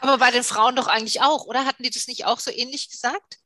Aber 0.00 0.18
bei 0.18 0.30
den 0.30 0.42
Frauen 0.42 0.76
doch 0.76 0.86
eigentlich 0.86 1.22
auch, 1.22 1.46
oder? 1.46 1.64
Hatten 1.64 1.82
die 1.82 1.90
das 1.90 2.06
nicht 2.06 2.26
auch 2.26 2.40
so 2.40 2.50
ähnlich 2.50 2.90
gesagt? 2.90 3.38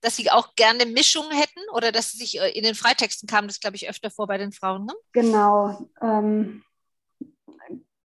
Dass 0.00 0.16
sie 0.16 0.30
auch 0.30 0.54
gerne 0.54 0.86
Mischungen 0.86 1.32
hätten 1.32 1.60
oder 1.72 1.92
dass 1.92 2.12
sie 2.12 2.18
sich 2.18 2.40
äh, 2.40 2.50
in 2.50 2.64
den 2.64 2.74
Freitexten 2.74 3.28
kam 3.28 3.46
das, 3.46 3.60
glaube 3.60 3.76
ich, 3.76 3.88
öfter 3.88 4.10
vor 4.10 4.26
bei 4.26 4.38
den 4.38 4.52
Frauen, 4.52 4.86
ne? 4.86 4.94
Genau. 5.12 5.90
Ähm, 6.00 6.64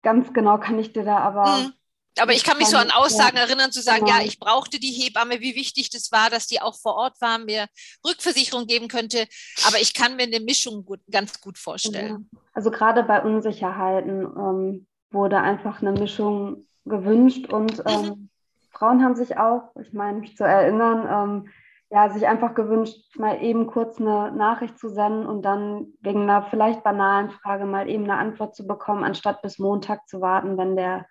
ganz 0.02 0.34
genau 0.34 0.58
kann 0.60 0.78
ich 0.80 0.94
dir 0.94 1.04
da 1.04 1.18
aber. 1.20 1.58
Mhm. 1.58 1.74
Aber 2.18 2.32
ich 2.32 2.46
kann 2.46 2.58
mich 2.58 2.68
so 2.68 2.78
an 2.78 2.92
Aussagen 2.92 3.36
erinnern, 3.36 3.74
zu 3.74 3.82
sagen, 3.82 4.06
genau. 4.06 4.20
ja, 4.20 4.24
ich 4.24 4.40
brauchte 4.40 4.80
die 4.80 4.92
Hebamme, 4.92 5.42
wie 5.42 5.56
wichtig 5.56 5.90
das 5.90 6.14
war, 6.14 6.30
dass 6.30 6.48
die 6.48 6.62
auch 6.62 6.80
vor 6.80 6.96
Ort 6.96 7.20
war, 7.20 7.40
mir 7.40 7.68
Rückversicherung 8.08 8.68
geben 8.68 8.88
könnte. 8.88 9.28
Aber 9.68 9.82
ich 9.82 9.94
kann 9.94 10.16
mir 10.16 10.24
eine 10.24 10.40
Mischung 10.40 10.86
gut, 10.86 11.02
ganz 11.12 11.42
gut 11.42 11.58
vorstellen. 11.58 12.30
Also 12.54 12.72
gerade 12.72 13.04
bei 13.04 13.22
Unsicherheiten 13.22 14.22
ähm, 14.22 14.88
wurde 15.12 15.40
einfach 15.40 15.82
eine 15.82 15.92
Mischung 15.92 16.66
gewünscht 16.86 17.52
und 17.52 17.84
ähm, 17.86 18.30
Frauen 18.72 19.04
haben 19.04 19.16
sich 19.16 19.38
auch, 19.38 19.72
ich 19.82 19.94
meine, 19.94 20.20
mich 20.20 20.36
zu 20.36 20.44
erinnern, 20.44 21.08
ähm, 21.10 21.50
ja, 21.90 22.10
sich 22.10 22.28
einfach 22.28 22.56
gewünscht, 22.56 23.18
mal 23.18 23.42
eben 23.42 23.68
kurz 23.68 24.02
eine 24.02 24.32
Nachricht 24.32 24.78
zu 24.78 24.90
senden 24.90 25.26
und 25.26 25.44
dann 25.44 25.94
wegen 26.02 26.24
einer 26.24 26.44
vielleicht 26.44 26.84
banalen 26.84 27.30
Frage 27.30 27.66
mal 27.66 27.88
eben 27.88 28.04
eine 28.04 28.18
Antwort 28.18 28.56
zu 28.56 28.68
bekommen, 28.68 29.04
anstatt 29.04 29.42
bis 29.42 29.60
Montag 29.60 30.08
zu 30.08 30.20
warten, 30.20 30.58
wenn 30.58 30.76
der 30.76 31.06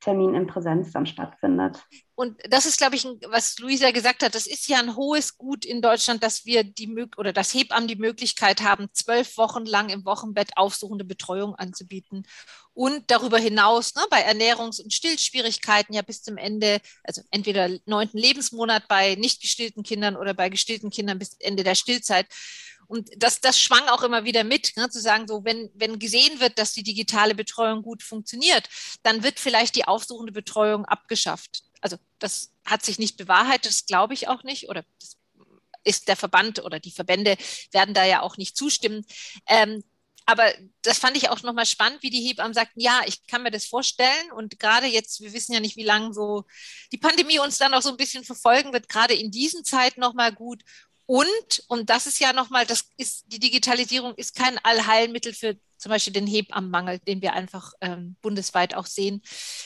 Termin 0.00 0.34
in 0.34 0.46
Präsenz 0.46 0.92
dann 0.92 1.06
stattfindet. 1.06 1.82
Und 2.14 2.38
das 2.50 2.66
ist, 2.66 2.76
glaube 2.76 2.96
ich, 2.96 3.06
was 3.28 3.58
Luisa 3.58 3.90
gesagt 3.92 4.22
hat, 4.22 4.34
das 4.34 4.46
ist 4.46 4.68
ja 4.68 4.78
ein 4.78 4.94
hohes 4.94 5.38
Gut 5.38 5.64
in 5.64 5.80
Deutschland, 5.80 6.22
dass 6.22 6.44
wir 6.44 6.64
die 6.64 6.86
oder 7.16 7.32
das 7.32 7.54
Hebammen 7.54 7.88
die 7.88 7.96
Möglichkeit 7.96 8.62
haben, 8.62 8.88
zwölf 8.92 9.38
Wochen 9.38 9.64
lang 9.64 9.88
im 9.88 10.04
Wochenbett 10.04 10.56
aufsuchende 10.56 11.04
Betreuung 11.04 11.54
anzubieten. 11.54 12.26
Und 12.74 13.10
darüber 13.10 13.38
hinaus 13.38 13.94
ne, 13.94 14.02
bei 14.10 14.26
Ernährungs- 14.26 14.82
und 14.82 14.92
Stillschwierigkeiten 14.92 15.94
ja 15.94 16.02
bis 16.02 16.22
zum 16.22 16.36
Ende, 16.36 16.80
also 17.04 17.22
entweder 17.30 17.70
neunten 17.86 18.18
Lebensmonat 18.18 18.86
bei 18.86 19.14
nicht 19.14 19.40
gestillten 19.40 19.82
Kindern 19.82 20.16
oder 20.16 20.34
bei 20.34 20.50
gestillten 20.50 20.90
Kindern 20.90 21.18
bis 21.18 21.36
Ende 21.40 21.64
der 21.64 21.74
Stillzeit. 21.74 22.26
Und 22.90 23.08
das, 23.16 23.40
das 23.40 23.60
schwang 23.60 23.88
auch 23.88 24.02
immer 24.02 24.24
wieder 24.24 24.42
mit, 24.42 24.76
ne, 24.76 24.90
zu 24.90 25.00
sagen, 25.00 25.28
so, 25.28 25.44
wenn, 25.44 25.70
wenn 25.74 26.00
gesehen 26.00 26.40
wird, 26.40 26.58
dass 26.58 26.72
die 26.72 26.82
digitale 26.82 27.36
Betreuung 27.36 27.82
gut 27.82 28.02
funktioniert, 28.02 28.68
dann 29.04 29.22
wird 29.22 29.38
vielleicht 29.38 29.76
die 29.76 29.84
aufsuchende 29.84 30.32
Betreuung 30.32 30.84
abgeschafft. 30.86 31.62
Also 31.80 31.98
das 32.18 32.52
hat 32.64 32.84
sich 32.84 32.98
nicht 32.98 33.16
bewahrheitet, 33.16 33.70
das 33.70 33.86
glaube 33.86 34.14
ich 34.14 34.26
auch 34.26 34.42
nicht, 34.42 34.68
oder 34.68 34.84
das 34.98 35.16
ist 35.84 36.08
der 36.08 36.16
Verband 36.16 36.64
oder 36.64 36.80
die 36.80 36.90
Verbände 36.90 37.36
werden 37.70 37.94
da 37.94 38.04
ja 38.04 38.22
auch 38.22 38.36
nicht 38.36 38.56
zustimmen. 38.56 39.06
Ähm, 39.46 39.84
aber 40.26 40.52
das 40.82 40.98
fand 40.98 41.16
ich 41.16 41.28
auch 41.28 41.42
nochmal 41.42 41.66
spannend, 41.66 42.02
wie 42.02 42.10
die 42.10 42.26
Hebammen 42.26 42.54
sagten, 42.54 42.80
ja, 42.80 43.02
ich 43.06 43.24
kann 43.28 43.44
mir 43.44 43.52
das 43.52 43.66
vorstellen. 43.66 44.32
Und 44.34 44.58
gerade 44.58 44.86
jetzt, 44.86 45.20
wir 45.20 45.32
wissen 45.32 45.52
ja 45.52 45.60
nicht, 45.60 45.76
wie 45.76 45.84
lange 45.84 46.12
so 46.12 46.44
die 46.90 46.98
Pandemie 46.98 47.38
uns 47.38 47.58
dann 47.58 47.72
auch 47.72 47.82
so 47.82 47.90
ein 47.90 47.96
bisschen 47.96 48.24
verfolgen 48.24 48.72
wird, 48.72 48.88
gerade 48.88 49.14
in 49.14 49.30
diesen 49.30 49.64
Zeiten 49.64 50.00
nochmal 50.00 50.32
gut, 50.32 50.64
und, 51.10 51.64
und 51.66 51.90
das 51.90 52.06
ist 52.06 52.20
ja 52.20 52.32
nochmal, 52.32 52.66
das 52.66 52.84
ist, 52.96 53.24
die 53.26 53.40
Digitalisierung 53.40 54.14
ist 54.14 54.36
kein 54.36 54.58
Allheilmittel 54.58 55.34
für 55.34 55.58
zum 55.80 55.90
Beispiel 55.90 56.12
den 56.12 56.26
Hebammenmangel, 56.26 56.98
den 57.00 57.22
wir 57.22 57.32
einfach 57.32 57.72
ähm, 57.80 58.16
bundesweit 58.20 58.74
auch 58.74 58.86
sehen, 58.86 59.22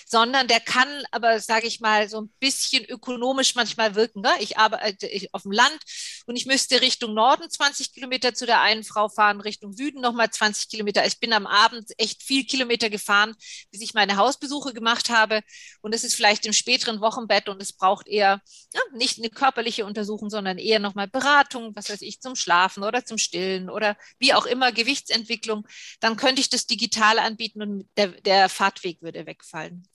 sondern 0.07 0.47
der 0.47 0.61
kann 0.61 0.89
aber, 1.11 1.41
sage 1.41 1.67
ich 1.67 1.81
mal, 1.81 2.09
so 2.09 2.21
ein 2.21 2.33
bisschen 2.39 2.85
ökonomisch 2.85 3.55
manchmal 3.57 3.95
wirken. 3.97 4.21
Ne? 4.21 4.31
Ich 4.39 4.57
arbeite 4.57 5.11
auf 5.33 5.43
dem 5.43 5.53
Land 5.53 5.79
und 6.27 6.37
ich 6.37 6.47
müsste 6.47 6.81
Richtung 6.81 7.15
Norden 7.15 7.51
20 7.51 7.93
Kilometer 7.93 8.33
zu 8.33 8.47
der 8.47 8.61
einen 8.61 8.85
Frau 8.85 9.09
fahren, 9.09 9.41
Richtung 9.41 9.73
Süden 9.73 10.01
nochmal 10.01 10.31
20 10.31 10.69
Kilometer. 10.69 11.05
Ich 11.05 11.19
bin 11.19 11.33
am 11.33 11.47
Abend 11.47 11.91
echt 11.99 12.23
viel 12.23 12.45
Kilometer 12.45 12.91
gefahren, 12.91 13.35
bis 13.73 13.81
ich 13.81 13.95
meine 13.95 14.17
Hausbesuche 14.17 14.73
gemacht 14.73 15.11
habe. 15.11 15.41
Und 15.83 15.95
es 15.95 16.05
ist 16.05 16.15
vielleicht 16.15 16.47
im 16.47 16.53
späteren 16.53 17.01
Wochenbett 17.01 17.49
und 17.49 17.61
es 17.61 17.73
braucht 17.73 18.07
eher 18.07 18.41
ja, 18.73 18.81
nicht 18.95 19.19
eine 19.19 19.31
körperliche 19.31 19.85
Untersuchung, 19.85 20.31
sondern 20.31 20.59
eher 20.59 20.79
nochmal 20.79 21.09
Beratung, 21.09 21.75
was 21.75 21.91
weiß 21.91 22.03
ich, 22.03 22.21
zum 22.21 22.37
Schlafen 22.37 22.85
oder 22.85 23.05
zum 23.05 23.19
Stillen 23.19 23.69
oder 23.69 23.97
wie 24.19 24.33
auch 24.33 24.47
immer, 24.47 24.71
Gewichtsentwicklung 24.71 25.67
dann 26.05 26.19
könnte 26.19 26.43
ich 26.43 26.51
das 26.51 26.67
digital 26.67 27.19
anbieten 27.19 27.63
und 27.63 27.89
der, 27.97 28.09
der 28.09 28.51
Fahrtweg 28.51 29.01
würde 29.01 29.25
wegfallen. 29.25 29.89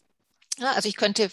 Ja, 0.57 0.71
also 0.71 0.89
ich 0.89 0.95
könnte 0.95 1.29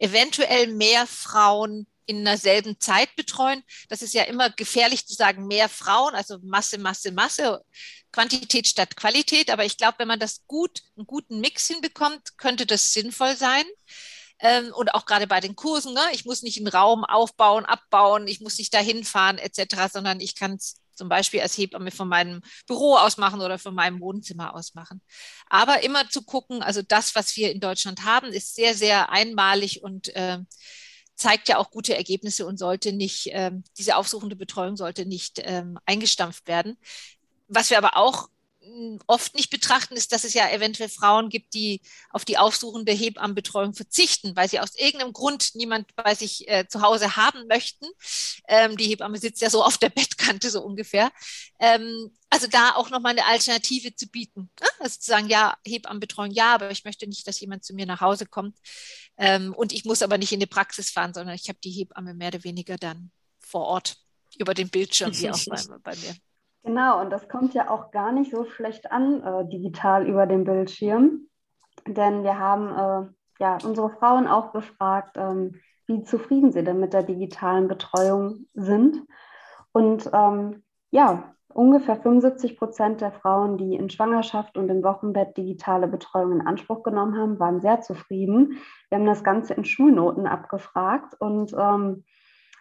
eventuell 0.00 0.68
mehr 0.68 1.06
Frauen 1.06 1.86
in 2.06 2.24
derselben 2.24 2.80
Zeit 2.80 3.14
betreuen. 3.16 3.62
Das 3.90 4.00
ist 4.00 4.14
ja 4.14 4.22
immer 4.22 4.48
gefährlich 4.48 5.06
zu 5.06 5.12
sagen, 5.12 5.46
mehr 5.46 5.68
Frauen, 5.68 6.14
also 6.14 6.38
Masse, 6.42 6.78
Masse, 6.78 7.12
Masse, 7.12 7.62
Quantität 8.10 8.66
statt 8.66 8.96
Qualität. 8.96 9.50
Aber 9.50 9.66
ich 9.66 9.76
glaube, 9.76 9.98
wenn 9.98 10.08
man 10.08 10.18
das 10.18 10.46
gut, 10.46 10.80
einen 10.96 11.06
guten 11.06 11.40
Mix 11.40 11.66
hinbekommt, 11.66 12.38
könnte 12.38 12.64
das 12.64 12.94
sinnvoll 12.94 13.36
sein. 13.36 13.64
Ähm, 14.38 14.72
und 14.72 14.94
auch 14.94 15.04
gerade 15.04 15.26
bei 15.26 15.40
den 15.40 15.56
Kursen, 15.56 15.92
ne? 15.92 16.00
ich 16.12 16.24
muss 16.24 16.40
nicht 16.40 16.56
einen 16.56 16.68
Raum 16.68 17.04
aufbauen, 17.04 17.66
abbauen, 17.66 18.28
ich 18.28 18.40
muss 18.40 18.56
nicht 18.56 18.72
dahin 18.72 19.04
fahren 19.04 19.36
etc., 19.36 19.92
sondern 19.92 20.20
ich 20.20 20.34
kann 20.36 20.54
es 20.54 20.80
zum 20.96 21.08
Beispiel 21.08 21.40
als 21.40 21.56
Hebamme 21.56 21.90
von 21.90 22.08
meinem 22.08 22.40
Büro 22.66 22.96
aus 22.96 23.16
machen 23.16 23.40
oder 23.40 23.58
von 23.58 23.74
meinem 23.74 24.00
Wohnzimmer 24.00 24.54
aus 24.54 24.74
machen. 24.74 25.00
Aber 25.48 25.82
immer 25.82 26.08
zu 26.08 26.22
gucken, 26.22 26.62
also 26.62 26.82
das, 26.82 27.14
was 27.14 27.36
wir 27.36 27.52
in 27.52 27.60
Deutschland 27.60 28.04
haben, 28.04 28.32
ist 28.32 28.54
sehr, 28.54 28.74
sehr 28.74 29.10
einmalig 29.10 29.82
und 29.82 30.14
äh, 30.16 30.38
zeigt 31.14 31.48
ja 31.48 31.58
auch 31.58 31.70
gute 31.70 31.96
Ergebnisse 31.96 32.46
und 32.46 32.58
sollte 32.58 32.92
nicht, 32.92 33.28
äh, 33.28 33.52
diese 33.78 33.96
aufsuchende 33.96 34.36
Betreuung 34.36 34.76
sollte 34.76 35.06
nicht 35.06 35.40
ähm, 35.42 35.78
eingestampft 35.86 36.46
werden. 36.46 36.76
Was 37.48 37.70
wir 37.70 37.78
aber 37.78 37.96
auch 37.96 38.28
oft 39.06 39.34
nicht 39.34 39.50
betrachten, 39.50 39.94
ist, 39.94 40.12
dass 40.12 40.24
es 40.24 40.34
ja 40.34 40.50
eventuell 40.50 40.88
Frauen 40.88 41.28
gibt, 41.28 41.54
die 41.54 41.80
auf 42.10 42.24
die 42.24 42.38
aufsuchende 42.38 42.92
Hebammenbetreuung 42.92 43.74
verzichten, 43.74 44.36
weil 44.36 44.48
sie 44.48 44.60
aus 44.60 44.74
irgendeinem 44.74 45.12
Grund 45.12 45.54
niemand 45.54 45.94
bei 45.96 46.14
sich 46.14 46.48
äh, 46.48 46.66
zu 46.68 46.82
Hause 46.82 47.16
haben 47.16 47.46
möchten. 47.48 47.86
Ähm, 48.48 48.76
die 48.76 48.86
Hebamme 48.86 49.18
sitzt 49.18 49.42
ja 49.42 49.50
so 49.50 49.62
auf 49.62 49.78
der 49.78 49.90
Bettkante 49.90 50.50
so 50.50 50.62
ungefähr. 50.62 51.10
Ähm, 51.58 52.10
also 52.30 52.46
da 52.48 52.74
auch 52.74 52.90
nochmal 52.90 53.12
eine 53.12 53.26
Alternative 53.26 53.94
zu 53.94 54.08
bieten. 54.08 54.50
Ne? 54.60 54.66
Also 54.80 54.98
zu 54.98 55.06
sagen, 55.06 55.28
ja, 55.28 55.56
Hebammenbetreuung, 55.66 56.30
ja, 56.32 56.54
aber 56.54 56.70
ich 56.70 56.84
möchte 56.84 57.06
nicht, 57.06 57.26
dass 57.26 57.40
jemand 57.40 57.64
zu 57.64 57.74
mir 57.74 57.86
nach 57.86 58.00
Hause 58.00 58.26
kommt. 58.26 58.58
Ähm, 59.16 59.54
und 59.54 59.72
ich 59.72 59.84
muss 59.84 60.02
aber 60.02 60.18
nicht 60.18 60.32
in 60.32 60.40
die 60.40 60.46
Praxis 60.46 60.90
fahren, 60.90 61.14
sondern 61.14 61.34
ich 61.34 61.48
habe 61.48 61.58
die 61.62 61.70
Hebamme 61.70 62.14
mehr 62.14 62.28
oder 62.28 62.44
weniger 62.44 62.76
dann 62.76 63.10
vor 63.38 63.66
Ort 63.66 63.96
über 64.38 64.54
den 64.54 64.68
Bildschirm, 64.68 65.16
wie 65.16 65.30
auch 65.30 65.44
bei, 65.46 65.78
bei 65.82 65.96
mir. 65.96 66.16
Genau, 66.66 67.00
und 67.00 67.10
das 67.10 67.28
kommt 67.28 67.54
ja 67.54 67.70
auch 67.70 67.92
gar 67.92 68.10
nicht 68.10 68.32
so 68.32 68.44
schlecht 68.44 68.90
an, 68.90 69.22
äh, 69.22 69.48
digital 69.48 70.04
über 70.08 70.26
den 70.26 70.42
Bildschirm. 70.42 71.28
Denn 71.86 72.24
wir 72.24 72.40
haben 72.40 72.68
äh, 72.70 73.08
ja 73.38 73.58
unsere 73.64 73.90
Frauen 73.90 74.26
auch 74.26 74.50
befragt, 74.50 75.16
ähm, 75.16 75.60
wie 75.86 76.02
zufrieden 76.02 76.50
sie 76.50 76.64
denn 76.64 76.80
mit 76.80 76.92
der 76.92 77.04
digitalen 77.04 77.68
Betreuung 77.68 78.46
sind. 78.54 79.00
Und 79.70 80.10
ähm, 80.12 80.64
ja, 80.90 81.36
ungefähr 81.46 81.96
75 81.96 82.58
Prozent 82.58 83.00
der 83.00 83.12
Frauen, 83.12 83.58
die 83.58 83.76
in 83.76 83.88
Schwangerschaft 83.88 84.58
und 84.58 84.68
im 84.68 84.82
Wochenbett 84.82 85.36
digitale 85.36 85.86
Betreuung 85.86 86.32
in 86.32 86.46
Anspruch 86.48 86.82
genommen 86.82 87.16
haben, 87.16 87.38
waren 87.38 87.60
sehr 87.60 87.80
zufrieden. 87.80 88.58
Wir 88.88 88.98
haben 88.98 89.06
das 89.06 89.22
Ganze 89.22 89.54
in 89.54 89.64
Schulnoten 89.64 90.26
abgefragt 90.26 91.14
und 91.20 91.54
ähm, 91.56 92.02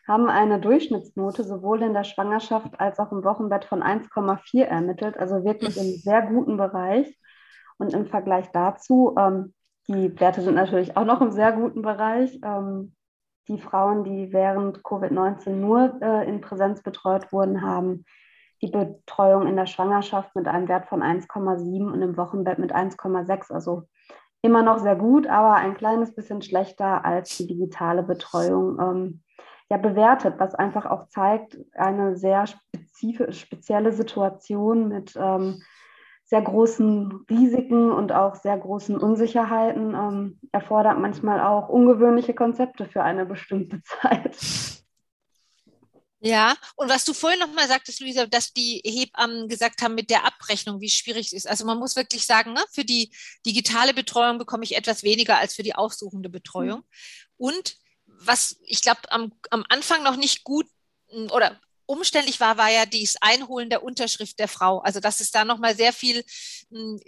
haben 0.07 0.29
eine 0.29 0.59
Durchschnittsnote 0.59 1.43
sowohl 1.43 1.81
in 1.81 1.93
der 1.93 2.03
Schwangerschaft 2.03 2.79
als 2.79 2.99
auch 2.99 3.11
im 3.11 3.23
Wochenbett 3.23 3.65
von 3.65 3.81
1,4 3.81 4.63
ermittelt, 4.63 5.17
also 5.17 5.43
wirklich 5.43 5.77
im 5.77 5.99
sehr 5.99 6.21
guten 6.21 6.57
Bereich. 6.57 7.17
Und 7.77 7.93
im 7.93 8.05
Vergleich 8.05 8.51
dazu, 8.53 9.15
ähm, 9.17 9.53
die 9.87 10.17
Werte 10.19 10.41
sind 10.41 10.55
natürlich 10.55 10.95
auch 10.95 11.05
noch 11.05 11.21
im 11.21 11.31
sehr 11.31 11.51
guten 11.51 11.81
Bereich. 11.81 12.39
Ähm, 12.43 12.95
die 13.47 13.59
Frauen, 13.59 14.03
die 14.03 14.31
während 14.31 14.79
Covid-19 14.79 15.51
nur 15.51 15.99
äh, 16.01 16.27
in 16.27 16.41
Präsenz 16.41 16.81
betreut 16.81 17.31
wurden, 17.31 17.61
haben 17.61 18.05
die 18.61 18.71
Betreuung 18.71 19.47
in 19.47 19.55
der 19.55 19.67
Schwangerschaft 19.67 20.35
mit 20.35 20.47
einem 20.47 20.67
Wert 20.67 20.87
von 20.87 21.03
1,7 21.03 21.91
und 21.91 22.01
im 22.01 22.17
Wochenbett 22.17 22.57
mit 22.57 22.73
1,6. 22.73 23.51
Also 23.51 23.83
immer 24.41 24.63
noch 24.63 24.79
sehr 24.79 24.95
gut, 24.95 25.27
aber 25.27 25.55
ein 25.55 25.75
kleines 25.75 26.15
bisschen 26.15 26.41
schlechter 26.41 27.03
als 27.03 27.37
die 27.37 27.47
digitale 27.47 28.03
Betreuung. 28.03 28.79
Ähm, 28.79 29.21
ja, 29.69 29.77
bewertet, 29.77 30.35
was 30.37 30.55
einfach 30.55 30.85
auch 30.85 31.07
zeigt, 31.07 31.57
eine 31.73 32.15
sehr 32.15 32.45
spezielle 32.47 33.91
Situation 33.91 34.87
mit 34.87 35.15
ähm, 35.15 35.63
sehr 36.25 36.41
großen 36.41 37.25
Risiken 37.29 37.91
und 37.91 38.11
auch 38.11 38.35
sehr 38.35 38.57
großen 38.57 38.97
Unsicherheiten 38.97 39.93
ähm, 39.93 40.39
erfordert 40.51 40.99
manchmal 40.99 41.39
auch 41.39 41.69
ungewöhnliche 41.69 42.33
Konzepte 42.33 42.85
für 42.85 43.03
eine 43.03 43.25
bestimmte 43.25 43.81
Zeit. 44.01 44.35
Ja, 46.19 46.55
und 46.75 46.89
was 46.89 47.05
du 47.05 47.13
vorhin 47.13 47.39
nochmal 47.39 47.67
sagtest, 47.67 47.99
Luisa, 47.99 48.25
dass 48.25 48.51
die 48.51 48.81
Hebammen 48.83 49.47
gesagt 49.47 49.83
haben 49.83 49.93
mit 49.93 50.09
der 50.09 50.25
Abrechnung, 50.25 50.81
wie 50.81 50.89
schwierig 50.89 51.27
es 51.27 51.33
ist. 51.33 51.47
Also 51.47 51.65
man 51.65 51.77
muss 51.77 51.95
wirklich 51.95 52.25
sagen, 52.25 52.53
ne, 52.53 52.63
für 52.71 52.83
die 52.83 53.11
digitale 53.45 53.93
Betreuung 53.93 54.39
bekomme 54.39 54.63
ich 54.63 54.75
etwas 54.75 55.03
weniger 55.03 55.37
als 55.37 55.53
für 55.53 55.61
die 55.61 55.75
aufsuchende 55.75 56.29
Betreuung. 56.29 56.79
Mhm. 56.79 56.85
Und 57.37 57.77
was 58.19 58.57
ich 58.63 58.81
glaube 58.81 59.01
am, 59.09 59.31
am 59.49 59.65
Anfang 59.69 60.03
noch 60.03 60.15
nicht 60.15 60.43
gut 60.43 60.67
hm, 61.09 61.31
oder 61.31 61.59
umständlich 61.85 62.39
war, 62.39 62.57
war 62.57 62.69
ja 62.69 62.85
dieses 62.85 63.21
Einholen 63.21 63.69
der 63.69 63.83
Unterschrift 63.83 64.39
der 64.39 64.47
Frau. 64.47 64.79
Also 64.79 64.99
dass 64.99 65.19
es 65.19 65.31
da 65.31 65.45
nochmal 65.45 65.75
sehr 65.75 65.93
viel 65.93 66.23
hm, 66.71 66.99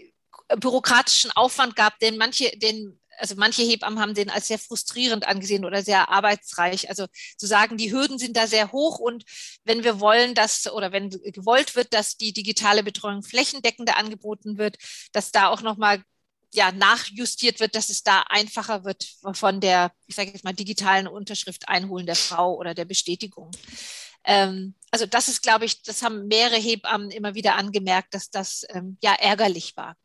bürokratischen 0.60 1.32
Aufwand 1.32 1.76
gab, 1.76 1.99
den 1.99 2.18
manche, 2.18 2.58
den 2.58 2.99
also 3.18 3.36
manche 3.36 3.64
Hebammen 3.64 3.99
haben 3.99 4.14
den 4.14 4.30
als 4.30 4.47
sehr 4.47 4.60
frustrierend 4.60 5.28
angesehen 5.28 5.66
oder 5.66 5.84
sehr 5.84 6.10
arbeitsreich. 6.10 6.89
Also 6.89 7.08
zu 7.38 7.47
sagen, 7.47 7.78
die 7.78 7.91
Hürden 7.91 8.20
sind 8.20 8.38
da 8.38 8.47
sehr 8.47 8.72
hoch 8.72 8.99
und 8.99 9.26
wenn 9.64 9.84
wir 9.84 9.99
wollen, 9.99 10.36
dass 10.36 10.72
oder 10.72 10.91
wenn 10.91 11.10
gewollt 11.10 11.76
wird, 11.76 11.93
dass 11.93 12.18
die 12.18 12.34
digitale 12.34 12.84
Betreuung 12.84 13.24
flächendeckender 13.24 13.97
angeboten 13.97 14.58
wird, 14.58 14.78
dass 15.12 15.32
da 15.32 15.49
auch 15.49 15.62
nochmal 15.62 16.03
ja, 16.54 16.72
nachjustiert 16.72 17.60
wird, 17.60 17.76
dass 17.76 17.89
es 17.89 18.04
da 18.04 18.22
einfacher 18.30 18.84
wird 18.86 19.06
von 19.34 19.60
der, 19.60 19.91
ich 20.06 20.16
sage 20.16 20.32
jetzt 20.32 20.43
mal, 20.43 20.54
digitalen 20.54 21.08
Unterschrift 21.08 21.68
einholen 21.68 22.06
der 22.06 22.16
Frau 22.16 22.56
oder 22.56 22.74
der 22.74 22.86
Bestätigung. 22.86 23.52
Ähm, 24.24 24.76
also 24.91 25.06
das 25.06 25.28
ist, 25.28 25.41
glaube 25.43 25.66
ich, 25.66 25.82
das 25.84 26.02
haben 26.02 26.28
mehrere 26.28 26.58
Hebammen 26.58 27.12
immer 27.12 27.36
wieder 27.36 27.56
angemerkt, 27.56 28.14
dass 28.14 28.30
das 28.30 28.66
ähm, 28.70 28.98
ja 29.02 29.14
ärgerlich 29.14 29.76
war. 29.78 29.95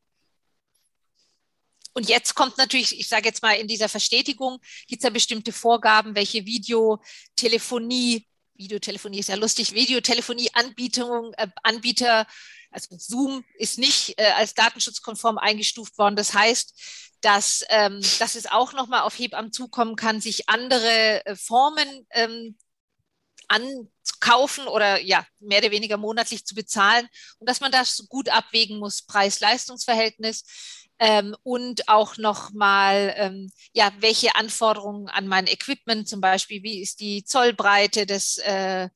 und 1.95 2.09
jetzt 2.09 2.34
kommt 2.34 2.59
natürlich, 2.59 2.99
ich 2.99 3.09
sage 3.09 3.26
jetzt 3.26 3.43
mal, 3.43 3.55
in 3.55 3.68
dieser 3.68 3.88
Verstetigung 3.88 4.59
gibt 4.86 5.03
es 5.03 5.05
ja 5.05 5.11
bestimmte 5.11 5.53
Vorgaben, 5.53 6.14
welche 6.14 6.47
Videotelefonie, 6.47 8.26
Videotelefonie 8.55 9.18
ist 9.18 9.28
ja 9.28 9.36
lustig, 9.36 9.74
Videotelefonie-Anbieter, 9.74 11.32
äh, 11.36 11.49
Anbieter, 11.62 12.26
also 12.72 12.96
Zoom 12.98 13.44
ist 13.54 13.78
nicht 13.78 14.18
äh, 14.18 14.32
als 14.32 14.54
datenschutzkonform 14.54 15.38
eingestuft 15.38 15.96
worden. 15.98 16.16
Das 16.16 16.34
heißt, 16.34 16.74
dass, 17.20 17.64
ähm, 17.68 18.00
dass 18.18 18.34
es 18.34 18.46
auch 18.46 18.72
nochmal 18.72 19.02
auf 19.02 19.18
Hebammen 19.18 19.52
zukommen 19.52 19.96
kann, 19.96 20.20
sich 20.20 20.48
andere 20.48 21.24
äh, 21.24 21.36
Formen 21.36 22.06
ähm, 22.10 22.56
anzukaufen 23.48 24.66
oder 24.66 25.00
ja, 25.00 25.26
mehr 25.38 25.58
oder 25.58 25.70
weniger 25.70 25.96
monatlich 25.96 26.44
zu 26.44 26.54
bezahlen. 26.54 27.06
Und 27.38 27.48
dass 27.48 27.60
man 27.60 27.70
das 27.70 28.06
gut 28.08 28.28
abwägen 28.28 28.78
muss, 28.78 29.02
Preis-Leistungs-Verhältnis 29.02 30.44
ähm, 31.03 31.34
und 31.42 31.88
auch 31.88 32.16
nochmal, 32.16 33.12
ähm, 33.16 33.50
ja, 33.72 33.92
welche 33.98 34.36
Anforderungen 34.36 35.09
an 35.09 35.26
mein 35.26 35.48
Equipment, 35.48 36.09
zum 36.09 36.20
Beispiel, 36.20 36.62
wie 36.62 36.80
ist 36.80 37.00
die 37.00 37.24
Zollbreite 37.24 38.07
des, 38.07 38.38
äh, 38.38 38.88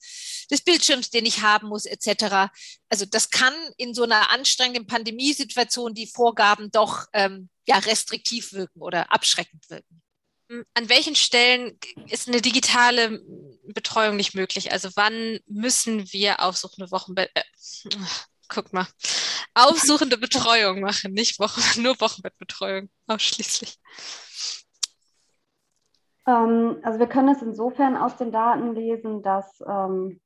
des 0.49 0.61
Bildschirms, 0.61 1.11
den 1.11 1.27
ich 1.27 1.43
haben 1.43 1.67
muss, 1.67 1.85
etc. 1.85 2.53
Also 2.89 3.07
das 3.07 3.31
kann 3.31 3.53
in 3.77 3.93
so 3.93 4.05
einer 4.05 4.31
anstrengenden 4.31 4.87
Pandemiesituation 4.87 5.95
die 5.95 6.07
Vorgaben 6.07 6.71
doch 6.71 7.07
ähm, 7.13 7.49
ja, 7.67 7.79
restriktiv 7.79 8.53
wirken 8.53 8.83
oder 8.83 9.11
abschreckend 9.11 9.69
wirken. 9.69 10.01
An 10.75 10.89
welchen 10.89 11.17
Stellen 11.17 11.77
ist 12.09 12.29
eine 12.29 12.41
digitale 12.41 13.21
Betreuung 13.65 14.15
nicht 14.15 14.37
möglich? 14.37 14.71
Also 14.71 14.91
wann 14.95 15.41
müssen 15.49 16.13
wir 16.13 16.39
aufsuchende 16.39 16.93
Wochenbett, 16.93 17.33
äh, 17.35 17.43
guck 18.47 18.73
mal, 18.73 18.87
aufsuchende 19.57 20.19
Betreuung 20.19 20.81
machen, 20.81 21.13
nicht 21.13 21.41
Wochen, 21.41 21.61
nur 21.83 21.99
Wochenbettbetreuung 22.01 22.89
ausschließlich. 23.07 23.79
Ähm, 26.27 26.79
also 26.83 26.99
wir 26.99 27.07
können 27.07 27.31
es 27.31 27.43
insofern 27.43 27.97
aus 27.97 28.17
den 28.17 28.33
Daten 28.33 28.75
lesen, 28.75 29.23
dass 29.23 29.61
ähm, 29.67 30.21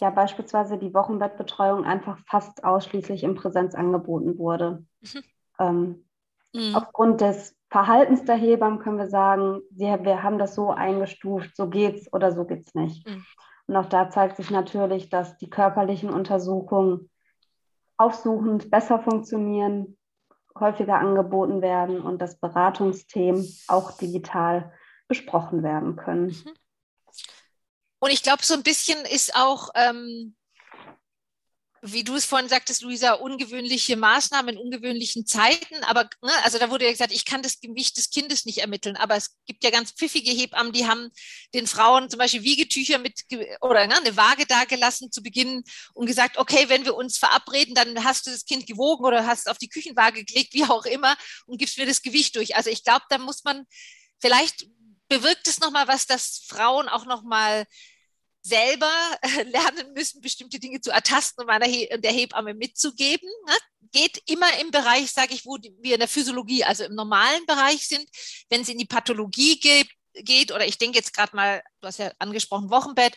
ja 0.00 0.10
beispielsweise 0.10 0.76
die 0.76 0.92
Wochenbettbetreuung 0.92 1.84
einfach 1.84 2.18
fast 2.26 2.64
ausschließlich 2.64 3.22
in 3.22 3.36
Präsenz 3.36 3.74
angeboten 3.74 4.38
wurde. 4.38 4.84
Mhm. 5.00 5.22
Ähm, 5.60 6.04
mhm. 6.52 6.74
Aufgrund 6.74 7.20
des 7.20 7.54
Verhaltens 7.70 8.24
der 8.24 8.36
Hebammen 8.36 8.80
können 8.80 8.98
wir 8.98 9.08
sagen, 9.08 9.60
sie, 9.70 9.84
wir 9.84 10.22
haben 10.22 10.38
das 10.38 10.54
so 10.54 10.70
eingestuft, 10.70 11.54
so 11.56 11.68
geht's 11.68 12.12
oder 12.12 12.32
so 12.32 12.44
geht's 12.44 12.74
nicht. 12.74 13.06
Mhm. 13.08 13.24
Und 13.66 13.76
auch 13.76 13.86
da 13.86 14.10
zeigt 14.10 14.36
sich 14.36 14.50
natürlich, 14.50 15.08
dass 15.08 15.38
die 15.38 15.48
körperlichen 15.48 16.10
Untersuchungen 16.10 17.08
aufsuchend 17.96 18.70
besser 18.70 19.00
funktionieren, 19.00 19.96
häufiger 20.58 20.98
angeboten 20.98 21.62
werden 21.62 22.00
und 22.00 22.20
dass 22.20 22.38
Beratungsthemen 22.38 23.46
auch 23.68 23.92
digital 23.92 24.72
besprochen 25.08 25.62
werden 25.62 25.96
können. 25.96 26.26
Mhm. 26.26 26.54
Und 28.00 28.10
ich 28.10 28.22
glaube, 28.22 28.44
so 28.44 28.54
ein 28.54 28.62
bisschen 28.62 29.04
ist 29.06 29.34
auch 29.34 29.70
ähm, 29.74 30.36
wie 31.86 32.02
du 32.02 32.14
es 32.14 32.24
vorhin 32.24 32.48
sagtest, 32.48 32.80
Luisa, 32.80 33.12
ungewöhnliche 33.12 33.96
Maßnahmen 33.96 34.54
in 34.54 34.60
ungewöhnlichen 34.60 35.26
Zeiten. 35.26 35.84
Aber 35.84 36.08
ne, 36.22 36.32
also 36.42 36.58
da 36.58 36.70
wurde 36.70 36.86
ja 36.86 36.90
gesagt, 36.90 37.12
ich 37.12 37.26
kann 37.26 37.42
das 37.42 37.60
Gewicht 37.60 37.98
des 37.98 38.08
Kindes 38.08 38.46
nicht 38.46 38.58
ermitteln. 38.58 38.96
Aber 38.96 39.16
es 39.16 39.36
gibt 39.44 39.62
ja 39.62 39.70
ganz 39.70 39.92
pfiffige 39.92 40.30
Hebammen, 40.30 40.72
die 40.72 40.86
haben 40.86 41.10
den 41.52 41.66
Frauen 41.66 42.08
zum 42.08 42.18
Beispiel 42.18 42.42
Wiegetücher 42.42 42.98
mit 42.98 43.20
oder 43.60 43.86
ne, 43.86 43.96
eine 43.98 44.16
Waage 44.16 44.46
dagelassen 44.46 45.12
zu 45.12 45.22
Beginn 45.22 45.62
und 45.92 46.06
gesagt, 46.06 46.38
okay, 46.38 46.70
wenn 46.70 46.86
wir 46.86 46.94
uns 46.94 47.18
verabreden, 47.18 47.74
dann 47.74 48.02
hast 48.02 48.26
du 48.26 48.30
das 48.30 48.46
Kind 48.46 48.66
gewogen 48.66 49.04
oder 49.04 49.26
hast 49.26 49.50
auf 49.50 49.58
die 49.58 49.68
Küchenwaage 49.68 50.24
gelegt, 50.24 50.54
wie 50.54 50.64
auch 50.64 50.86
immer, 50.86 51.14
und 51.46 51.58
gibst 51.58 51.76
mir 51.76 51.86
das 51.86 52.00
Gewicht 52.00 52.34
durch. 52.36 52.56
Also 52.56 52.70
ich 52.70 52.82
glaube, 52.82 53.04
da 53.10 53.18
muss 53.18 53.44
man 53.44 53.66
vielleicht 54.20 54.66
bewirkt 55.08 55.46
es 55.48 55.60
nochmal 55.60 55.86
was, 55.86 56.06
dass 56.06 56.46
Frauen 56.48 56.88
auch 56.88 57.04
nochmal 57.04 57.66
selber 58.44 58.92
lernen 59.46 59.92
müssen, 59.94 60.20
bestimmte 60.20 60.60
Dinge 60.60 60.80
zu 60.80 60.90
ertasten 60.90 61.42
und 61.42 61.48
meiner 61.48 61.66
He 61.66 61.88
der 61.96 62.12
Hebamme 62.12 62.54
mitzugeben. 62.54 63.28
Ne? 63.46 63.54
Geht 63.92 64.22
immer 64.26 64.48
im 64.60 64.70
Bereich, 64.70 65.10
sage 65.10 65.34
ich, 65.34 65.46
wo 65.46 65.56
wir 65.80 65.94
in 65.94 66.00
der 66.00 66.08
Physiologie, 66.08 66.64
also 66.64 66.84
im 66.84 66.94
normalen 66.94 67.44
Bereich 67.46 67.86
sind. 67.86 68.06
Wenn 68.50 68.60
es 68.60 68.68
in 68.68 68.78
die 68.78 68.86
Pathologie 68.86 69.58
geht, 69.58 69.88
geht 70.14 70.52
oder 70.52 70.66
ich 70.66 70.78
denke 70.78 70.98
jetzt 70.98 71.14
gerade 71.14 71.34
mal, 71.34 71.62
du 71.80 71.88
hast 71.88 71.98
ja 71.98 72.12
angesprochen, 72.18 72.70
Wochenbett, 72.70 73.16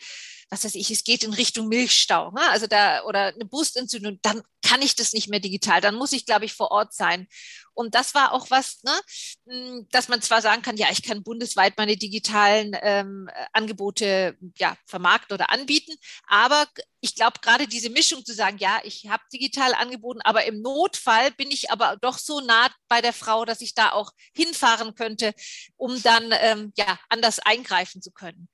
was 0.50 0.64
weiß 0.64 0.76
ich, 0.76 0.92
es 0.92 1.04
geht 1.04 1.24
in 1.24 1.34
Richtung 1.34 1.68
Milchstau, 1.68 2.32
ne? 2.32 2.42
also 2.50 2.68
da 2.68 3.04
oder 3.04 3.34
eine 3.34 3.46
Brustentzündung, 3.46 4.20
dann 4.22 4.42
kann 4.62 4.82
ich 4.82 4.96
das 4.96 5.14
nicht 5.14 5.30
mehr 5.30 5.40
digital, 5.40 5.82
dann 5.82 5.96
muss 5.96 6.14
ich, 6.14 6.26
glaube 6.26 6.46
ich, 6.46 6.54
vor 6.54 6.72
Ort 6.72 6.94
sein. 6.94 7.28
Und 7.74 7.96
das 7.96 8.16
war 8.16 8.34
auch 8.34 8.50
was, 8.50 8.82
ne, 8.84 9.00
hm, 9.48 9.88
dass 9.92 10.08
man 10.08 10.22
zwar 10.22 10.42
sagen 10.42 10.62
kann, 10.62 10.78
ja, 10.78 10.88
ich 10.90 11.04
kann 11.04 11.24
bundesweit 11.24 11.78
meine 11.78 11.96
digitalen 11.96 12.76
ähm, 12.82 13.30
Angebote 13.54 14.38
ja, 14.58 14.76
vermarkten 14.86 15.36
oder 15.36 15.52
anbieten, 15.52 15.94
aber 16.28 16.66
ich 17.02 17.14
glaube, 17.14 17.40
gerade 17.42 17.68
diese 17.68 17.90
Mischung 17.90 18.26
zu 18.26 18.34
sagen, 18.34 18.58
ja, 18.58 18.80
ich 18.84 19.08
habe 19.10 19.24
digital 19.32 19.74
angeboten, 19.74 20.22
aber 20.24 20.46
im 20.46 20.62
Notfall 20.62 21.32
bin 21.32 21.52
ich 21.52 21.70
aber 21.72 21.98
doch 22.02 22.18
so 22.18 22.40
nah 22.40 22.70
bei 22.88 23.02
der 23.02 23.14
Frau, 23.14 23.46
dass 23.46 23.62
ich 23.62 23.76
da 23.76 23.92
auch 23.92 24.12
hinfahren 24.34 24.96
könnte, 24.96 25.34
um 25.76 26.02
dann 26.02 26.34
ähm, 26.42 26.74
ja 26.76 27.00
anders 27.10 27.40
eingreifen 27.40 28.02
zu 28.02 28.12
können. 28.12 28.50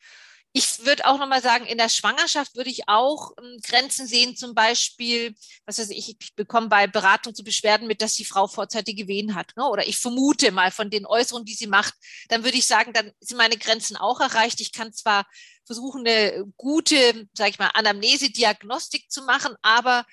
Ich 0.55 0.85
würde 0.85 1.07
auch 1.07 1.17
nochmal 1.17 1.41
sagen, 1.41 1.65
in 1.65 1.79
der 1.79 1.89
Schwangerschaft 1.89 2.55
würde 2.55 2.69
ich 2.69 2.87
auch 2.87 3.31
ähm, 3.41 3.57
Grenzen 3.63 4.05
sehen, 4.05 4.35
zum 4.35 4.53
Beispiel, 4.53 5.33
was 5.65 5.79
weiß 5.79 5.89
ich, 5.89 6.15
ich 6.19 6.35
bekomme 6.35 6.67
bei 6.67 6.85
Beratung 6.85 7.33
zu 7.33 7.43
Beschwerden 7.43 7.87
mit, 7.87 8.03
dass 8.03 8.13
die 8.13 8.23
Frau 8.23 8.45
vorzeitige 8.45 9.07
Wehen 9.07 9.33
hat. 9.33 9.51
Ne? 9.57 9.67
Oder 9.67 9.87
ich 9.87 9.97
vermute 9.97 10.51
mal 10.51 10.69
von 10.69 10.91
den 10.91 11.07
Äußerungen, 11.07 11.47
die 11.47 11.55
sie 11.55 11.65
macht, 11.65 11.95
dann 12.29 12.43
würde 12.43 12.57
ich 12.57 12.67
sagen, 12.67 12.93
dann 12.93 13.11
sind 13.19 13.37
meine 13.37 13.57
Grenzen 13.57 13.97
auch 13.97 14.19
erreicht. 14.19 14.61
Ich 14.61 14.71
kann 14.71 14.93
zwar 14.93 15.25
versuchen, 15.65 16.05
eine 16.05 16.45
gute, 16.55 17.27
sage 17.33 17.49
ich 17.49 17.57
mal, 17.57 17.71
Anamnese-Diagnostik 17.73 19.09
zu 19.09 19.23
machen, 19.23 19.55
aber 19.63 20.05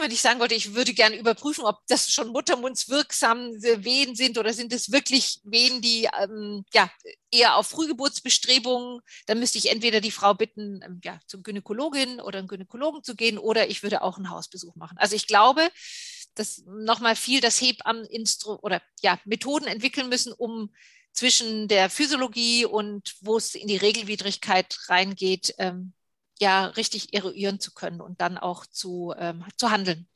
wenn 0.00 0.10
ich 0.10 0.20
sagen 0.20 0.40
wollte, 0.40 0.54
ich 0.54 0.74
würde 0.74 0.92
gerne 0.92 1.16
überprüfen, 1.16 1.64
ob 1.64 1.78
das 1.88 2.10
schon 2.10 2.28
muttermundswirksame 2.28 3.52
Wehen 3.84 4.14
sind 4.14 4.38
oder 4.38 4.52
sind 4.52 4.72
es 4.72 4.92
wirklich 4.92 5.40
Wehen, 5.44 5.80
die 5.80 6.08
ähm, 6.20 6.64
ja, 6.72 6.90
eher 7.30 7.56
auf 7.56 7.68
Frühgeburtsbestrebungen, 7.68 9.00
dann 9.26 9.38
müsste 9.38 9.58
ich 9.58 9.70
entweder 9.70 10.00
die 10.00 10.10
Frau 10.10 10.34
bitten, 10.34 10.80
ähm, 10.84 11.00
ja, 11.04 11.18
zum 11.26 11.42
Gynäkologin 11.42 12.20
oder 12.20 12.38
einen 12.38 12.48
Gynäkologen 12.48 13.02
zu 13.02 13.16
gehen 13.16 13.38
oder 13.38 13.68
ich 13.68 13.82
würde 13.82 14.02
auch 14.02 14.16
einen 14.16 14.30
Hausbesuch 14.30 14.76
machen. 14.76 14.98
Also 14.98 15.16
ich 15.16 15.26
glaube, 15.26 15.68
dass 16.34 16.62
nochmal 16.66 17.16
viel 17.16 17.40
das 17.40 17.60
Hebammen 17.60 18.06
oder 18.62 18.80
ja, 19.02 19.18
Methoden 19.24 19.66
entwickeln 19.66 20.08
müssen, 20.08 20.32
um 20.32 20.72
zwischen 21.12 21.68
der 21.68 21.90
Physiologie 21.90 22.64
und 22.64 23.16
wo 23.20 23.36
es 23.36 23.54
in 23.54 23.68
die 23.68 23.76
Regelwidrigkeit 23.76 24.76
reingeht, 24.88 25.54
ähm, 25.58 25.92
ja 26.42 26.66
richtig 26.66 27.14
eruieren 27.14 27.60
zu 27.60 27.72
können 27.72 28.00
und 28.00 28.20
dann 28.20 28.36
auch 28.38 28.66
zu, 28.66 29.14
ähm, 29.16 29.44
zu 29.56 29.70
handeln. 29.70 30.08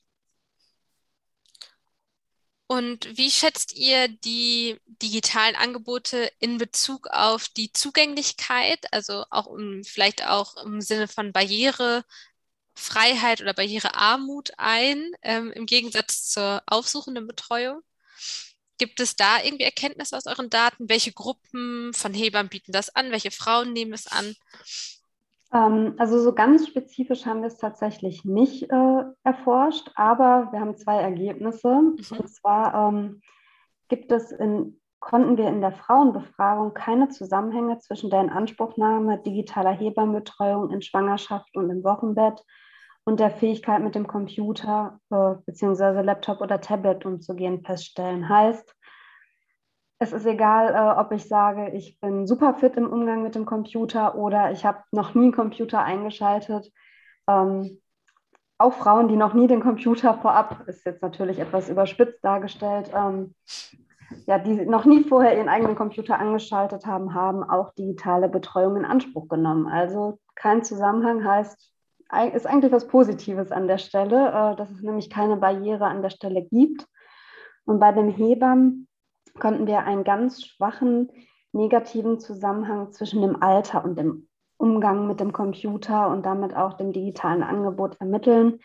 Und 2.69 3.17
wie 3.17 3.31
schätzt 3.31 3.75
ihr 3.75 4.09
die 4.09 4.81
digitalen 5.03 5.55
Angebote 5.55 6.33
in 6.41 6.59
Bezug 6.59 7.07
auf 7.09 7.49
die 7.49 7.73
Zugänglichkeit, 7.73 8.93
also 8.93 9.25
auch 9.31 9.47
um, 9.47 9.85
vielleicht 9.85 10.27
auch 10.27 10.57
im 10.65 10.81
Sinne 10.81 11.07
von 11.07 11.33
Barrierefreiheit 11.33 12.05
oder 13.41 13.55
Barrierearmut 13.55 14.51
ein, 14.59 15.13
ähm, 15.23 15.53
im 15.53 15.67
Gegensatz 15.67 16.29
zur 16.29 16.63
aufsuchenden 16.67 17.29
Betreuung? 17.29 17.83
Gibt 18.79 19.01
es 19.01 19.17
da 19.17 19.43
irgendwie 19.43 19.65
Erkenntnisse 19.65 20.17
aus 20.17 20.27
euren 20.27 20.51
Daten? 20.51 20.89
Welche 20.89 21.13
Gruppen 21.13 21.95
von 21.95 22.13
Hebammen 22.15 22.51
bieten 22.51 22.73
das 22.73 22.95
an? 22.95 23.13
Welche 23.13 23.31
Frauen 23.31 23.73
nehmen 23.73 23.93
es 23.93 24.07
an? 24.09 24.35
Ähm, 25.57 25.95
also 25.99 26.19
so 26.19 26.35
ganz 26.35 26.67
spezifisch 26.67 27.25
haben 27.25 27.41
wir 27.41 27.49
es 27.49 27.59
tatsächlich 27.59 28.25
nicht 28.25 28.71
äh, 28.71 29.05
erforscht, 29.25 29.91
aber 29.95 30.49
wir 30.53 30.61
haben 30.61 30.77
zwei 30.77 31.01
Ergebnisse. 31.01 31.69
Mhm. 31.69 32.19
Und 32.19 32.29
zwar 32.29 32.89
ähm, 32.89 33.21
gibt 33.89 34.13
es 34.13 34.33
in, 34.33 34.81
konnten 35.01 35.39
wir 35.39 35.49
in 35.49 35.61
der 35.61 35.73
Frauenbefragung 35.73 36.75
keine 36.75 37.09
Zusammenhänge 37.09 37.79
zwischen 37.79 38.11
der 38.11 38.23
Inanspruchnahme 38.23 39.19
digitaler 39.19 39.73
Hebammenbetreuung 39.73 40.71
in 40.71 40.83
Schwangerschaft 40.83 41.57
und 41.57 41.71
im 41.71 41.85
Wochenbett 41.85 42.43
und 43.05 43.21
der 43.21 43.31
Fähigkeit 43.31 43.83
mit 43.83 43.95
dem 43.95 44.07
Computer 44.07 44.99
äh, 45.11 45.35
bzw. 45.47 46.03
Laptop 46.03 46.41
oder 46.41 46.61
Tablet 46.61 47.07
umzugehen 47.07 47.63
feststellen. 47.65 48.29
Heißt, 48.29 48.75
es 49.99 50.13
ist 50.13 50.27
egal, 50.27 50.75
äh, 50.75 51.01
ob 51.01 51.13
ich 51.13 51.27
sage, 51.27 51.71
ich 51.71 51.99
bin 52.01 52.27
super 52.27 52.55
fit 52.55 52.77
im 52.77 52.91
Umgang 52.91 53.23
mit 53.23 53.35
dem 53.35 53.47
Computer 53.47 54.15
oder 54.17 54.51
ich 54.53 54.67
habe 54.67 54.83
noch 54.93 55.15
nie 55.15 55.25
einen 55.25 55.33
Computer 55.33 55.83
eingeschaltet. 55.83 56.71
Ähm, 57.29 57.81
auch 58.59 58.75
Frauen, 58.75 59.09
die 59.09 59.17
noch 59.17 59.35
nie 59.35 59.47
den 59.47 59.61
Computer 59.61 60.15
vorab, 60.15 60.65
ist 60.67 60.85
jetzt 60.85 61.03
natürlich 61.03 61.39
etwas 61.39 61.69
überspitzt 61.69 62.25
dargestellt, 62.25 62.91
ähm, 62.95 63.35
ja, 64.27 64.39
die 64.39 64.67
noch 64.67 64.85
nie 64.85 65.03
vorher 65.03 65.37
ihren 65.37 65.49
eigenen 65.49 65.77
Computer 65.77 66.19
angeschaltet 66.19 66.87
haben, 66.87 67.15
haben 67.15 67.43
auch 67.43 67.75
digitale 67.75 68.29
Betreuung 68.29 68.77
in 68.77 68.85
Anspruch 68.85 69.29
genommen. 69.29 69.67
Also 69.67 70.19
kein 70.35 70.63
Zusammenhang 70.63 71.25
heißt, 71.25 71.73
ist 72.35 72.47
eigentlich 72.47 72.73
was 72.73 72.87
Positives 72.87 73.51
an 73.51 73.67
der 73.67 73.79
Stelle, 73.79 74.29
äh, 74.29 74.57
dass 74.57 74.71
es 74.71 74.83
nämlich 74.83 75.11
keine 75.11 75.37
Barriere 75.37 75.87
an 75.87 76.03
der 76.03 76.11
Stelle 76.11 76.43
gibt 76.43 76.87
Und 77.65 77.81
bei 77.81 77.93
dem 77.93 78.09
Hebammen 78.09 78.87
konnten 79.39 79.67
wir 79.67 79.85
einen 79.85 80.05
ganz 80.05 80.45
schwachen 80.45 81.11
negativen 81.53 82.21
Zusammenhang 82.21 82.93
zwischen 82.93 83.23
dem 83.23 83.43
Alter 83.43 83.85
und 83.85 83.99
dem 83.99 84.29
Umgang 84.59 85.07
mit 85.07 85.21
dem 85.21 85.33
Computer 85.33 86.09
und 86.09 86.25
damit 86.25 86.57
auch 86.57 86.75
dem 86.75 86.93
digitalen 86.93 87.43
Angebot 87.43 88.01
ermitteln. 88.01 88.61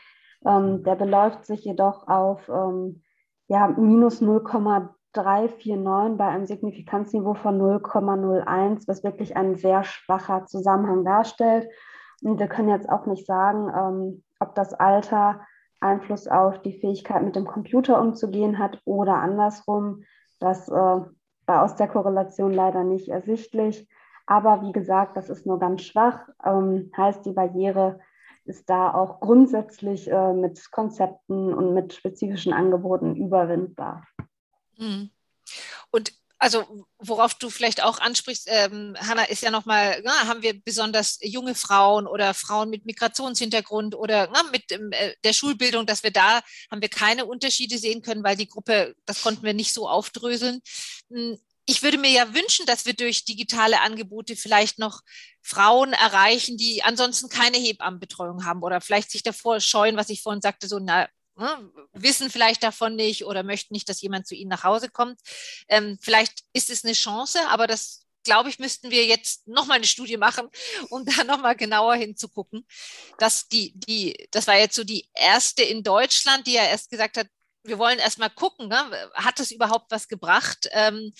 Ähm, 0.45 0.83
der 0.83 0.95
beläuft 0.95 1.45
sich 1.45 1.63
jedoch 1.65 2.07
auf 2.07 2.49
ähm, 2.49 3.01
ja, 3.47 3.67
minus 3.67 4.21
0,349 4.21 6.17
bei 6.17 6.27
einem 6.27 6.45
Signifikanzniveau 6.45 7.33
von 7.33 7.59
0,01, 7.61 8.87
was 8.87 9.03
wirklich 9.03 9.35
ein 9.35 9.55
sehr 9.55 9.83
schwacher 9.83 10.45
Zusammenhang 10.45 11.03
darstellt. 11.03 11.67
Und 12.23 12.39
wir 12.39 12.47
können 12.47 12.69
jetzt 12.69 12.87
auch 12.89 13.05
nicht 13.05 13.25
sagen, 13.25 13.69
ähm, 13.75 14.23
ob 14.39 14.55
das 14.55 14.73
Alter 14.73 15.41
Einfluss 15.81 16.27
auf 16.27 16.61
die 16.61 16.79
Fähigkeit, 16.79 17.23
mit 17.23 17.35
dem 17.35 17.45
Computer 17.45 17.99
umzugehen 17.99 18.59
hat 18.59 18.79
oder 18.85 19.15
andersrum. 19.15 20.03
Das 20.41 20.67
äh, 20.67 20.71
war 20.71 21.63
aus 21.63 21.75
der 21.75 21.87
Korrelation 21.87 22.51
leider 22.51 22.83
nicht 22.83 23.07
ersichtlich. 23.07 23.87
Aber 24.25 24.61
wie 24.61 24.71
gesagt, 24.71 25.15
das 25.15 25.29
ist 25.29 25.45
nur 25.45 25.59
ganz 25.59 25.83
schwach. 25.83 26.27
Ähm, 26.43 26.91
heißt, 26.95 27.25
die 27.25 27.33
Barriere 27.33 27.99
ist 28.45 28.69
da 28.69 28.93
auch 28.93 29.19
grundsätzlich 29.19 30.09
äh, 30.11 30.33
mit 30.33 30.71
Konzepten 30.71 31.53
und 31.53 31.73
mit 31.73 31.93
spezifischen 31.93 32.53
Angeboten 32.53 33.15
überwindbar. 33.15 34.05
Mhm. 34.77 35.11
Und 35.91 36.13
also 36.41 36.87
worauf 36.97 37.35
du 37.35 37.51
vielleicht 37.51 37.83
auch 37.83 37.99
ansprichst, 37.99 38.47
ähm, 38.49 38.95
Hanna, 38.99 39.25
ist 39.25 39.43
ja 39.43 39.51
nochmal, 39.51 40.03
haben 40.25 40.41
wir 40.41 40.59
besonders 40.59 41.19
junge 41.21 41.53
Frauen 41.53 42.07
oder 42.07 42.33
Frauen 42.33 42.71
mit 42.71 42.83
Migrationshintergrund 42.87 43.93
oder 43.93 44.27
na, 44.33 44.41
mit 44.51 44.71
äh, 44.71 45.15
der 45.23 45.33
Schulbildung, 45.33 45.85
dass 45.85 46.01
wir 46.01 46.09
da, 46.09 46.41
haben 46.71 46.81
wir 46.81 46.89
keine 46.89 47.25
Unterschiede 47.25 47.77
sehen 47.77 48.01
können, 48.01 48.23
weil 48.23 48.37
die 48.37 48.47
Gruppe, 48.47 48.95
das 49.05 49.21
konnten 49.21 49.43
wir 49.43 49.53
nicht 49.53 49.71
so 49.71 49.87
aufdröseln. 49.87 50.61
Hm, 51.11 51.37
ich 51.65 51.83
würde 51.83 51.99
mir 51.99 52.09
ja 52.09 52.33
wünschen, 52.33 52.65
dass 52.65 52.87
wir 52.87 52.93
durch 52.95 53.23
digitale 53.23 53.81
Angebote 53.81 54.35
vielleicht 54.35 54.79
noch 54.79 55.01
Frauen 55.43 55.93
erreichen, 55.93 56.57
die 56.57 56.81
ansonsten 56.81 57.29
keine 57.29 57.57
Hebammenbetreuung 57.57 58.45
haben 58.45 58.63
oder 58.63 58.81
vielleicht 58.81 59.11
sich 59.11 59.21
davor 59.21 59.59
scheuen, 59.59 59.95
was 59.95 60.09
ich 60.09 60.23
vorhin 60.23 60.41
sagte, 60.41 60.67
so, 60.67 60.79
na, 60.79 61.07
ne, 61.35 61.71
wissen 61.93 62.29
vielleicht 62.29 62.63
davon 62.63 62.95
nicht 62.95 63.25
oder 63.25 63.43
möchten 63.43 63.73
nicht, 63.73 63.89
dass 63.89 64.01
jemand 64.01 64.27
zu 64.27 64.35
ihnen 64.35 64.49
nach 64.49 64.63
Hause 64.63 64.89
kommt. 64.89 65.19
Ähm, 65.67 65.97
vielleicht 66.01 66.43
ist 66.53 66.69
es 66.69 66.83
eine 66.83 66.93
Chance, 66.93 67.39
aber 67.47 67.67
das 67.67 68.05
glaube 68.23 68.49
ich, 68.49 68.59
müssten 68.59 68.91
wir 68.91 69.05
jetzt 69.05 69.47
nochmal 69.47 69.77
eine 69.77 69.87
Studie 69.87 70.17
machen, 70.17 70.47
um 70.89 71.05
da 71.05 71.23
nochmal 71.23 71.55
genauer 71.55 71.95
hinzugucken. 71.95 72.65
Dass 73.17 73.47
die, 73.47 73.73
die, 73.75 74.27
das 74.31 74.47
war 74.47 74.57
jetzt 74.57 74.75
so 74.75 74.83
die 74.83 75.09
erste 75.13 75.63
in 75.63 75.83
Deutschland, 75.83 76.47
die 76.47 76.53
ja 76.53 76.65
erst 76.65 76.89
gesagt 76.89 77.17
hat, 77.17 77.27
wir 77.63 77.77
wollen 77.77 77.99
erstmal 77.99 78.31
gucken, 78.31 78.69
ne? 78.69 79.11
hat 79.13 79.39
es 79.39 79.51
überhaupt 79.51 79.91
was 79.91 80.07
gebracht? 80.07 80.67
Ähm, 80.71 81.13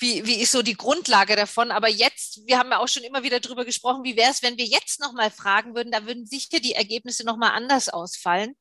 wie, 0.00 0.24
wie 0.26 0.40
ist 0.40 0.52
so 0.52 0.62
die 0.62 0.76
Grundlage 0.76 1.36
davon? 1.36 1.70
Aber 1.70 1.88
jetzt, 1.88 2.46
wir 2.46 2.58
haben 2.58 2.70
ja 2.70 2.78
auch 2.78 2.88
schon 2.88 3.02
immer 3.02 3.22
wieder 3.22 3.38
darüber 3.38 3.64
gesprochen, 3.64 4.02
wie 4.02 4.16
wäre 4.16 4.30
es, 4.30 4.42
wenn 4.42 4.56
wir 4.56 4.64
jetzt 4.64 5.00
nochmal 5.00 5.30
fragen 5.30 5.74
würden, 5.74 5.92
da 5.92 6.06
würden 6.06 6.26
sicher 6.26 6.58
die 6.58 6.72
Ergebnisse 6.72 7.24
nochmal 7.24 7.50
anders 7.52 7.88
ausfallen. 7.88 8.54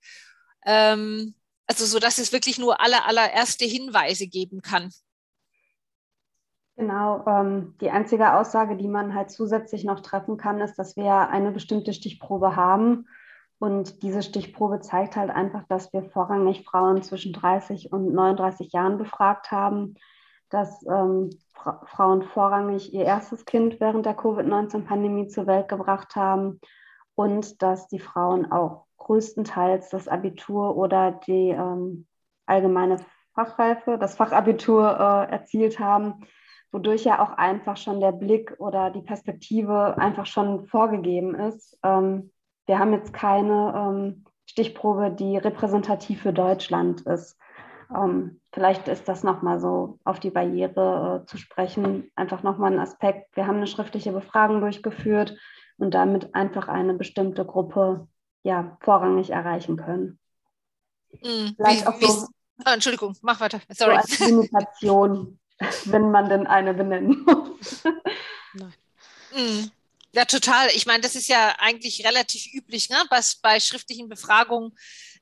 Ähm, 0.66 1.34
also 1.66 1.86
so, 1.86 2.00
dass 2.00 2.18
es 2.18 2.34
wirklich 2.34 2.60
nur 2.60 2.82
aller, 2.82 3.06
allererste 3.06 3.66
Hinweise 3.66 4.28
geben 4.28 4.62
kann. 4.62 4.92
Genau, 6.76 7.26
ähm, 7.28 7.76
die 7.82 7.90
einzige 7.90 8.34
Aussage, 8.34 8.78
die 8.78 8.88
man 8.88 9.14
halt 9.14 9.32
zusätzlich 9.32 9.84
noch 9.84 10.02
treffen 10.02 10.38
kann, 10.38 10.62
ist, 10.62 10.76
dass 10.76 10.96
wir 10.96 11.30
eine 11.30 11.52
bestimmte 11.52 11.94
Stichprobe 11.94 12.56
haben. 12.56 13.08
Und 13.60 14.04
diese 14.04 14.24
Stichprobe 14.24 14.80
zeigt 14.80 15.16
halt 15.16 15.30
einfach, 15.30 15.64
dass 15.68 15.92
wir 15.92 16.04
vorrangig 16.04 16.64
Frauen 16.66 17.02
zwischen 17.04 17.34
30 17.34 17.92
und 17.92 18.14
39 18.14 18.72
Jahren 18.72 18.98
befragt 18.98 19.52
haben 19.52 19.96
dass 20.50 20.86
ähm, 20.86 21.30
Fra 21.54 21.82
Frauen 21.86 22.24
vorrangig 22.24 22.94
ihr 22.94 23.06
erstes 23.06 23.46
Kind 23.46 23.80
während 23.80 24.06
der 24.06 24.16
Covid-19-Pandemie 24.16 25.28
zur 25.28 25.48
Welt 25.48 25.68
gebracht 25.68 26.16
haben 26.16 26.60
und 27.16 27.62
dass 27.62 27.88
die 27.88 28.00
Frauen 28.00 28.52
auch 28.52 28.86
größtenteils 28.98 29.90
das 29.90 30.08
Abitur 30.08 30.78
oder 30.78 31.12
die 31.12 31.50
ähm, 31.50 32.08
allgemeine 32.46 32.98
Fachreife, 33.34 33.98
das 33.98 34.16
Fachabitur 34.16 34.88
äh, 35.00 35.32
erzielt 35.32 35.80
haben, 35.80 36.26
wodurch 36.72 37.04
ja 37.04 37.22
auch 37.22 37.32
einfach 37.32 37.78
schon 37.78 38.00
der 38.00 38.12
Blick 38.12 38.56
oder 38.60 38.90
die 38.90 39.02
Perspektive 39.02 39.98
einfach 39.98 40.26
schon 40.26 40.66
vorgegeben 40.68 41.36
ist. 41.36 41.78
Ähm, 41.84 42.32
wir 42.68 42.80
haben 42.80 42.94
jetzt 42.94 43.14
keine 43.14 43.74
ähm, 43.76 44.26
Stichprobe, 44.46 45.12
die 45.12 45.38
repräsentativ 45.38 46.22
für 46.22 46.34
Deutschland 46.34 47.02
ist. 47.02 47.38
Ähm, 47.94 48.40
vielleicht 48.52 48.88
ist 48.88 49.08
das 49.08 49.24
nochmal 49.24 49.60
so 49.60 50.00
auf 50.04 50.20
die 50.20 50.30
Barriere 50.30 51.22
äh, 51.24 51.26
zu 51.28 51.38
sprechen, 51.38 52.12
einfach 52.16 52.44
nochmal 52.44 52.74
ein 52.74 52.80
Aspekt. 52.80 53.36
Wir 53.36 53.48
haben 53.48 53.58
eine 53.58 53.68
schriftliche 53.68 54.12
Befragung 54.12 54.62
durchgeführt 54.62 55.38
und 55.78 55.94
damit 55.94 56.36
einfach 56.36 56.68
eine 56.68 56.94
bestimmte 56.94 57.46
Gruppe 57.46 58.08
ja, 58.44 58.78
vorrangig 58.82 59.32
erreichen 59.32 59.78
können. 59.78 60.20
Mhm. 61.22 61.56
Vielleicht 61.56 61.88
auch 61.88 62.00
so, 62.00 62.28
oh, 62.60 62.70
Entschuldigung, 62.70 63.16
mach 63.22 63.40
weiter. 63.40 63.60
Sorry. 63.70 63.96
So 63.96 63.98
als 63.98 64.20
Limitation, 64.20 65.40
wenn 65.86 66.12
man 66.12 66.30
denn 66.30 66.48
eine 66.48 66.74
benennen 66.74 67.26
muss. 67.26 67.84
Nein. 68.54 68.74
Mhm. 69.36 69.72
Ja, 70.12 70.26
total. 70.26 70.70
Ich 70.76 70.86
meine, 70.86 71.02
das 71.02 71.16
ist 71.16 71.28
ja 71.28 71.56
eigentlich 71.60 72.06
relativ 72.06 72.52
üblich, 72.54 72.90
ne? 72.90 72.98
was 73.10 73.36
bei 73.36 73.60
schriftlichen 73.60 74.10
Befragungen 74.10 74.76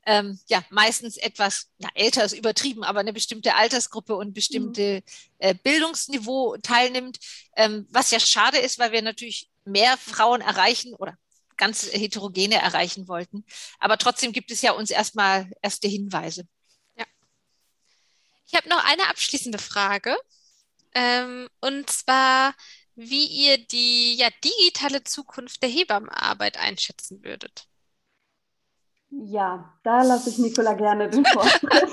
ähm, 0.08 0.40
ja 0.48 0.64
meistens 0.70 1.18
etwas, 1.18 1.68
na, 1.76 1.90
älter 1.94 2.24
ist 2.24 2.32
übertrieben, 2.32 2.82
aber 2.82 3.00
eine 3.00 3.12
bestimmte 3.12 3.54
Altersgruppe 3.54 4.16
und 4.16 4.32
bestimmte 4.32 5.02
mhm. 5.04 5.12
äh, 5.38 5.54
Bildungsniveau 5.54 6.56
teilnimmt, 6.62 7.18
ähm, 7.56 7.86
was 7.90 8.10
ja 8.10 8.18
schade 8.18 8.56
ist, 8.56 8.78
weil 8.78 8.92
wir 8.92 9.02
natürlich 9.02 9.50
mehr 9.66 9.98
Frauen 9.98 10.40
erreichen 10.40 10.94
oder 10.94 11.18
ganz 11.58 11.92
heterogene 11.92 12.54
erreichen 12.54 13.06
wollten. 13.06 13.44
Aber 13.80 13.98
trotzdem 13.98 14.32
gibt 14.32 14.50
es 14.50 14.62
ja 14.62 14.72
uns 14.72 14.90
erstmal 14.90 15.50
erste 15.60 15.88
Hinweise. 15.88 16.48
Ja. 16.96 17.04
Ich 18.46 18.54
habe 18.54 18.68
noch 18.70 18.82
eine 18.84 19.08
abschließende 19.10 19.58
Frage. 19.58 20.16
Ähm, 20.94 21.50
und 21.60 21.90
zwar, 21.90 22.54
wie 22.94 23.26
ihr 23.26 23.58
die 23.58 24.14
ja, 24.14 24.30
digitale 24.42 25.04
Zukunft 25.04 25.62
der 25.62 25.68
Hebammenarbeit 25.68 26.56
einschätzen 26.56 27.22
würdet. 27.22 27.67
Ja, 29.10 29.74
da 29.82 30.02
lasse 30.02 30.30
ich 30.30 30.38
Nicola 30.38 30.74
gerne 30.74 31.08
den 31.08 31.24
Vortritt. 31.32 31.92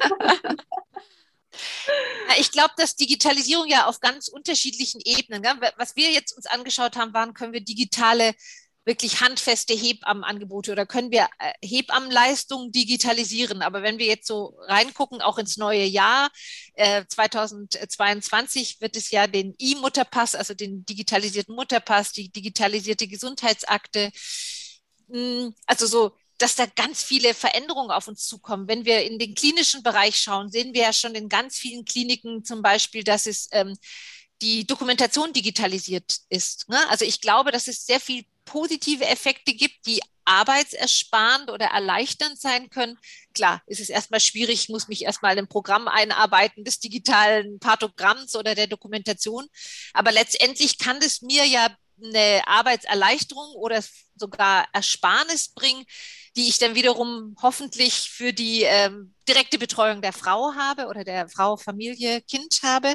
Ich 2.37 2.51
glaube, 2.51 2.73
dass 2.77 2.95
Digitalisierung 2.95 3.67
ja 3.67 3.87
auf 3.87 4.01
ganz 4.01 4.27
unterschiedlichen 4.27 4.99
Ebenen, 5.03 5.43
was 5.77 5.95
wir 5.95 6.11
jetzt 6.11 6.35
uns 6.35 6.45
angeschaut 6.45 6.97
haben, 6.97 7.13
waren, 7.13 7.33
können 7.33 7.53
wir 7.53 7.61
digitale 7.61 8.33
wirklich 8.85 9.19
handfeste 9.19 9.73
Hebammenangebote 9.73 10.71
oder 10.71 10.85
können 10.85 11.09
wir 11.11 11.27
äh, 11.39 11.53
Hebammenleistungen 11.63 12.71
digitalisieren. 12.71 13.63
Aber 13.63 13.81
wenn 13.81 13.97
wir 13.97 14.05
jetzt 14.05 14.27
so 14.27 14.55
reingucken, 14.67 15.21
auch 15.21 15.39
ins 15.39 15.57
neue 15.57 15.85
Jahr, 15.85 16.29
äh, 16.75 17.03
2022 17.07 18.81
wird 18.81 18.95
es 18.95 19.09
ja 19.09 19.25
den 19.25 19.55
E-Mutterpass, 19.57 20.35
also 20.35 20.53
den 20.53 20.85
digitalisierten 20.85 21.55
Mutterpass, 21.55 22.11
die 22.11 22.31
digitalisierte 22.31 23.07
Gesundheitsakte, 23.07 24.11
mh, 25.07 25.51
also 25.65 25.87
so 25.87 26.15
dass 26.37 26.55
da 26.55 26.65
ganz 26.65 27.03
viele 27.03 27.33
Veränderungen 27.33 27.91
auf 27.91 28.07
uns 28.07 28.25
zukommen. 28.27 28.67
Wenn 28.67 28.85
wir 28.85 29.03
in 29.03 29.19
den 29.19 29.35
klinischen 29.35 29.83
Bereich 29.83 30.17
schauen, 30.17 30.51
sehen 30.51 30.73
wir 30.73 30.81
ja 30.81 30.93
schon 30.93 31.15
in 31.15 31.29
ganz 31.29 31.57
vielen 31.57 31.85
Kliniken 31.85 32.43
zum 32.43 32.61
Beispiel, 32.61 33.03
dass 33.03 33.25
es 33.25 33.47
ähm, 33.51 33.77
die 34.41 34.67
Dokumentation 34.67 35.31
digitalisiert 35.33 36.17
ist. 36.29 36.67
Ne? 36.67 36.77
Also 36.89 37.05
ich 37.05 37.21
glaube, 37.21 37.51
dass 37.51 37.67
es 37.67 37.85
sehr 37.85 37.99
viel 37.99 38.25
positive 38.43 39.05
Effekte 39.05 39.53
gibt, 39.53 39.85
die 39.85 40.01
arbeitsersparend 40.25 41.51
oder 41.51 41.67
erleichternd 41.67 42.39
sein 42.39 42.69
können. 42.69 42.97
Klar, 43.33 43.61
ist 43.67 43.79
es 43.79 43.89
erstmal 43.89 44.19
schwierig, 44.19 44.63
ich 44.63 44.69
muss 44.69 44.87
mich 44.87 45.03
erstmal 45.03 45.33
in 45.33 45.39
ein 45.39 45.47
Programm 45.47 45.87
einarbeiten 45.87 46.63
des 46.63 46.79
digitalen 46.79 47.59
Partogramms 47.59 48.35
oder 48.35 48.55
der 48.55 48.67
Dokumentation. 48.67 49.47
Aber 49.93 50.11
letztendlich 50.11 50.79
kann 50.79 50.97
es 50.97 51.21
mir 51.21 51.45
ja 51.45 51.69
eine 52.03 52.41
Arbeitserleichterung 52.47 53.53
oder 53.55 53.83
sogar 54.15 54.67
Ersparnis 54.73 55.49
bringen, 55.49 55.85
die 56.35 56.47
ich 56.49 56.57
dann 56.57 56.75
wiederum 56.75 57.35
hoffentlich 57.41 58.09
für 58.09 58.33
die 58.33 58.63
ähm, 58.63 59.13
direkte 59.27 59.57
Betreuung 59.57 60.01
der 60.01 60.13
Frau 60.13 60.53
habe 60.55 60.87
oder 60.87 61.03
der 61.03 61.29
Frau, 61.29 61.57
Familie, 61.57 62.21
Kind 62.21 62.59
habe. 62.63 62.93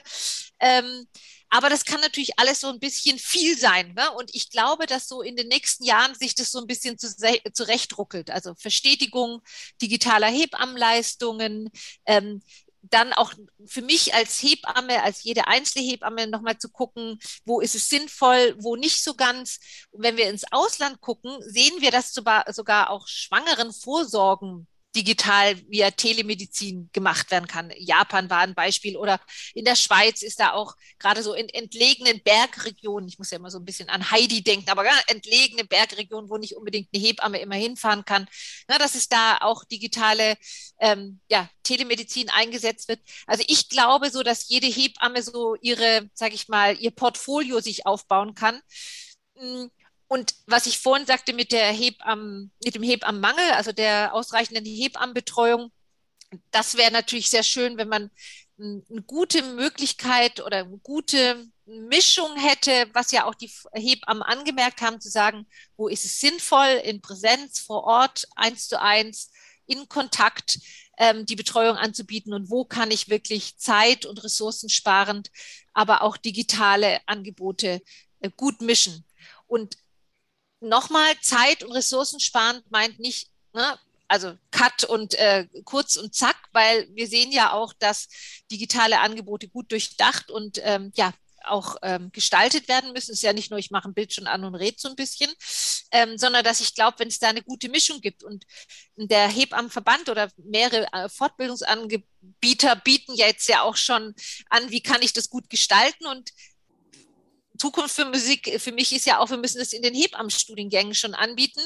Ähm, 0.60 1.06
aber 1.48 1.68
das 1.68 1.84
kann 1.84 2.00
natürlich 2.00 2.38
alles 2.38 2.60
so 2.60 2.68
ein 2.68 2.78
bisschen 2.78 3.18
viel 3.18 3.58
sein. 3.58 3.92
Ne? 3.94 4.10
Und 4.12 4.34
ich 4.34 4.50
glaube, 4.50 4.86
dass 4.86 5.08
so 5.08 5.20
in 5.20 5.34
den 5.34 5.48
nächsten 5.48 5.84
Jahren 5.84 6.14
sich 6.14 6.36
das 6.36 6.52
so 6.52 6.60
ein 6.60 6.66
bisschen 6.66 6.96
zu, 6.96 7.08
zurechtruckelt. 7.52 8.30
Also 8.30 8.54
Verstetigung 8.54 9.42
digitaler 9.82 10.28
Hebammenleistungen, 10.28 11.70
ähm, 12.06 12.40
dann 12.82 13.12
auch 13.12 13.32
für 13.66 13.82
mich 13.82 14.14
als 14.14 14.42
Hebamme, 14.42 15.02
als 15.02 15.22
jede 15.22 15.46
einzelne 15.46 15.84
Hebamme 15.84 16.26
nochmal 16.26 16.58
zu 16.58 16.70
gucken, 16.70 17.18
wo 17.44 17.60
ist 17.60 17.74
es 17.74 17.88
sinnvoll, 17.88 18.54
wo 18.58 18.76
nicht 18.76 19.04
so 19.04 19.14
ganz. 19.14 19.58
Und 19.90 20.02
wenn 20.02 20.16
wir 20.16 20.28
ins 20.30 20.50
Ausland 20.50 21.00
gucken, 21.00 21.36
sehen 21.40 21.80
wir, 21.80 21.90
dass 21.90 22.12
sogar 22.12 22.90
auch 22.90 23.06
schwangeren 23.06 23.72
Vorsorgen 23.72 24.66
digital 24.94 25.56
via 25.68 25.90
Telemedizin 25.90 26.90
gemacht 26.92 27.30
werden 27.30 27.46
kann. 27.46 27.72
Japan 27.76 28.28
war 28.28 28.40
ein 28.40 28.54
Beispiel 28.54 28.96
oder 28.96 29.20
in 29.54 29.64
der 29.64 29.76
Schweiz 29.76 30.22
ist 30.22 30.40
da 30.40 30.52
auch 30.52 30.74
gerade 30.98 31.22
so 31.22 31.34
in 31.34 31.48
entlegenen 31.48 32.20
Bergregionen, 32.22 33.08
ich 33.08 33.18
muss 33.18 33.30
ja 33.30 33.38
immer 33.38 33.50
so 33.50 33.58
ein 33.58 33.64
bisschen 33.64 33.88
an 33.88 34.10
Heidi 34.10 34.42
denken, 34.42 34.68
aber 34.70 34.84
entlegene 35.06 35.64
Bergregionen, 35.64 36.28
wo 36.28 36.38
nicht 36.38 36.56
unbedingt 36.56 36.88
eine 36.92 37.02
Hebamme 37.02 37.38
immer 37.40 37.54
hinfahren 37.54 38.04
kann, 38.04 38.26
na, 38.68 38.78
dass 38.78 38.94
es 38.94 39.08
da 39.08 39.38
auch 39.40 39.64
digitale 39.64 40.36
ähm, 40.80 41.20
ja, 41.30 41.48
Telemedizin 41.62 42.28
eingesetzt 42.30 42.88
wird. 42.88 43.00
Also 43.26 43.44
ich 43.46 43.68
glaube 43.68 44.10
so, 44.10 44.22
dass 44.22 44.48
jede 44.48 44.66
Hebamme 44.66 45.22
so 45.22 45.54
ihre, 45.60 46.10
sage 46.14 46.34
ich 46.34 46.48
mal, 46.48 46.76
ihr 46.78 46.90
Portfolio 46.90 47.60
sich 47.60 47.86
aufbauen 47.86 48.34
kann. 48.34 48.60
Hm, 49.36 49.70
und 50.12 50.34
was 50.46 50.66
ich 50.66 50.80
vorhin 50.80 51.06
sagte 51.06 51.32
mit 51.32 51.52
der 51.52 51.70
Hebammen, 51.70 52.50
mit 52.64 52.74
dem 52.74 52.82
Hebammenmangel, 52.82 53.52
also 53.52 53.70
der 53.70 54.12
ausreichenden 54.12 54.64
Hebammenbetreuung, 54.64 55.70
das 56.50 56.76
wäre 56.76 56.90
natürlich 56.90 57.30
sehr 57.30 57.44
schön, 57.44 57.76
wenn 57.76 57.88
man 57.88 58.10
eine 58.58 59.02
gute 59.06 59.42
Möglichkeit 59.42 60.40
oder 60.44 60.58
eine 60.58 60.78
gute 60.78 61.46
Mischung 61.64 62.36
hätte, 62.36 62.90
was 62.92 63.12
ja 63.12 63.24
auch 63.24 63.36
die 63.36 63.52
Hebammen 63.72 64.24
angemerkt 64.24 64.80
haben, 64.80 65.00
zu 65.00 65.08
sagen, 65.08 65.46
wo 65.76 65.86
ist 65.86 66.04
es 66.04 66.18
sinnvoll, 66.18 66.80
in 66.82 67.00
Präsenz, 67.00 67.60
vor 67.60 67.84
Ort, 67.84 68.26
eins 68.34 68.66
zu 68.66 68.80
eins, 68.80 69.30
in 69.66 69.88
Kontakt 69.88 70.58
ähm, 70.98 71.24
die 71.24 71.36
Betreuung 71.36 71.76
anzubieten 71.76 72.34
und 72.34 72.50
wo 72.50 72.64
kann 72.64 72.90
ich 72.90 73.08
wirklich 73.08 73.58
Zeit 73.58 74.06
und 74.06 74.24
ressourcensparend, 74.24 75.30
aber 75.72 76.02
auch 76.02 76.16
digitale 76.16 76.98
Angebote 77.06 77.80
äh, 78.18 78.30
gut 78.36 78.60
mischen. 78.60 79.04
Und 79.46 79.76
nochmal, 80.60 81.18
Zeit 81.20 81.62
und 81.62 81.72
ressourcensparend 81.72 82.70
meint 82.70 82.98
nicht, 82.98 83.30
ne, 83.52 83.78
also 84.08 84.36
Cut 84.50 84.84
und 84.84 85.14
äh, 85.14 85.46
kurz 85.64 85.96
und 85.96 86.14
zack, 86.14 86.36
weil 86.52 86.88
wir 86.94 87.06
sehen 87.06 87.30
ja 87.30 87.52
auch, 87.52 87.72
dass 87.72 88.08
digitale 88.50 89.00
Angebote 89.00 89.48
gut 89.48 89.70
durchdacht 89.70 90.30
und 90.30 90.60
ähm, 90.64 90.92
ja 90.96 91.12
auch 91.44 91.76
ähm, 91.82 92.10
gestaltet 92.12 92.68
werden 92.68 92.92
müssen. 92.92 93.12
Es 93.12 93.18
ist 93.18 93.22
ja 93.22 93.32
nicht 93.32 93.50
nur, 93.50 93.58
ich 93.58 93.70
mache 93.70 93.88
ein 93.88 93.94
Bild 93.94 94.12
schon 94.12 94.26
an 94.26 94.44
und 94.44 94.54
rede 94.54 94.76
so 94.78 94.88
ein 94.88 94.96
bisschen, 94.96 95.30
ähm, 95.90 96.18
sondern 96.18 96.44
dass 96.44 96.60
ich 96.60 96.74
glaube, 96.74 96.98
wenn 96.98 97.08
es 97.08 97.18
da 97.18 97.28
eine 97.28 97.42
gute 97.42 97.68
Mischung 97.68 98.00
gibt 98.00 98.22
und 98.22 98.44
der 98.96 99.28
Hebammenverband 99.28 100.08
oder 100.08 100.30
mehrere 100.36 100.86
äh, 100.92 101.08
Fortbildungsanbieter 101.08 102.76
bieten 102.84 103.14
ja 103.14 103.26
jetzt 103.26 103.48
ja 103.48 103.62
auch 103.62 103.76
schon 103.76 104.14
an, 104.48 104.70
wie 104.70 104.82
kann 104.82 105.02
ich 105.02 105.12
das 105.12 105.30
gut 105.30 105.48
gestalten 105.50 106.06
und 106.06 106.30
Zukunft 107.60 107.94
für 107.94 108.06
Musik, 108.06 108.58
für 108.58 108.72
mich 108.72 108.90
ist 108.94 109.04
ja 109.04 109.18
auch, 109.18 109.28
wir 109.28 109.36
müssen 109.36 109.58
das 109.58 109.74
in 109.74 109.82
den 109.82 109.94
Hebammenstudiengängen 109.94 110.94
schon 110.94 111.14
anbieten. 111.14 111.60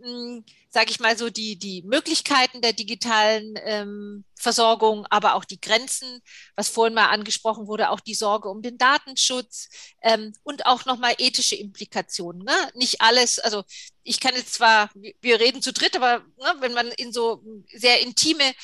Hm, 0.00 0.42
Sage 0.70 0.90
ich 0.90 1.00
mal 1.00 1.16
so, 1.18 1.28
die, 1.28 1.56
die 1.56 1.82
Möglichkeiten 1.82 2.62
der 2.62 2.72
digitalen 2.72 3.54
ähm, 3.62 4.24
Versorgung, 4.34 5.06
aber 5.10 5.34
auch 5.34 5.44
die 5.44 5.60
Grenzen, 5.60 6.20
was 6.56 6.70
vorhin 6.70 6.94
mal 6.94 7.10
angesprochen 7.10 7.66
wurde, 7.66 7.90
auch 7.90 8.00
die 8.00 8.14
Sorge 8.14 8.48
um 8.48 8.62
den 8.62 8.78
Datenschutz 8.78 9.68
ähm, 10.02 10.32
und 10.42 10.64
auch 10.64 10.86
nochmal 10.86 11.14
ethische 11.18 11.56
Implikationen. 11.56 12.42
Ne? 12.42 12.56
Nicht 12.74 13.02
alles, 13.02 13.38
also 13.38 13.64
ich 14.02 14.20
kann 14.20 14.34
jetzt 14.34 14.54
zwar, 14.54 14.90
wir 15.20 15.40
reden 15.40 15.62
zu 15.62 15.74
dritt, 15.74 15.94
aber 15.94 16.24
ne, 16.38 16.54
wenn 16.60 16.72
man 16.72 16.88
in 16.88 17.12
so 17.12 17.42
sehr 17.72 18.00
intime 18.00 18.54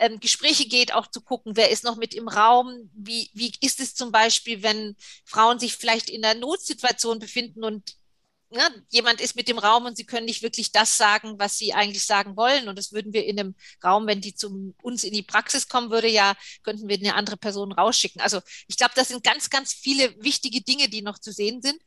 ähm, 0.00 0.18
Gespräche 0.18 0.66
geht, 0.66 0.92
auch 0.94 1.06
zu 1.06 1.20
gucken, 1.20 1.56
wer 1.56 1.70
ist 1.70 1.84
noch 1.84 1.96
mit 1.96 2.14
im 2.14 2.26
Raum, 2.26 2.90
wie, 2.94 3.30
wie 3.34 3.52
ist 3.60 3.80
es 3.80 3.94
zum 3.94 4.10
Beispiel, 4.10 4.62
wenn 4.62 4.96
Frauen 5.26 5.58
sich 5.58 5.76
vielleicht 5.76 6.10
in 6.10 6.24
einer 6.24 6.40
Notsituation 6.40 7.18
befinden 7.18 7.62
und 7.62 7.96
ja, 8.52 8.68
ne, 8.68 8.84
jemand 8.90 9.20
ist 9.20 9.36
mit 9.36 9.46
dem 9.46 9.58
Raum 9.58 9.86
und 9.86 9.96
sie 9.96 10.06
können 10.06 10.26
nicht 10.26 10.42
wirklich 10.42 10.72
das 10.72 10.96
sagen, 10.96 11.38
was 11.38 11.56
sie 11.56 11.72
eigentlich 11.72 12.04
sagen 12.04 12.36
wollen. 12.36 12.68
Und 12.68 12.76
das 12.76 12.92
würden 12.92 13.12
wir 13.12 13.24
in 13.24 13.38
einem 13.38 13.54
Raum, 13.84 14.08
wenn 14.08 14.20
die 14.20 14.34
zu 14.34 14.74
uns 14.82 15.04
in 15.04 15.12
die 15.12 15.22
Praxis 15.22 15.68
kommen 15.68 15.90
würde, 15.90 16.08
ja, 16.08 16.34
könnten 16.64 16.88
wir 16.88 16.96
eine 16.96 17.14
andere 17.14 17.36
Person 17.36 17.70
rausschicken. 17.70 18.20
Also 18.20 18.40
ich 18.66 18.76
glaube, 18.76 18.92
das 18.96 19.08
sind 19.08 19.22
ganz, 19.22 19.50
ganz 19.50 19.72
viele 19.72 20.16
wichtige 20.20 20.62
Dinge, 20.62 20.88
die 20.88 21.02
noch 21.02 21.18
zu 21.20 21.32
sehen 21.32 21.62
sind. 21.62 21.80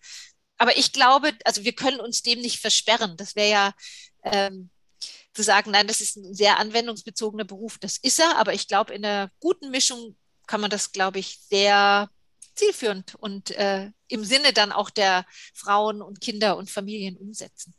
Aber 0.57 0.77
ich 0.77 0.93
glaube, 0.93 1.33
also 1.43 1.65
wir 1.65 1.73
können 1.73 1.99
uns 1.99 2.21
dem 2.21 2.39
nicht 2.39 2.59
versperren. 2.59 3.17
Das 3.17 3.35
wäre 3.35 3.49
ja 3.49 3.73
ähm, 4.23 4.69
zu 5.33 5.43
sagen, 5.43 5.71
nein, 5.71 5.87
das 5.87 6.01
ist 6.01 6.17
ein 6.17 6.33
sehr 6.33 6.59
anwendungsbezogener 6.59 7.45
Beruf. 7.45 7.77
Das 7.79 7.97
ist 7.97 8.19
er, 8.19 8.37
aber 8.37 8.53
ich 8.53 8.67
glaube, 8.67 8.93
in 8.93 9.05
einer 9.05 9.29
guten 9.39 9.71
Mischung 9.71 10.15
kann 10.47 10.61
man 10.61 10.69
das, 10.69 10.91
glaube 10.91 11.19
ich, 11.19 11.39
sehr 11.49 12.09
zielführend 12.55 13.15
und 13.15 13.51
äh, 13.51 13.91
im 14.07 14.23
Sinne 14.23 14.53
dann 14.53 14.71
auch 14.71 14.89
der 14.89 15.25
Frauen 15.53 16.01
und 16.01 16.21
Kinder 16.21 16.57
und 16.57 16.69
Familien 16.69 17.17
umsetzen. 17.17 17.73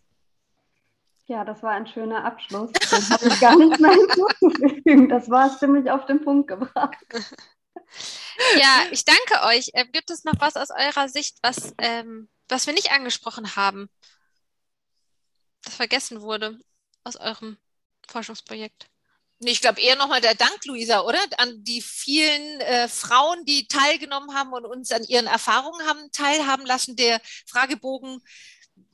Ja, 1.27 1.45
das 1.45 1.63
war 1.63 1.71
ein 1.73 1.87
schöner 1.87 2.25
Abschluss. 2.25 2.71
Den 2.73 3.09
habe 3.11 3.29
ich 3.29 3.41
gar 3.41 3.57
nicht 3.57 3.81
mehr 3.81 3.93
hinzuzufügen. 3.93 5.09
Das 5.09 5.31
war 5.31 5.57
ziemlich 5.59 5.91
auf 5.91 6.05
den 6.07 6.23
Punkt 6.23 6.49
gebracht. 6.49 6.99
Ja, 8.57 8.85
ich 8.91 9.05
danke 9.05 9.47
euch. 9.47 9.71
Äh, 9.75 9.87
gibt 9.87 10.11
es 10.11 10.25
noch 10.25 10.35
was 10.39 10.57
aus 10.57 10.71
eurer 10.71 11.09
Sicht, 11.09 11.39
was, 11.43 11.75
ähm, 11.79 12.29
was 12.49 12.67
wir 12.67 12.75
nicht 12.75 12.93
angesprochen 12.93 13.57
haben, 13.57 13.89
das 15.63 15.77
vergessen 15.77 16.21
wurde? 16.21 16.59
Aus 17.05 17.17
eurem 17.17 17.59
Forschungsprojekt? 18.09 18.89
Ich 19.41 19.61
glaube 19.61 19.81
eher 19.81 19.97
nochmal 19.97 20.21
der 20.21 20.35
Dank, 20.35 20.65
Luisa, 20.65 21.01
oder? 21.03 21.19
An 21.39 21.65
die 21.65 21.83
vielen 21.83 22.61
äh, 22.61 22.89
Frauen, 22.89 23.45
die 23.45 23.67
teilgenommen 23.67 24.35
haben 24.35 24.53
und 24.53 24.65
uns 24.65 24.91
an 24.93 25.05
ihren 25.05 25.27
Erfahrungen 25.27 25.87
haben 25.87 26.11
teilhaben 26.13 26.65
lassen. 26.65 26.97
Der 26.97 27.21
Fragebogen 27.47 28.23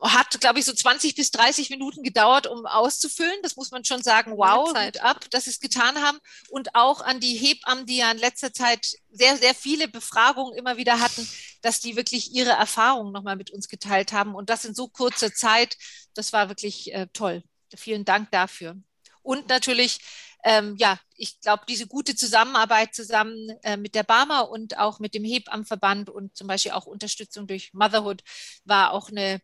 hat, 0.01 0.41
glaube 0.41 0.59
ich, 0.59 0.65
so 0.65 0.73
20 0.73 1.15
bis 1.15 1.31
30 1.31 1.71
Minuten 1.71 2.03
gedauert, 2.03 2.47
um 2.47 2.67
auszufüllen. 2.67 3.39
Das 3.43 3.57
muss 3.57 3.71
man 3.71 3.85
schon 3.85 4.03
sagen. 4.03 4.33
Wow, 4.37 4.73
Zeit 4.73 5.03
ab, 5.03 5.27
dass 5.31 5.45
sie 5.45 5.51
es 5.51 5.61
getan 5.61 6.01
haben. 6.03 6.19
Und 6.49 6.75
auch 6.75 7.03
an 7.03 7.21
die 7.21 7.37
Hebammen, 7.37 7.87
die 7.87 7.99
ja 7.99 8.11
in 8.11 8.19
letzter 8.19 8.53
Zeit 8.53 8.95
sehr, 9.11 9.37
sehr 9.37 9.55
viele 9.55 9.89
Befragungen 9.89 10.57
immer 10.57 10.77
wieder 10.77 11.01
hatten, 11.01 11.29
dass 11.63 11.81
die 11.81 11.97
wirklich 11.97 12.33
ihre 12.33 12.51
Erfahrungen 12.51 13.13
nochmal 13.13 13.37
mit 13.37 13.51
uns 13.51 13.69
geteilt 13.69 14.13
haben. 14.13 14.35
Und 14.35 14.51
das 14.51 14.65
in 14.65 14.75
so 14.75 14.89
kurzer 14.89 15.33
Zeit, 15.33 15.77
das 16.15 16.33
war 16.33 16.49
wirklich 16.49 16.93
äh, 16.95 17.07
toll. 17.13 17.43
Vielen 17.77 18.05
Dank 18.05 18.31
dafür. 18.31 18.77
Und 19.23 19.49
natürlich, 19.49 19.99
ähm, 20.45 20.77
ja, 20.79 20.99
ich 21.17 21.41
glaube, 21.41 21.65
diese 21.69 21.87
gute 21.87 22.17
Zusammenarbeit 22.17 22.95
zusammen 22.95 23.51
äh, 23.63 23.77
mit 23.77 23.95
der 23.95 24.03
Barmer 24.03 24.51
und 24.51 24.79
auch 24.79 24.99
mit 24.99 25.15
dem 25.15 25.25
Hebammenverband 25.25 26.09
und 26.11 26.37
zum 26.37 26.47
Beispiel 26.47 26.73
auch 26.73 26.87
Unterstützung 26.87 27.47
durch 27.47 27.73
Motherhood 27.75 28.23
war 28.65 28.93
auch 28.93 29.11
eine 29.11 29.41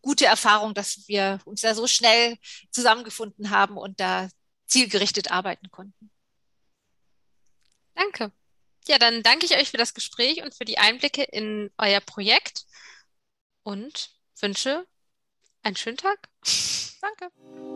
gute 0.00 0.26
Erfahrung, 0.26 0.74
dass 0.74 1.08
wir 1.08 1.40
uns 1.44 1.60
da 1.60 1.74
so 1.74 1.86
schnell 1.86 2.36
zusammengefunden 2.70 3.50
haben 3.50 3.76
und 3.76 4.00
da 4.00 4.28
zielgerichtet 4.66 5.30
arbeiten 5.30 5.70
konnten. 5.70 6.10
Danke. 7.94 8.32
Ja, 8.86 8.98
dann 8.98 9.22
danke 9.22 9.44
ich 9.44 9.56
euch 9.56 9.70
für 9.70 9.76
das 9.76 9.92
Gespräch 9.92 10.42
und 10.42 10.54
für 10.54 10.64
die 10.64 10.78
Einblicke 10.78 11.22
in 11.22 11.70
euer 11.76 12.00
Projekt 12.00 12.64
und 13.62 14.10
wünsche 14.40 14.86
einen 15.62 15.76
schönen 15.76 15.98
Tag. 15.98 16.28
Danke. 17.00 17.67